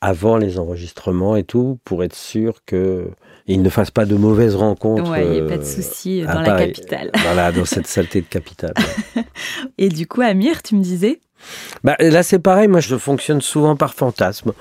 avant 0.02 0.38
les 0.38 0.60
enregistrements 0.60 1.36
et 1.36 1.44
tout 1.44 1.80
pour 1.84 2.04
être 2.04 2.16
sûr 2.16 2.60
que 2.66 3.10
il 3.48 3.62
ne 3.62 3.70
fasse 3.70 3.92
pas 3.92 4.06
de 4.06 4.16
mauvaises 4.16 4.56
rencontres. 4.56 5.10
Ouais, 5.10 5.26
il 5.26 5.32
n'y 5.32 5.40
a 5.40 5.46
pas 5.46 5.54
euh, 5.54 5.58
de 5.58 5.64
souci 5.64 6.24
à 6.28 6.34
dans 6.34 6.42
la 6.42 6.66
capitale. 6.66 7.12
Voilà, 7.24 7.52
dans 7.52 7.66
cette 7.66 7.88
saleté 7.88 8.22
de 8.22 8.28
capitale. 8.28 8.74
Et 9.78 9.88
du 9.90 10.06
coup, 10.06 10.22
Amir, 10.22 10.62
tu 10.62 10.76
me 10.76 10.84
disais 10.84 11.22
Bah, 11.84 11.96
là, 12.00 12.24
c'est 12.24 12.40
pareil. 12.40 12.68
Moi, 12.68 12.82
je 12.82 12.98
fonctionne 12.98 13.40
souvent 13.40 13.78
par 13.78 13.94
fantasme 13.94 14.52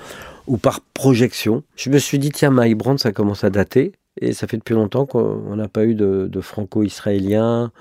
ou 0.46 0.56
par 0.56 0.80
projection. 0.94 1.64
Je 1.74 1.90
me 1.90 1.98
suis 1.98 2.20
dit, 2.20 2.30
tiens, 2.30 2.50
Mike 2.50 2.78
Brandt, 2.78 3.02
ça 3.02 3.10
commence 3.10 3.42
à 3.42 3.50
dater. 3.50 3.92
Et 4.20 4.32
ça 4.32 4.46
fait 4.46 4.56
depuis 4.56 4.74
longtemps 4.74 5.04
qu'on 5.04 5.56
n'a 5.56 5.68
pas 5.68 5.84
eu 5.84 5.94
de, 5.94 6.28
de 6.30 6.40
franco-israélien 6.40 7.72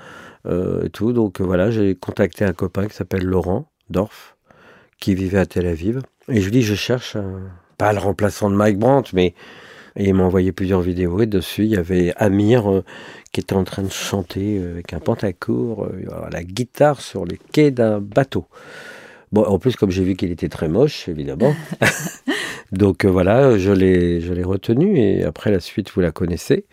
euh, 0.46 0.86
et 0.86 0.90
tout. 0.90 1.14
Donc 1.14 1.40
euh, 1.40 1.44
voilà, 1.44 1.72
j'ai 1.72 1.96
contacté 1.96 2.44
un 2.44 2.54
copain 2.54 2.88
qui 2.88 2.96
s'appelle 2.96 3.24
Laurent 3.24 3.68
Dorf, 3.90 4.35
qui 5.06 5.14
vivait 5.14 5.38
à 5.38 5.46
Tel 5.46 5.68
Aviv. 5.68 6.02
Et 6.30 6.40
je 6.42 6.46
lui 6.46 6.52
dis, 6.52 6.62
je 6.64 6.74
cherche, 6.74 7.16
un- 7.16 7.42
pas 7.78 7.94
le 7.94 8.00
remplaçant 8.00 8.50
de 8.50 8.56
Mike 8.56 8.80
Brandt, 8.80 9.12
mais. 9.14 9.36
Et 9.98 10.10
il 10.10 10.14
m'a 10.16 10.24
envoyé 10.24 10.52
plusieurs 10.52 10.82
vidéos 10.82 11.22
et 11.22 11.26
dessus, 11.28 11.64
il 11.64 11.70
y 11.70 11.78
avait 11.78 12.12
Amir 12.18 12.70
euh, 12.70 12.84
qui 13.32 13.40
était 13.40 13.54
en 13.56 13.64
train 13.64 13.84
de 13.84 13.92
chanter 13.92 14.58
euh, 14.60 14.72
avec 14.74 14.92
un 14.94 15.00
pantacourt, 15.00 15.86
euh, 15.86 16.30
la 16.32 16.44
guitare 16.44 17.00
sur 17.02 17.24
les 17.24 17.40
quais 17.54 17.70
d'un 17.72 18.02
bateau. 18.02 18.46
Bon, 19.32 19.44
en 19.44 19.58
plus, 19.60 19.76
comme 19.78 19.92
j'ai 19.92 20.04
vu 20.04 20.16
qu'il 20.16 20.32
était 20.32 20.50
très 20.50 20.68
moche, 20.68 21.08
évidemment. 21.08 21.54
Donc 22.74 23.06
euh, 23.06 23.10
voilà, 23.10 23.58
je 23.58 23.72
l'ai, 23.72 24.20
je 24.22 24.34
l'ai 24.34 24.44
retenu 24.44 24.98
et 25.00 25.24
après 25.24 25.52
la 25.52 25.60
suite, 25.62 25.90
vous 25.92 26.02
la 26.02 26.12
connaissez. 26.12 26.66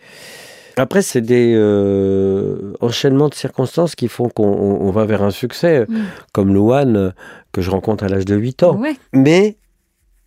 Après, 0.75 1.01
c'est 1.03 1.21
des 1.21 1.53
euh, 1.55 2.73
enchaînements 2.81 3.29
de 3.29 3.35
circonstances 3.35 3.95
qui 3.95 4.07
font 4.07 4.27
qu'on 4.27 4.47
on- 4.47 4.81
on 4.81 4.91
va 4.91 5.05
vers 5.05 5.21
un 5.21 5.29
succès, 5.31 5.85
Mm. 5.87 5.95
comme 6.33 6.53
Louane, 6.53 6.95
euh, 6.97 7.11
que 7.53 7.61
je 7.61 7.71
rencontre 7.71 8.03
à 8.03 8.09
l'âge 8.09 8.25
de 8.25 8.35
8 8.35 8.63
ans. 8.63 8.75
Ouais. 8.75 8.95
Mais 9.13 9.55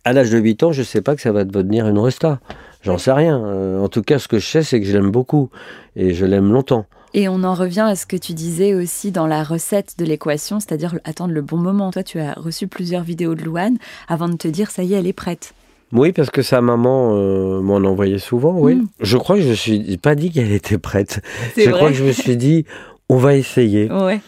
à 0.03 0.13
l'âge 0.13 0.31
de 0.31 0.39
8 0.39 0.63
ans, 0.63 0.71
je 0.71 0.79
ne 0.79 0.85
sais 0.85 1.01
pas 1.01 1.15
que 1.15 1.21
ça 1.21 1.31
va 1.31 1.43
devenir 1.43 1.87
une 1.87 1.99
resta. 1.99 2.39
J'en 2.81 2.97
sais 2.97 3.11
rien. 3.11 3.43
Euh, 3.45 3.83
en 3.83 3.89
tout 3.89 4.01
cas, 4.01 4.17
ce 4.17 4.27
que 4.27 4.39
je 4.39 4.47
sais, 4.47 4.63
c'est 4.63 4.79
que 4.79 4.87
je 4.87 4.93
l'aime 4.93 5.11
beaucoup 5.11 5.49
et 5.95 6.13
je 6.13 6.25
l'aime 6.25 6.51
longtemps. 6.51 6.85
Et 7.13 7.27
on 7.27 7.43
en 7.43 7.53
revient 7.53 7.81
à 7.87 7.95
ce 7.95 8.05
que 8.05 8.15
tu 8.15 8.33
disais 8.33 8.73
aussi 8.73 9.11
dans 9.11 9.27
la 9.27 9.43
recette 9.43 9.95
de 9.97 10.05
l'équation, 10.05 10.59
c'est-à-dire 10.59 10.99
attendre 11.03 11.33
le 11.33 11.41
bon 11.41 11.57
moment. 11.57 11.91
Toi, 11.91 12.03
tu 12.03 12.19
as 12.19 12.33
reçu 12.33 12.67
plusieurs 12.67 13.03
vidéos 13.03 13.35
de 13.35 13.43
Louane 13.43 13.77
avant 14.07 14.29
de 14.29 14.35
te 14.35 14.47
dire, 14.47 14.71
ça 14.71 14.83
y 14.83 14.93
est, 14.93 14.97
elle 14.97 15.07
est 15.07 15.13
prête. 15.13 15.53
Oui, 15.93 16.11
parce 16.11 16.29
que 16.29 16.41
sa 16.41 16.61
maman 16.61 17.15
euh, 17.15 17.61
m'en 17.61 17.77
envoyait 17.77 18.19
souvent, 18.19 18.57
oui. 18.57 18.75
Mm. 18.75 18.87
Je 19.01 19.17
crois 19.17 19.37
que 19.37 19.41
je 19.41 19.49
me 19.49 19.55
suis 19.55 19.97
pas 19.97 20.15
dit 20.15 20.31
qu'elle 20.31 20.51
était 20.51 20.77
prête. 20.77 21.21
Je 21.57 21.63
vrai. 21.63 21.71
crois 21.71 21.89
que 21.89 21.95
je 21.95 22.03
me 22.03 22.11
suis 22.11 22.37
dit, 22.37 22.65
on 23.09 23.17
va 23.17 23.35
essayer. 23.35 23.91
Ouais. 23.91 24.19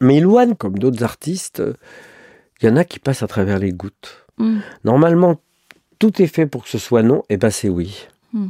Mais 0.00 0.20
Louane, 0.20 0.54
comme 0.54 0.78
d'autres 0.78 1.02
artistes, 1.02 1.62
il 2.60 2.66
y 2.66 2.68
en 2.68 2.76
a 2.76 2.84
qui 2.84 2.98
passent 2.98 3.22
à 3.22 3.28
travers 3.28 3.58
les 3.58 3.72
gouttes. 3.72 4.26
Mm. 4.38 4.58
Normalement, 4.84 5.40
tout 5.98 6.22
est 6.22 6.26
fait 6.26 6.46
pour 6.46 6.64
que 6.64 6.68
ce 6.70 6.78
soit 6.78 7.02
non, 7.02 7.24
et 7.28 7.36
ben 7.36 7.50
c'est 7.50 7.68
oui. 7.68 8.06
Mm. 8.32 8.48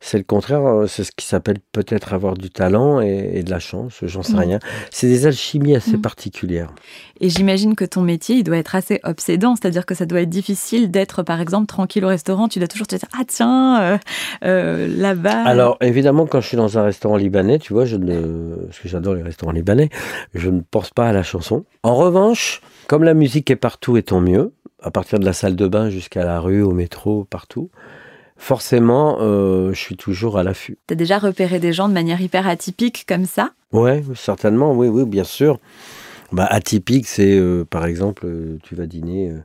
C'est 0.00 0.18
le 0.18 0.24
contraire, 0.24 0.60
euh, 0.66 0.86
c'est 0.86 1.04
ce 1.04 1.12
qui 1.16 1.24
s'appelle 1.26 1.58
peut-être 1.72 2.12
avoir 2.12 2.34
du 2.34 2.50
talent 2.50 3.00
et, 3.00 3.30
et 3.34 3.42
de 3.42 3.50
la 3.50 3.58
chance, 3.58 3.94
j'en 4.02 4.22
sais 4.22 4.34
Mm. 4.34 4.38
rien. 4.38 4.58
C'est 4.90 5.06
des 5.08 5.26
alchimies 5.26 5.74
assez 5.76 5.96
Mm. 5.96 6.00
particulières. 6.02 6.74
Et 7.20 7.28
j'imagine 7.30 7.74
que 7.74 7.84
ton 7.86 8.02
métier, 8.02 8.36
il 8.36 8.42
doit 8.44 8.56
être 8.58 8.74
assez 8.74 9.00
obsédant, 9.04 9.56
c'est-à-dire 9.56 9.86
que 9.86 9.94
ça 9.94 10.04
doit 10.04 10.20
être 10.20 10.28
difficile 10.28 10.90
d'être, 10.90 11.22
par 11.22 11.40
exemple, 11.40 11.66
tranquille 11.66 12.04
au 12.04 12.08
restaurant. 12.08 12.48
Tu 12.48 12.58
dois 12.58 12.68
toujours 12.68 12.86
te 12.86 12.96
dire, 12.96 13.08
ah 13.18 13.22
tiens, 13.26 13.80
euh, 13.82 13.98
euh, 14.44 14.86
là-bas. 14.88 15.44
Alors, 15.44 15.78
évidemment, 15.80 16.26
quand 16.26 16.40
je 16.40 16.48
suis 16.48 16.56
dans 16.56 16.76
un 16.78 16.82
restaurant 16.82 17.16
libanais, 17.16 17.58
tu 17.58 17.72
vois, 17.72 17.84
je 17.86 17.96
ne, 17.96 18.56
parce 18.66 18.78
que 18.80 18.88
j'adore 18.88 19.14
les 19.14 19.22
restaurants 19.22 19.52
libanais, 19.52 19.88
je 20.34 20.50
ne 20.50 20.60
pense 20.70 20.90
pas 20.90 21.08
à 21.08 21.12
la 21.12 21.22
chanson. 21.22 21.64
En 21.82 21.94
revanche, 21.94 22.60
comme 22.88 23.04
la 23.04 23.14
musique 23.14 23.50
est 23.50 23.56
partout 23.56 23.96
et 23.96 24.02
tant 24.02 24.20
mieux, 24.20 24.52
à 24.82 24.90
partir 24.90 25.18
de 25.18 25.24
la 25.24 25.32
salle 25.32 25.56
de 25.56 25.66
bain 25.66 25.88
jusqu'à 25.88 26.24
la 26.24 26.40
rue, 26.40 26.60
au 26.62 26.72
métro, 26.72 27.24
partout, 27.24 27.70
forcément, 28.36 29.18
euh, 29.20 29.72
je 29.72 29.78
suis 29.78 29.96
toujours 29.96 30.38
à 30.38 30.42
l'affût. 30.42 30.78
T'as 30.86 30.94
déjà 30.94 31.18
repéré 31.18 31.58
des 31.60 31.72
gens 31.72 31.88
de 31.88 31.94
manière 31.94 32.20
hyper 32.20 32.46
atypique 32.46 33.04
comme 33.08 33.26
ça? 33.26 33.50
Ouais, 33.72 34.02
certainement, 34.14 34.72
oui, 34.72 34.88
oui, 34.88 35.04
bien 35.04 35.24
sûr. 35.24 35.58
Bah, 36.32 36.46
atypique, 36.48 37.06
c'est 37.06 37.36
euh, 37.38 37.64
par 37.68 37.84
exemple, 37.86 38.24
euh, 38.26 38.58
tu 38.62 38.74
vas 38.74 38.86
dîner, 38.86 39.30
euh, 39.30 39.38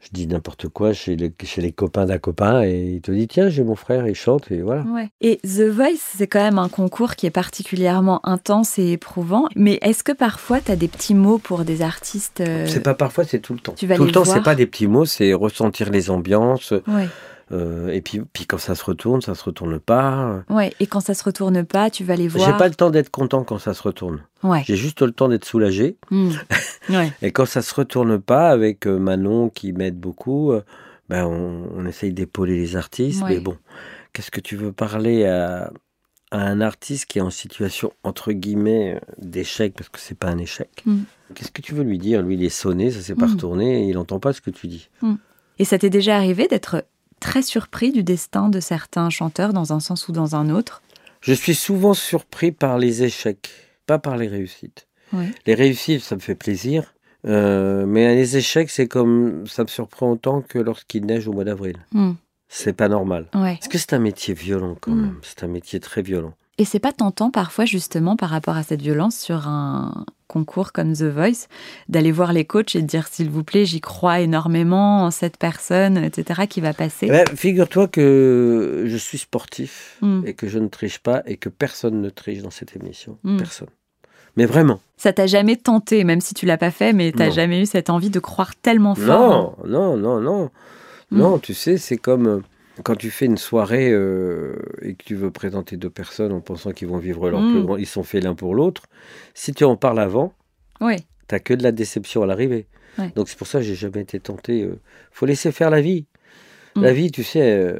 je 0.00 0.08
dis 0.12 0.26
n'importe 0.26 0.68
quoi, 0.68 0.92
chez 0.92 1.16
les, 1.16 1.32
chez 1.44 1.62
les 1.62 1.72
copains 1.72 2.06
d'un 2.06 2.18
copain, 2.18 2.62
et 2.64 2.94
il 2.96 3.00
te 3.00 3.12
dit, 3.12 3.28
tiens, 3.28 3.48
j'ai 3.48 3.62
mon 3.62 3.76
frère, 3.76 4.06
il 4.06 4.14
chante, 4.14 4.50
et 4.50 4.60
voilà. 4.60 4.82
Ouais. 4.82 5.08
Et 5.20 5.38
The 5.44 5.68
Voice, 5.70 6.00
c'est 6.16 6.26
quand 6.26 6.40
même 6.40 6.58
un 6.58 6.68
concours 6.68 7.14
qui 7.14 7.26
est 7.26 7.30
particulièrement 7.30 8.20
intense 8.26 8.78
et 8.78 8.92
éprouvant. 8.92 9.46
Mais 9.54 9.78
est-ce 9.80 10.02
que 10.02 10.12
parfois, 10.12 10.60
tu 10.60 10.70
as 10.70 10.76
des 10.76 10.88
petits 10.88 11.14
mots 11.14 11.38
pour 11.38 11.64
des 11.64 11.82
artistes 11.82 12.40
euh, 12.40 12.66
C'est 12.66 12.82
pas 12.82 12.94
parfois, 12.94 13.24
c'est 13.24 13.38
tout 13.38 13.54
le 13.54 13.60
temps. 13.60 13.74
tu 13.74 13.86
vas 13.86 13.96
tout 13.96 14.02
les 14.02 14.08
le 14.08 14.12
temps, 14.12 14.24
c'est 14.24 14.42
pas 14.42 14.54
des 14.54 14.66
petits 14.66 14.88
mots, 14.88 15.06
c'est 15.06 15.32
ressentir 15.32 15.90
les 15.90 16.10
ambiances. 16.10 16.74
Ouais. 16.88 17.08
Euh, 17.52 17.88
et 17.88 18.00
puis, 18.00 18.20
puis 18.32 18.46
quand 18.46 18.58
ça 18.58 18.74
se 18.74 18.84
retourne, 18.84 19.20
ça 19.20 19.34
se 19.34 19.44
retourne 19.44 19.78
pas. 19.78 20.42
ouais. 20.48 20.72
Et 20.80 20.86
quand 20.86 21.00
ça 21.00 21.14
se 21.14 21.22
retourne 21.24 21.64
pas, 21.64 21.90
tu 21.90 22.02
vas 22.04 22.16
les 22.16 22.28
J'ai 22.30 22.38
voir. 22.38 22.56
pas 22.56 22.68
le 22.68 22.74
temps 22.74 22.90
d'être 22.90 23.10
content 23.10 23.44
quand 23.44 23.58
ça 23.58 23.74
se 23.74 23.82
retourne. 23.82 24.22
Ouais. 24.42 24.62
J'ai 24.66 24.76
juste 24.76 25.02
le 25.02 25.12
temps 25.12 25.28
d'être 25.28 25.44
soulagé. 25.44 25.96
Hmm. 26.10 26.30
ouais. 26.90 27.12
Et 27.22 27.30
quand 27.32 27.46
ça 27.46 27.62
se 27.62 27.74
retourne 27.74 28.18
pas, 28.20 28.48
avec 28.50 28.86
euh, 28.86 28.98
Manon 28.98 29.48
qui 29.50 29.72
m'aide 29.72 29.98
beaucoup, 29.98 30.52
euh, 30.52 30.62
ben 31.08 31.26
on, 31.26 31.68
on 31.76 31.86
essaye 31.86 32.12
d'épauler 32.12 32.56
les 32.56 32.76
artistes. 32.76 33.22
Ouais. 33.22 33.34
Mais 33.34 33.40
bon, 33.40 33.56
qu'est-ce 34.12 34.30
que 34.30 34.40
tu 34.40 34.56
veux 34.56 34.72
parler 34.72 35.26
à, 35.26 35.70
à 36.30 36.38
un 36.40 36.60
artiste 36.62 37.04
qui 37.06 37.18
est 37.18 37.22
en 37.22 37.28
situation 37.30 37.92
entre 38.02 38.32
guillemets 38.32 38.98
d'échec 39.18 39.74
parce 39.74 39.90
que 39.90 39.98
c'est 40.00 40.16
pas 40.18 40.28
un 40.28 40.38
échec? 40.38 40.82
Mm. 40.86 41.00
Qu'est-ce 41.34 41.50
que 41.50 41.60
tu 41.60 41.74
veux 41.74 41.82
lui 41.84 41.98
dire? 41.98 42.22
Lui, 42.22 42.34
il 42.36 42.44
est 42.44 42.48
sonné, 42.48 42.90
ça 42.90 43.00
s'est 43.00 43.14
pas 43.14 43.26
Mm. 43.26 43.32
retourné, 43.32 43.82
et 43.84 43.88
il 43.88 43.98
entend 43.98 44.20
pas 44.20 44.32
ce 44.32 44.40
que 44.40 44.50
tu 44.50 44.68
dis. 44.68 44.88
Et 45.58 45.64
ça 45.66 45.78
t'est 45.78 45.90
déjà 45.90 46.16
arrivé 46.16 46.48
d'être 46.48 46.84
très 47.22 47.42
surpris 47.42 47.92
du 47.92 48.02
destin 48.02 48.48
de 48.48 48.60
certains 48.60 49.08
chanteurs 49.10 49.52
dans 49.52 49.72
un 49.72 49.80
sens 49.80 50.08
ou 50.08 50.12
dans 50.12 50.34
un 50.36 50.50
autre 50.50 50.82
Je 51.20 51.32
suis 51.32 51.54
souvent 51.54 51.94
surpris 51.94 52.52
par 52.52 52.78
les 52.78 53.02
échecs, 53.04 53.50
pas 53.86 53.98
par 53.98 54.16
les 54.16 54.28
réussites. 54.28 54.86
Ouais. 55.12 55.30
Les 55.46 55.54
réussites, 55.54 56.02
ça 56.02 56.14
me 56.16 56.20
fait 56.20 56.34
plaisir. 56.34 56.94
euh, 57.26 57.86
mais 57.86 58.14
les 58.16 58.36
échecs, 58.36 58.68
c'est 58.70 58.88
comme 58.88 59.46
ça 59.46 59.62
me 59.62 59.68
surprend 59.68 60.10
autant 60.10 60.40
que 60.42 60.58
lorsqu'il 60.58 61.06
neige 61.06 61.28
au 61.28 61.32
mois 61.32 61.44
d'avril. 61.44 61.76
Hmm. 61.92 62.12
C'est 62.48 62.72
pas 62.72 62.88
normal. 62.88 63.26
Ouais. 63.34 63.54
Parce 63.60 63.68
que 63.68 63.78
c'est 63.78 63.92
un 63.94 63.98
métier 64.00 64.34
violent 64.34 64.76
quand 64.80 64.90
Mm. 64.90 65.00
même? 65.00 65.18
C'est 65.22 65.42
un 65.44 65.46
métier 65.48 65.78
très 65.80 66.02
violent. 66.02 66.34
Et 66.58 66.64
c'est 66.66 66.80
pas 66.80 66.92
tentant 66.92 67.30
parfois 67.30 67.64
justement 67.64 68.14
par 68.16 68.28
rapport 68.30 68.56
à 68.56 68.62
cette 68.62 68.82
violence 68.82 69.16
sur 69.16 69.46
un 69.48 70.04
concours 70.32 70.72
comme 70.72 70.94
The 70.94 71.02
Voice 71.04 71.46
d'aller 71.88 72.10
voir 72.12 72.32
les 72.32 72.44
coachs 72.44 72.74
et 72.74 72.82
de 72.82 72.86
dire 72.86 73.06
s'il 73.06 73.30
vous 73.30 73.44
plaît 73.44 73.64
j'y 73.64 73.80
crois 73.80 74.20
énormément 74.20 75.04
en 75.04 75.10
cette 75.10 75.36
personne 75.36 75.98
etc 75.98 76.42
qui 76.48 76.60
va 76.60 76.72
passer. 76.72 77.06
Eh 77.06 77.10
ben, 77.10 77.24
Figure-toi 77.36 77.86
que 77.88 78.84
je 78.86 78.96
suis 78.96 79.18
sportif 79.18 79.98
Mm. 80.00 80.22
et 80.26 80.34
que 80.34 80.48
je 80.48 80.58
ne 80.58 80.68
triche 80.68 80.98
pas 80.98 81.22
et 81.26 81.36
que 81.36 81.48
personne 81.48 82.00
ne 82.00 82.10
triche 82.10 82.42
dans 82.42 82.50
cette 82.50 82.74
émission. 82.76 83.18
Mm. 83.22 83.36
Personne. 83.36 83.68
Mais 84.36 84.46
vraiment. 84.46 84.80
Ça 84.96 85.12
t'a 85.12 85.26
jamais 85.26 85.56
tenté 85.56 86.04
même 86.04 86.20
si 86.20 86.32
tu 86.34 86.46
l'as 86.46 86.56
pas 86.56 86.70
fait 86.70 86.92
mais 86.92 87.12
t'as 87.12 87.30
jamais 87.30 87.60
eu 87.62 87.66
cette 87.66 87.90
envie 87.90 88.10
de 88.10 88.18
croire 88.20 88.54
tellement 88.56 88.94
fort. 88.94 89.58
Non, 89.66 89.96
non, 89.96 89.96
non, 89.96 90.20
non. 90.20 90.50
Non, 91.10 91.38
tu 91.38 91.52
sais, 91.52 91.76
c'est 91.76 91.98
comme 91.98 92.26
euh, 92.26 92.40
quand 92.84 92.96
tu 92.96 93.10
fais 93.10 93.26
une 93.26 93.36
soirée 93.36 93.90
euh, 93.90 94.56
et 94.80 94.94
que 94.94 95.04
tu 95.04 95.14
veux 95.14 95.30
présenter 95.30 95.76
deux 95.76 95.90
personnes 95.90 96.32
en 96.32 96.40
pensant 96.40 96.72
qu'ils 96.72 96.88
vont 96.88 96.98
vivre 96.98 97.28
leur 97.30 97.40
Mm. 97.40 97.52
plus 97.52 97.62
grand, 97.62 97.76
ils 97.76 97.86
sont 97.86 98.02
faits 98.02 98.24
l'un 98.24 98.34
pour 98.34 98.54
l'autre. 98.54 98.84
Si 99.34 99.52
tu 99.52 99.64
en 99.64 99.76
parles 99.76 100.00
avant, 100.00 100.32
Oui. 100.80 100.96
t'as 101.28 101.38
que 101.38 101.54
de 101.54 101.62
la 101.62 101.72
déception 101.72 102.22
à 102.22 102.26
l'arrivée. 102.26 102.66
Donc 103.16 103.28
c'est 103.28 103.38
pour 103.38 103.46
ça 103.46 103.58
que 103.58 103.64
j'ai 103.64 103.74
jamais 103.74 104.00
été 104.02 104.20
tenté. 104.20 104.62
euh, 104.62 104.78
faut 105.12 105.24
laisser 105.26 105.50
faire 105.52 105.70
la 105.70 105.80
vie. 105.80 106.06
Mm. 106.76 106.82
La 106.82 106.92
vie, 106.92 107.10
tu 107.10 107.22
sais, 107.24 107.40
euh, 107.52 107.78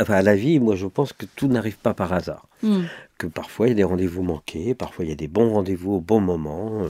enfin 0.00 0.22
la 0.22 0.34
vie, 0.36 0.58
moi 0.60 0.74
je 0.76 0.86
pense 0.86 1.12
que 1.12 1.26
tout 1.36 1.46
n'arrive 1.48 1.78
pas 1.78 1.94
par 1.94 2.12
hasard. 2.12 2.48
Mm. 2.62 2.82
Que 3.18 3.26
parfois 3.28 3.66
il 3.66 3.70
y 3.70 3.72
a 3.72 3.76
des 3.76 3.84
rendez-vous 3.84 4.22
manqués, 4.24 4.74
parfois 4.74 5.04
il 5.04 5.08
y 5.08 5.12
a 5.12 5.16
des 5.16 5.28
bons 5.28 5.52
rendez-vous 5.52 5.94
au 5.94 6.00
bon 6.00 6.20
moment. 6.20 6.82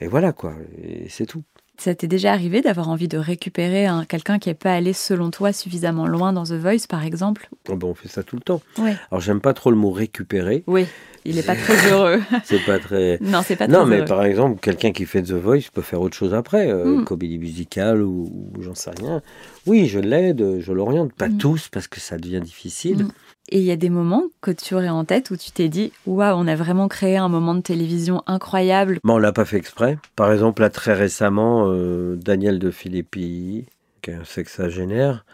et 0.00 0.06
voilà 0.08 0.32
quoi, 0.32 0.52
et 0.82 1.08
c'est 1.08 1.24
tout. 1.26 1.42
Ça 1.78 1.94
t'est 1.94 2.06
déjà 2.06 2.32
arrivé 2.32 2.62
d'avoir 2.62 2.88
envie 2.88 3.06
de 3.08 3.18
récupérer 3.18 3.84
un- 3.86 4.04
quelqu'un 4.04 4.38
qui 4.38 4.48
n'est 4.48 4.54
pas 4.54 4.72
allé, 4.72 4.92
selon 4.94 5.30
toi, 5.30 5.52
suffisamment 5.52 6.06
loin 6.06 6.32
dans 6.32 6.44
The 6.44 6.52
Voice, 6.52 6.86
par 6.88 7.04
exemple? 7.04 7.48
Oh, 7.68 7.76
ben, 7.76 7.88
on 7.88 7.94
fait 7.94 8.08
ça 8.08 8.22
tout 8.22 8.34
le 8.36 8.42
temps. 8.42 8.62
Oui. 8.78 8.92
Alors 9.10 9.20
j'aime 9.20 9.40
pas 9.40 9.52
trop 9.52 9.70
le 9.70 9.76
mot 9.76 9.90
récupérer, 9.90 10.64
Oui, 10.66 10.86
il 11.26 11.36
n'est 11.36 11.42
pas 11.42 11.54
très 11.54 11.90
heureux. 11.90 12.20
c'est 12.44 12.64
pas 12.64 12.78
très. 12.78 13.18
non, 13.20 13.42
c'est 13.44 13.56
pas 13.56 13.68
Non, 13.68 13.80
très 13.80 13.90
mais 13.90 13.96
heureux. 13.98 14.04
par 14.06 14.24
exemple, 14.24 14.58
quelqu'un 14.60 14.92
qui 14.92 15.04
fait 15.04 15.22
The 15.22 15.32
Voice 15.32 15.68
peut 15.72 15.82
faire 15.82 16.00
autre 16.00 16.16
chose 16.16 16.32
après, 16.32 16.70
euh, 16.70 16.84
Mm. 16.86 16.94
une 17.00 17.04
comédie 17.04 17.38
musicale 17.38 18.00
ou, 18.02 18.52
ou 18.56 18.62
j'en 18.62 18.74
sais 18.74 18.90
rien. 18.98 19.20
Oui, 19.66 19.86
je 19.86 19.98
l'aide, 19.98 20.60
je 20.60 20.72
l'oriente, 20.72 21.12
pas 21.12 21.28
Mm. 21.28 21.36
tous 21.38 21.68
parce 21.70 21.88
que 21.88 22.00
ça 22.00 22.16
devient 22.16 22.40
difficile. 22.40 23.04
Mm. 23.04 23.08
Et 23.48 23.58
il 23.58 23.64
y 23.64 23.70
a 23.70 23.76
des 23.76 23.90
moments 23.90 24.24
que 24.40 24.50
tu 24.50 24.74
aurais 24.74 24.88
en 24.88 25.04
tête 25.04 25.30
où 25.30 25.36
tu 25.36 25.52
t'es 25.52 25.68
dit 25.68 25.92
Waouh, 26.04 26.36
on 26.36 26.48
a 26.48 26.56
vraiment 26.56 26.88
créé 26.88 27.16
un 27.16 27.28
moment 27.28 27.54
de 27.54 27.60
télévision 27.60 28.22
incroyable. 28.26 28.98
Bon, 29.04 29.14
on 29.14 29.18
l'a 29.18 29.32
pas 29.32 29.44
fait 29.44 29.56
exprès. 29.56 29.98
Par 30.16 30.32
exemple, 30.32 30.62
là, 30.62 30.70
très 30.70 30.94
récemment, 30.94 31.66
euh, 31.68 32.16
Daniel 32.16 32.58
de 32.58 32.70
Filippi, 32.70 33.66
qui 34.02 34.10
est 34.10 34.14
un 34.14 34.24
sexagénaire, 34.24 35.24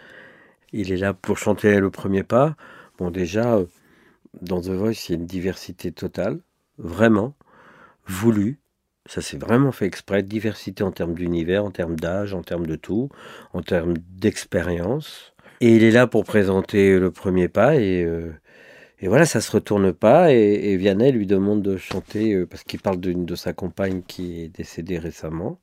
il 0.72 0.92
est 0.92 0.98
là 0.98 1.14
pour 1.14 1.38
chanter 1.38 1.80
le 1.80 1.90
premier 1.90 2.22
pas. 2.22 2.54
Bon, 2.98 3.10
déjà, 3.10 3.54
euh, 3.56 3.64
dans 4.40 4.60
The 4.60 4.68
Voice, 4.68 5.08
il 5.08 5.12
y 5.12 5.14
a 5.14 5.18
une 5.18 5.26
diversité 5.26 5.90
totale, 5.90 6.38
vraiment, 6.78 7.34
voulue. 8.06 8.58
Ça 9.06 9.20
s'est 9.20 9.38
vraiment 9.38 9.72
fait 9.72 9.86
exprès, 9.86 10.22
diversité 10.22 10.84
en 10.84 10.92
termes 10.92 11.14
d'univers, 11.14 11.64
en 11.64 11.70
termes 11.70 11.98
d'âge, 11.98 12.34
en 12.34 12.42
termes 12.42 12.66
de 12.66 12.76
tout, 12.76 13.08
en 13.52 13.62
termes 13.62 13.94
d'expérience. 13.98 15.31
Et 15.62 15.76
il 15.76 15.84
est 15.84 15.92
là 15.92 16.06
pour 16.06 16.24
présenter 16.24 16.98
le 16.98 17.10
premier 17.10 17.48
pas 17.48 17.76
et... 17.76 18.02
euh, 18.04 18.30
et 19.04 19.08
voilà, 19.08 19.26
ça 19.26 19.40
se 19.40 19.50
retourne 19.50 19.92
pas. 19.92 20.32
Et, 20.32 20.70
et 20.72 20.76
Vianney 20.76 21.10
lui 21.10 21.26
demande 21.26 21.60
de 21.62 21.76
chanter 21.76 22.34
euh, 22.34 22.46
parce 22.46 22.62
qu'il 22.62 22.78
parle 22.80 23.00
d'une 23.00 23.24
de 23.26 23.34
sa 23.34 23.52
compagne 23.52 24.02
qui 24.06 24.42
est 24.42 24.48
décédée 24.48 24.96
récemment. 24.98 25.58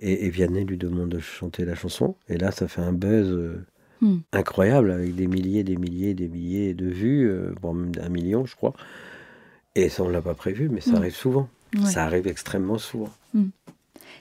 Et, 0.00 0.26
et 0.26 0.30
Vianney 0.30 0.64
lui 0.64 0.76
demande 0.76 1.08
de 1.08 1.18
chanter 1.18 1.64
la 1.64 1.74
chanson. 1.74 2.14
Et 2.28 2.36
là, 2.38 2.52
ça 2.52 2.68
fait 2.68 2.82
un 2.82 2.92
buzz 2.92 3.28
euh, 3.30 3.64
Hmm. 4.00 4.18
incroyable 4.32 4.90
avec 4.90 5.14
des 5.14 5.28
milliers, 5.28 5.62
des 5.64 5.76
milliers, 5.76 6.14
des 6.14 6.28
milliers 6.28 6.74
de 6.74 6.86
vues, 6.86 7.32
bon, 7.62 7.72
même 7.74 7.92
un 8.02 8.08
million, 8.08 8.44
je 8.44 8.54
crois. 8.56 8.74
Et 9.76 9.88
ça, 9.88 10.02
on 10.02 10.08
l'a 10.08 10.20
pas 10.20 10.34
prévu, 10.34 10.68
mais 10.68 10.80
ça 10.80 10.92
Hmm. 10.92 10.96
arrive 10.96 11.14
souvent. 11.14 11.48
Ouais. 11.76 11.90
Ça 11.90 12.04
arrive 12.04 12.26
extrêmement 12.26 12.76
souvent. 12.78 13.10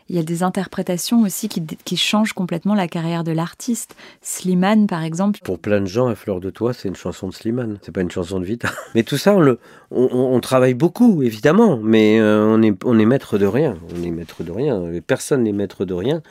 Il 0.10 0.16
y 0.16 0.20
a 0.20 0.24
des 0.24 0.44
interprétations 0.44 1.22
aussi 1.22 1.48
qui, 1.48 1.64
qui 1.66 1.98
changent 1.98 2.34
complètement 2.34 2.76
la 2.76 2.88
carrière 2.88 3.24
de 3.24 3.32
l'artiste. 3.32 3.96
Slimane, 4.22 4.86
par 4.88 5.04
exemple. 5.04 5.40
Pour 5.44 5.60
plein 5.60 5.80
de 5.82 5.86
gens, 5.86 6.08
à 6.08 6.16
fleur 6.16 6.40
de 6.42 6.50
toi, 6.50 6.74
c'est 6.74 6.88
une 6.90 6.96
chanson 6.96 7.28
de 7.30 7.34
Slimane. 7.34 7.80
C'est 7.82 7.92
pas 7.94 8.02
une 8.02 8.12
chanson 8.12 8.40
de 8.40 8.46
Vita. 8.46 8.70
Mais 8.96 9.04
tout 9.04 9.18
ça, 9.18 9.34
on, 9.36 9.40
le, 9.40 9.60
on, 9.92 10.10
on- 10.12 10.36
on 10.36 10.40
travaille 10.40 10.74
beaucoup, 10.74 11.24
évidemment. 11.24 11.78
Mais 11.82 12.20
euh, 12.20 12.46
on, 12.46 12.62
est, 12.62 12.76
on 12.84 13.00
est 13.00 13.06
maître 13.06 13.38
de 13.38 13.46
rien. 13.46 13.78
On 13.98 14.04
est 14.04 14.12
maître 14.12 14.44
de 14.44 14.52
rien. 14.52 14.82
Personne 15.08 15.44
n'est 15.44 15.52
maître 15.54 15.86
de 15.86 15.94
rien. 15.94 16.22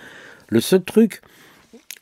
Le 0.48 0.60
seul 0.60 0.82
truc, 0.84 1.22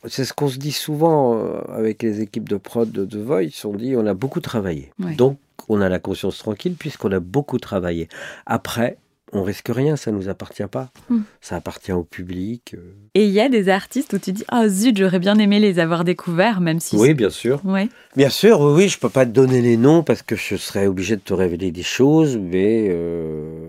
c'est 0.05 0.25
ce 0.25 0.33
qu'on 0.33 0.49
se 0.49 0.57
dit 0.57 0.71
souvent 0.73 1.37
euh, 1.37 1.61
avec 1.69 2.03
les 2.03 2.21
équipes 2.21 2.49
de 2.49 2.57
prod 2.57 2.91
de 2.91 3.05
The 3.05 3.15
Voice. 3.15 3.65
On 3.65 3.73
dit 3.73 3.95
on 3.95 4.05
a 4.05 4.13
beaucoup 4.13 4.41
travaillé. 4.41 4.91
Ouais. 4.99 5.15
Donc, 5.15 5.37
on 5.69 5.79
a 5.79 5.87
la 5.89 5.99
conscience 5.99 6.37
tranquille 6.39 6.75
puisqu'on 6.77 7.11
a 7.13 7.19
beaucoup 7.19 7.59
travaillé. 7.59 8.09
Après, 8.45 8.97
on 9.33 9.43
risque 9.43 9.69
rien. 9.69 9.95
Ça 9.95 10.11
nous 10.11 10.29
appartient 10.29 10.67
pas. 10.69 10.91
Mm. 11.09 11.19
Ça 11.41 11.55
appartient 11.55 11.91
au 11.91 12.03
public. 12.03 12.73
euh. 12.75 12.93
Et 13.15 13.25
il 13.25 13.31
y 13.31 13.39
a 13.39 13.49
des 13.49 13.69
artistes 13.69 14.13
où 14.13 14.19
tu 14.19 14.31
dis 14.31 14.43
Ah 14.47 14.67
zut, 14.69 14.97
j'aurais 14.97 15.19
bien 15.19 15.37
aimé 15.39 15.59
les 15.59 15.79
avoir 15.79 16.03
découverts, 16.03 16.61
même 16.61 16.79
si. 16.79 16.95
Oui, 16.97 17.13
bien 17.13 17.29
sûr. 17.29 17.59
Ouais. 17.65 17.89
Bien 18.15 18.29
sûr, 18.29 18.59
oui, 18.61 18.73
oui, 18.83 18.87
je 18.89 18.97
peux 18.99 19.09
pas 19.09 19.25
te 19.25 19.31
donner 19.31 19.61
les 19.61 19.77
noms 19.77 20.03
parce 20.03 20.21
que 20.21 20.35
je 20.35 20.55
serais 20.55 20.87
obligé 20.87 21.15
de 21.15 21.21
te 21.21 21.33
révéler 21.33 21.71
des 21.71 21.83
choses, 21.83 22.37
mais 22.37 22.87
euh, 22.89 23.67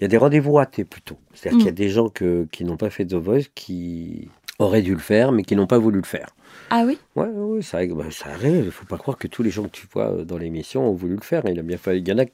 il 0.00 0.02
y 0.02 0.04
a 0.04 0.08
des 0.08 0.16
rendez-vous 0.16 0.52
ratés 0.54 0.84
plutôt. 0.84 1.16
C'est-à-dire 1.34 1.56
Mm. 1.56 1.60
qu'il 1.60 1.66
y 1.66 1.70
a 1.70 1.72
des 1.72 1.88
gens 1.90 2.08
que, 2.08 2.46
qui 2.52 2.64
n'ont 2.64 2.76
pas 2.76 2.90
fait 2.90 3.04
The 3.06 3.14
Voice 3.14 3.44
qui 3.54 4.28
auraient 4.58 4.82
dû 4.82 4.92
le 4.92 4.98
faire, 5.00 5.32
mais 5.32 5.42
qui 5.42 5.56
n'ont 5.56 5.66
pas 5.66 5.78
voulu 5.78 5.98
le 5.98 6.06
faire. 6.06 6.28
Ah 6.70 6.84
oui? 6.86 6.98
Ouais, 7.16 7.26
ouais, 7.28 7.62
ça, 7.62 7.78
arrive, 7.78 7.94
bah, 7.94 8.04
ça 8.10 8.30
arrive. 8.30 8.62
Il 8.66 8.70
faut 8.70 8.86
pas 8.86 8.96
croire 8.96 9.18
que 9.18 9.26
tous 9.28 9.42
les 9.42 9.50
gens 9.50 9.64
que 9.64 9.70
tu 9.70 9.86
vois 9.92 10.10
euh, 10.12 10.24
dans 10.24 10.38
l'émission 10.38 10.88
ont 10.88 10.94
voulu 10.94 11.14
le 11.16 11.20
faire. 11.20 11.42
Il 11.46 11.58
a 11.58 11.62
bien 11.62 11.76
fallu. 11.76 11.98
Il 11.98 12.08
y 12.08 12.12
en 12.12 12.18
a, 12.18 12.24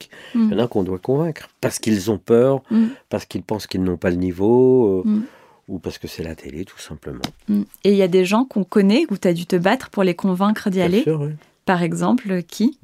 en 0.54 0.58
a 0.58 0.68
qu'on 0.68 0.82
doit 0.82 0.98
convaincre 0.98 1.48
parce 1.60 1.78
qu'ils 1.78 2.10
ont 2.10 2.18
peur, 2.18 2.62
Mm. 2.70 2.86
parce 3.08 3.24
qu'ils 3.24 3.42
pensent 3.42 3.66
qu'ils 3.66 3.82
n'ont 3.82 3.96
pas 3.96 4.10
le 4.10 4.16
niveau, 4.16 5.02
euh, 5.04 5.08
Mm. 5.08 5.22
ou 5.68 5.78
parce 5.78 5.98
que 5.98 6.06
c'est 6.08 6.22
la 6.22 6.34
télé, 6.34 6.64
tout 6.64 6.78
simplement. 6.78 7.20
Mm. 7.48 7.62
Et 7.84 7.90
il 7.92 7.96
y 7.96 8.02
a 8.02 8.08
des 8.08 8.24
gens 8.24 8.44
qu'on 8.44 8.64
connaît 8.64 9.04
où 9.10 9.16
tu 9.16 9.26
as 9.26 9.32
dû 9.32 9.46
te 9.46 9.56
battre 9.56 9.90
pour 9.90 10.04
les 10.04 10.14
convaincre 10.14 10.70
d'y 10.70 10.80
aller? 10.80 11.02
sûr, 11.02 11.20
oui. 11.22 11.30
Par 11.66 11.82
exemple, 11.82 12.42
qui? 12.42 12.78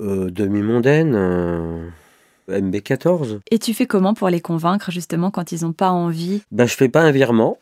Euh, 0.00 0.30
Demi-mondaine, 0.30 1.14
euh, 1.14 1.88
MB14. 2.48 3.40
Et 3.50 3.58
tu 3.58 3.74
fais 3.74 3.86
comment 3.86 4.14
pour 4.14 4.28
les 4.28 4.40
convaincre, 4.40 4.90
justement, 4.90 5.30
quand 5.30 5.52
ils 5.52 5.62
n'ont 5.64 5.72
pas 5.72 5.90
envie? 5.90 6.42
Ben, 6.52 6.66
je 6.66 6.74
fais 6.76 6.88
pas 6.88 7.02
un 7.02 7.10
virement. 7.10 7.58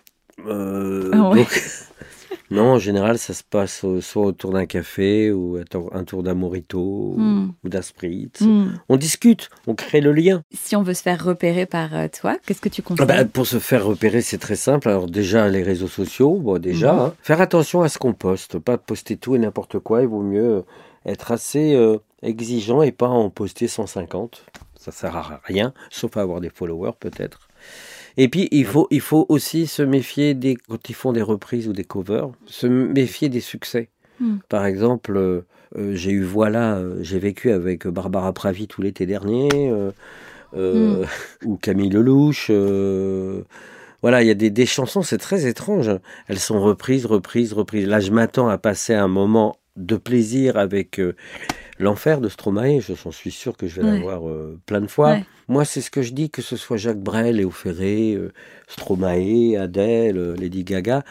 Euh, 0.47 1.11
Ah 1.13 1.31
ouais. 1.31 1.37
donc- 1.39 1.63
non, 2.51 2.73
en 2.73 2.79
général, 2.79 3.19
ça 3.19 3.33
se 3.35 3.43
passe 3.43 3.85
soit 4.01 4.25
autour 4.27 4.53
d'un 4.53 4.67
café 4.67 5.31
ou 5.33 5.57
un 5.57 5.63
tour- 5.65 5.91
un 5.95 6.05
tour 6.05 6.23
d'un 6.23 6.35
morito 6.35 7.15
Hmm. 7.17 7.51
ou 7.65 7.69
d'un 7.69 7.83
spritz. 7.83 8.41
Mm. 8.41 8.73
On 8.89 8.97
discute, 8.97 9.51
on 9.67 9.75
crée 9.75 10.01
le 10.01 10.13
lien. 10.13 10.43
Si 10.53 10.75
on 10.77 10.83
veut 10.83 10.95
se 10.95 11.03
faire 11.03 11.23
repérer 11.25 11.67
par 11.67 11.95
euh, 11.95 12.09
toi, 12.09 12.37
qu'est-ce 12.45 12.61
que 12.61 12.69
tu 12.69 12.83
Ah 12.85 12.89
conseilles? 12.89 13.07
ben, 13.07 13.29
pour 13.29 13.47
se 13.47 13.59
faire 13.59 13.85
repérer, 13.85 14.21
c'est 14.21 14.39
très 14.39 14.57
simple. 14.57 14.89
Alors 14.89 15.07
déjà, 15.07 15.49
les 15.49 15.63
réseaux 15.63 15.89
sociaux, 15.89 16.35
bon, 16.37 16.59
déjà, 16.59 16.93
Mhm. 16.93 16.99
hein. 17.01 17.15
faire 17.23 17.41
attention 17.41 17.83
à 17.83 17.89
ce 17.89 17.99
qu'on 17.99 18.13
poste, 18.15 18.59
pas 18.59 18.79
poster 18.79 19.17
tout 19.17 19.37
et 19.37 19.39
n'importe 19.39 19.79
quoi. 19.79 20.03
Il 20.03 20.09
vaut 20.09 20.23
mieux 20.23 20.57
euh, 20.57 20.63
être 21.07 21.31
assez 21.33 21.75
euh, 21.75 21.99
exigeant 22.23 22.83
et 22.83 22.93
pas 22.93 23.09
en 23.09 23.31
poster 23.31 23.69
150. 23.69 24.45
Ça 24.77 24.91
sert 24.93 25.17
à 25.17 25.41
rien, 25.45 25.73
sauf 25.91 26.17
à 26.17 26.21
avoir 26.21 26.41
des 26.43 26.51
followers 26.51 26.93
peut-être. 27.01 27.49
Et 28.17 28.29
puis, 28.29 28.49
il 28.53 28.65
faut, 28.65 28.87
il 28.91 29.01
faut 29.01 29.27
aussi 29.29 29.67
se 29.67 29.83
méfier 29.83 30.35
des, 30.35 30.57
quand 30.57 30.89
ils 30.89 30.95
font 30.95 31.13
des 31.13 31.23
reprises 31.23 31.69
ou 31.69 31.73
des 31.73 31.85
covers, 31.85 32.31
se 32.47 32.67
méfier 32.67 33.29
des 33.29 33.41
succès. 33.41 33.89
Hmm. 34.21 34.37
Par 34.49 34.67
exemple, 34.67 35.17
euh, 35.17 35.41
euh, 35.77 35.95
j'ai 35.95 36.13
eu 36.13 36.23
Voilà, 36.23 36.77
euh, 36.77 36.99
j'ai 37.03 37.19
vécu 37.19 37.51
avec 37.51 37.87
Barbara 37.89 38.33
Pravi 38.33 38.69
tout 38.69 38.83
l'été 38.83 39.07
dernier, 39.07 39.49
euh, 39.53 39.91
euh, 40.57 41.05
ou 41.45 41.57
Camille 41.57 41.91
Lelouch. 41.91 42.49
euh, 42.51 43.43
voilà, 44.03 44.23
il 44.23 44.27
y 44.29 44.31
a 44.31 44.35
des, 44.35 44.51
des 44.51 44.67
chansons, 44.67 45.03
c'est 45.03 45.19
très 45.19 45.47
étrange. 45.47 45.91
Elles 46.29 46.39
sont 46.39 46.61
reprises, 46.61 47.07
reprises, 47.07 47.55
reprises. 47.55 47.87
Là, 47.87 48.01
je 48.01 48.11
m'attends 48.11 48.49
à 48.49 48.59
passer 48.59 48.93
un 48.93 49.09
moment 49.09 49.57
de 49.77 49.97
plaisir 49.97 50.57
avec 50.59 51.01
euh, 51.01 51.17
l'enfer 51.79 52.21
de 52.21 52.29
Stromae. 52.29 52.81
Je 52.81 52.95
j'en 52.95 53.11
suis 53.13 53.31
sûr 53.31 53.57
que 53.57 53.67
je 53.67 53.81
vais 53.81 53.87
Ouais. 53.87 53.99
l'avoir 53.99 54.29
euh, 54.29 54.59
plein 54.67 54.81
de 54.81 54.87
fois. 54.87 55.13
Ouais. 55.13 55.25
Moi, 55.49 55.65
c'est 55.65 55.81
ce 55.81 55.91
que 55.91 56.03
je 56.03 56.13
dis, 56.13 56.31
que 56.31 56.43
ce 56.43 56.57
soit 56.57 56.77
Jacques 56.77 57.01
Brel, 57.03 57.37
Léo 57.37 57.51
Ferré, 57.51 58.15
euh, 58.15 58.33
Stromae, 58.69 59.57
Adele, 59.59 60.19
euh, 60.19 60.37
Lady 60.37 60.65
Gaga. 60.65 61.03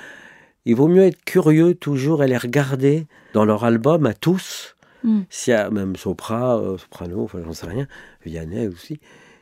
Il 0.66 0.76
vaut 0.76 0.88
mieux 0.88 1.04
être 1.04 1.24
curieux 1.26 1.76
toujours 1.76 2.24
et 2.24 2.28
les 2.28 2.38
regarder 2.38 3.08
dans 3.34 3.46
leur 3.46 3.64
album 3.66 4.06
à 4.06 4.14
tous. 4.14 4.76
Mm. 5.04 5.22
S'il 5.30 5.52
y 5.52 5.58
a 5.58 5.70
même 5.70 5.96
Sopra, 5.98 6.62
Soprano, 6.78 7.24
enfin 7.24 7.40
j'en 7.44 7.52
sais 7.54 7.66
rien, 7.68 7.88
Vianney 8.26 8.68
aussi. 8.68 9.00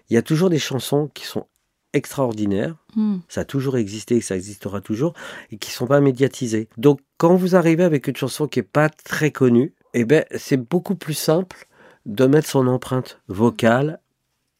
Il 0.10 0.16
y 0.16 0.18
a 0.18 0.24
toujours 0.24 0.50
des 0.50 0.58
chansons 0.60 1.10
qui 1.14 1.26
sont 1.26 1.46
extraordinaires. 1.94 2.76
Mm. 2.96 3.18
Ça 3.30 3.42
a 3.42 3.46
toujours 3.46 3.78
existé 3.78 4.16
et 4.18 4.22
ça 4.22 4.36
existera 4.36 4.82
toujours 4.82 5.14
et 5.52 5.58
qui 5.58 5.72
sont 5.72 5.88
pas 5.88 6.02
médiatisées. 6.02 6.68
Donc 6.78 7.00
quand 7.18 7.36
vous 7.36 7.56
arrivez 7.56 7.84
avec 7.84 8.08
une 8.08 8.16
chanson 8.16 8.48
qui 8.48 8.60
est 8.60 8.64
pas 8.64 8.90
très 8.90 9.32
connue, 9.32 9.74
eh 9.94 10.06
ben 10.06 10.24
c'est 10.36 10.58
beaucoup 10.58 10.96
plus 10.96 11.14
simple 11.14 11.68
de 12.06 12.26
mettre 12.26 12.48
son 12.50 12.68
empreinte 12.68 13.20
vocale 13.28 14.00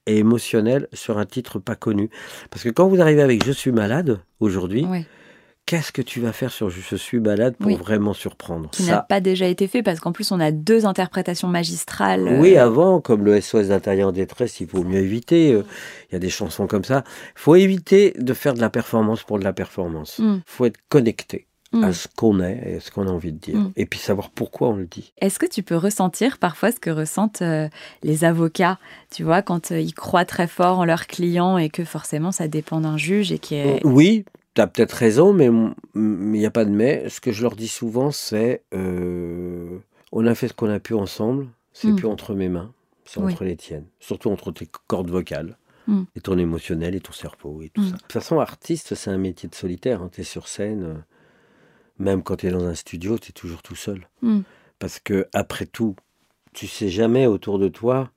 et 0.08 0.18
émotionnelle 0.18 0.88
sur 0.94 1.18
un 1.18 1.26
titre 1.26 1.60
pas 1.60 1.76
connu. 1.76 2.10
Parce 2.50 2.64
que 2.64 2.70
quand 2.70 2.88
vous 2.88 3.02
arrivez 3.02 3.22
avec 3.22 3.44
Je 3.46 3.52
suis 3.52 3.72
malade 3.72 4.20
aujourd'hui, 4.40 4.86
qu'est-ce 5.66 5.92
que 5.92 6.02
tu 6.02 6.20
vas 6.20 6.34
faire 6.34 6.52
sur 6.52 6.70
Je 6.70 6.96
suis 6.96 7.20
malade 7.20 7.56
pour 7.58 7.68
Oui. 7.68 7.76
vraiment 7.76 8.14
surprendre 8.14 8.70
Qui 8.72 8.84
n'a 8.84 9.02
pas 9.02 9.22
déjà 9.22 9.46
été 9.48 9.68
fait 9.68 9.84
parce 9.84 10.00
qu'en 10.00 10.12
plus 10.12 10.32
on 10.32 10.40
a 10.40 10.52
deux 10.52 10.86
interprétations 10.86 11.48
magistrales. 11.48 12.28
euh, 12.28 12.40
Oui, 12.40 12.58
avant, 12.58 13.00
comme 13.00 13.24
le 13.24 13.40
SOS 13.40 13.68
d'intérieur 13.70 14.10
en 14.10 14.12
détresse, 14.12 14.60
il 14.60 14.68
faut 14.68 14.84
mieux 14.84 15.00
éviter. 15.00 15.54
euh, 15.54 15.64
Il 16.10 16.14
y 16.14 16.16
a 16.16 16.20
des 16.20 16.30
chansons 16.30 16.68
comme 16.68 16.84
ça. 16.84 17.04
Il 17.36 17.40
faut 17.40 17.56
éviter 17.56 18.14
de 18.18 18.34
faire 18.34 18.54
de 18.56 18.60
la 18.62 18.70
performance 18.70 19.24
pour 19.24 19.40
de 19.40 19.44
la 19.44 19.54
performance. 19.54 20.16
Il 20.20 20.26
Mm. 20.26 20.42
faut 20.46 20.66
être 20.66 20.80
connecté 20.90 21.48
Mm. 21.74 21.84
à 21.86 21.94
ce 21.94 22.08
qu'on 22.14 22.42
est 22.42 22.62
et 22.66 22.76
à 22.76 22.80
ce 22.82 22.92
qu'on 22.92 23.08
a 23.08 23.12
envie 23.12 23.32
de 23.32 23.38
dire. 23.38 23.58
Mm. 23.58 23.72
Et 23.78 23.86
puis 23.86 23.98
savoir 23.98 24.30
pourquoi 24.30 24.70
on 24.70 24.76
le 24.76 24.86
dit. 24.86 25.14
Est-ce 25.20 25.40
que 25.40 25.46
tu 25.46 25.64
peux 25.64 25.78
ressentir 25.78 26.38
parfois 26.38 26.74
ce 26.74 26.80
que 26.82 26.90
ressentent 26.90 27.42
euh, 27.42 27.70
les 28.04 28.26
avocats, 28.26 28.78
tu 29.10 29.24
vois, 29.24 29.42
quand 29.42 29.72
euh, 29.72 29.80
ils 29.80 29.94
croient 29.94 30.26
très 30.26 30.48
fort 30.48 30.80
en 30.80 30.86
leurs 30.86 31.08
clients 31.08 31.58
et 31.58 31.70
que 31.70 31.86
forcément 31.86 32.34
ça 32.34 32.50
dépend 32.50 32.82
d'un 32.82 32.98
juge 32.98 33.32
et 33.32 33.40
qui 33.40 33.56
est... 33.56 33.80
Oui, 33.86 34.26
tu 34.54 34.62
as 34.62 34.68
peut-être 34.68 34.92
raison, 34.92 35.32
mais 35.32 35.50
il 35.96 36.02
n'y 36.32 36.46
a 36.46 36.52
pas 36.52 36.66
de 36.66 36.72
mais. 36.72 37.08
Ce 37.08 37.22
que 37.22 37.32
je 37.32 37.42
leur 37.42 37.56
dis 37.56 37.70
souvent, 37.70 38.12
c'est 38.12 38.64
euh, 38.74 39.78
on 40.12 40.28
a 40.28 40.36
fait 40.36 40.50
ce 40.50 40.54
qu'on 40.54 40.70
a 40.70 40.80
pu 40.82 40.94
ensemble, 40.94 41.48
c'est 41.72 41.88
mm. 41.88 41.96
plus 41.96 42.08
entre 42.08 42.34
mes 42.34 42.50
mains, 42.50 42.74
c'est 43.06 43.22
entre 43.22 43.46
les 43.46 43.56
tiennes. 43.56 43.86
Surtout 44.02 44.30
entre 44.30 44.52
tes 44.52 44.68
cordes 44.88 45.10
vocales. 45.10 45.58
Mm. 45.88 46.04
Et 46.16 46.22
ton 46.22 46.38
émotionnel 46.38 46.96
et 46.96 47.00
ton 47.00 47.14
cerveau 47.14 47.62
et 47.64 47.70
tout 47.70 47.84
ça. 47.84 47.94
De 47.94 47.98
toute 47.98 48.12
façon, 48.12 48.40
artiste, 48.40 48.94
c'est 48.94 49.10
un 49.10 49.18
métier 49.18 49.50
de 49.50 49.56
solitaire. 49.56 50.02
Hein. 50.02 50.10
Tu 50.14 50.22
es 50.22 50.24
sur 50.24 50.48
scène, 50.48 50.84
euh, 50.84 50.96
même 52.02 52.24
quand 52.24 52.38
tu 52.38 52.48
es 52.48 52.52
dans 52.52 52.66
un 52.66 52.76
studio, 52.76 53.18
tu 53.18 53.30
es 53.30 53.34
toujours 53.34 53.62
tout 53.62 53.76
seul. 53.76 54.08
Parce 54.80 55.00
que, 55.00 55.28
après 55.34 55.66
tout, 55.66 55.96
tu 56.54 56.68
sais 56.68 56.90
jamais 56.90 57.28
autour 57.28 57.60
de 57.60 57.68
toi 57.68 58.12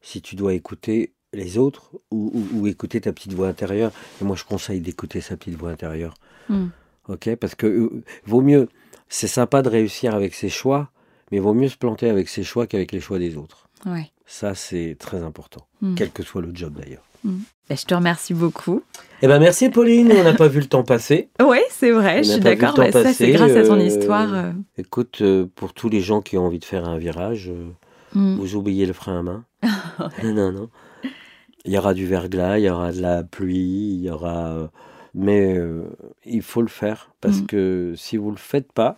si 0.00 0.22
tu 0.22 0.36
dois 0.36 0.54
écouter 0.54 1.12
les 1.32 1.58
autres 1.58 1.92
ou, 2.10 2.66
écouter 2.66 3.00
ta 3.00 3.12
petite 3.12 3.34
voix 3.34 3.48
intérieure. 3.48 3.92
Et 4.20 4.24
moi, 4.24 4.36
je 4.36 4.44
conseille 4.44 4.80
d'écouter 4.80 5.20
sa 5.20 5.36
petite 5.36 5.56
voix 5.56 5.70
intérieure. 5.70 6.14
Hmm. 6.48 6.68
Ok? 7.08 7.34
Parce 7.36 7.54
que 7.54 7.66
euh, 7.66 8.04
vaut 8.24 8.40
mieux, 8.40 8.68
c'est 9.08 9.28
sympa 9.28 9.62
de 9.62 9.68
réussir 9.68 10.14
avec 10.14 10.34
ses 10.34 10.48
choix, 10.48 10.90
mais 11.30 11.38
vaut 11.38 11.54
mieux 11.54 11.68
se 11.68 11.76
planter 11.76 12.08
avec 12.08 12.28
ses 12.28 12.42
choix 12.42 12.66
qu'avec 12.66 12.92
les 12.92 13.00
choix 13.00 13.18
des 13.18 13.36
autres. 13.36 13.68
Ouais. 13.86 14.10
Ça, 14.26 14.54
c'est 14.54 14.96
très 14.98 15.22
important, 15.22 15.66
hmm. 15.80 15.94
quel 15.94 16.10
que 16.10 16.22
soit 16.22 16.42
le 16.42 16.54
job 16.54 16.74
d'ailleurs. 16.74 17.04
Ben, 17.70 17.76
je 17.76 17.84
te 17.86 17.94
remercie 17.94 18.34
beaucoup. 18.34 18.82
Eh 19.22 19.28
ben 19.28 19.38
merci 19.38 19.70
Pauline, 19.70 20.12
on 20.12 20.24
n'a 20.24 20.34
pas 20.34 20.48
vu 20.48 20.58
le 20.58 20.66
temps 20.66 20.82
passer. 20.82 21.28
Oui, 21.40 21.60
c'est 21.70 21.92
vrai, 21.92 22.24
je 22.24 22.32
suis 22.32 22.40
d'accord. 22.40 22.74
Ben, 22.74 22.90
ça, 22.90 23.12
c'est 23.12 23.30
grâce 23.30 23.52
à 23.52 23.62
ton 23.62 23.78
euh, 23.78 23.84
histoire. 23.84 24.34
Euh. 24.34 24.50
Écoute, 24.76 25.22
pour 25.54 25.72
tous 25.72 25.88
les 25.88 26.00
gens 26.00 26.20
qui 26.20 26.36
ont 26.36 26.46
envie 26.46 26.58
de 26.58 26.64
faire 26.64 26.88
un 26.88 26.98
virage, 26.98 27.52
vous 28.12 28.56
oubliez 28.56 28.86
le 28.86 28.92
frein 28.92 29.20
à 29.20 29.22
main. 29.22 29.44
non, 30.24 30.50
non. 30.50 30.68
Il 31.64 31.72
y 31.72 31.78
aura 31.78 31.94
du 31.94 32.06
verglas, 32.06 32.58
il 32.58 32.64
y 32.64 32.70
aura 32.70 32.90
de 32.90 33.00
la 33.00 33.22
pluie, 33.22 33.94
il 33.94 34.02
y 34.02 34.10
aura. 34.10 34.48
Euh, 34.48 34.66
mais 35.14 35.56
euh, 35.56 35.84
il 36.24 36.42
faut 36.42 36.62
le 36.62 36.68
faire 36.68 37.10
parce 37.20 37.40
mm. 37.40 37.46
que 37.46 37.94
si 37.96 38.16
vous 38.16 38.30
le 38.30 38.36
faites 38.36 38.72
pas, 38.72 38.96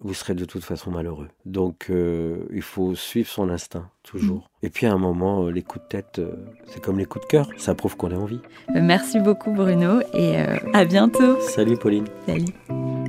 vous 0.00 0.14
serez 0.14 0.34
de 0.34 0.44
toute 0.44 0.64
façon 0.64 0.90
malheureux. 0.90 1.28
Donc 1.44 1.86
euh, 1.90 2.44
il 2.52 2.62
faut 2.62 2.94
suivre 2.94 3.28
son 3.28 3.48
instinct 3.48 3.88
toujours. 4.02 4.50
Mm. 4.62 4.66
Et 4.66 4.70
puis 4.70 4.86
à 4.86 4.92
un 4.92 4.98
moment, 4.98 5.48
les 5.48 5.62
coups 5.62 5.84
de 5.84 5.88
tête, 5.88 6.20
c'est 6.66 6.82
comme 6.82 6.98
les 6.98 7.06
coups 7.06 7.26
de 7.26 7.30
cœur, 7.30 7.48
ça 7.56 7.74
prouve 7.74 7.96
qu'on 7.96 8.10
est 8.10 8.16
en 8.16 8.26
vie. 8.26 8.40
Merci 8.74 9.20
beaucoup 9.20 9.52
Bruno 9.52 10.00
et 10.12 10.36
à 10.72 10.84
bientôt. 10.84 11.40
Salut 11.40 11.76
Pauline. 11.76 12.06
Salut. 12.26 12.52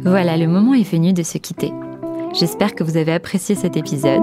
Voilà, 0.03 0.37
le 0.37 0.47
moment 0.47 0.73
est 0.73 0.89
venu 0.89 1.13
de 1.13 1.23
se 1.23 1.37
quitter. 1.37 1.73
J'espère 2.33 2.75
que 2.75 2.83
vous 2.83 2.97
avez 2.97 3.13
apprécié 3.13 3.55
cet 3.55 3.75
épisode. 3.77 4.21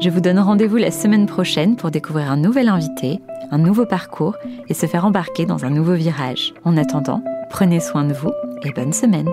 Je 0.00 0.10
vous 0.10 0.20
donne 0.20 0.38
rendez-vous 0.38 0.76
la 0.76 0.90
semaine 0.90 1.26
prochaine 1.26 1.76
pour 1.76 1.90
découvrir 1.90 2.30
un 2.30 2.36
nouvel 2.36 2.68
invité, 2.68 3.20
un 3.50 3.58
nouveau 3.58 3.86
parcours 3.86 4.36
et 4.68 4.74
se 4.74 4.86
faire 4.86 5.04
embarquer 5.04 5.46
dans 5.46 5.64
un 5.64 5.70
nouveau 5.70 5.94
virage. 5.94 6.52
En 6.64 6.76
attendant, 6.76 7.22
prenez 7.50 7.80
soin 7.80 8.04
de 8.04 8.12
vous 8.12 8.32
et 8.64 8.72
bonne 8.72 8.92
semaine. 8.92 9.28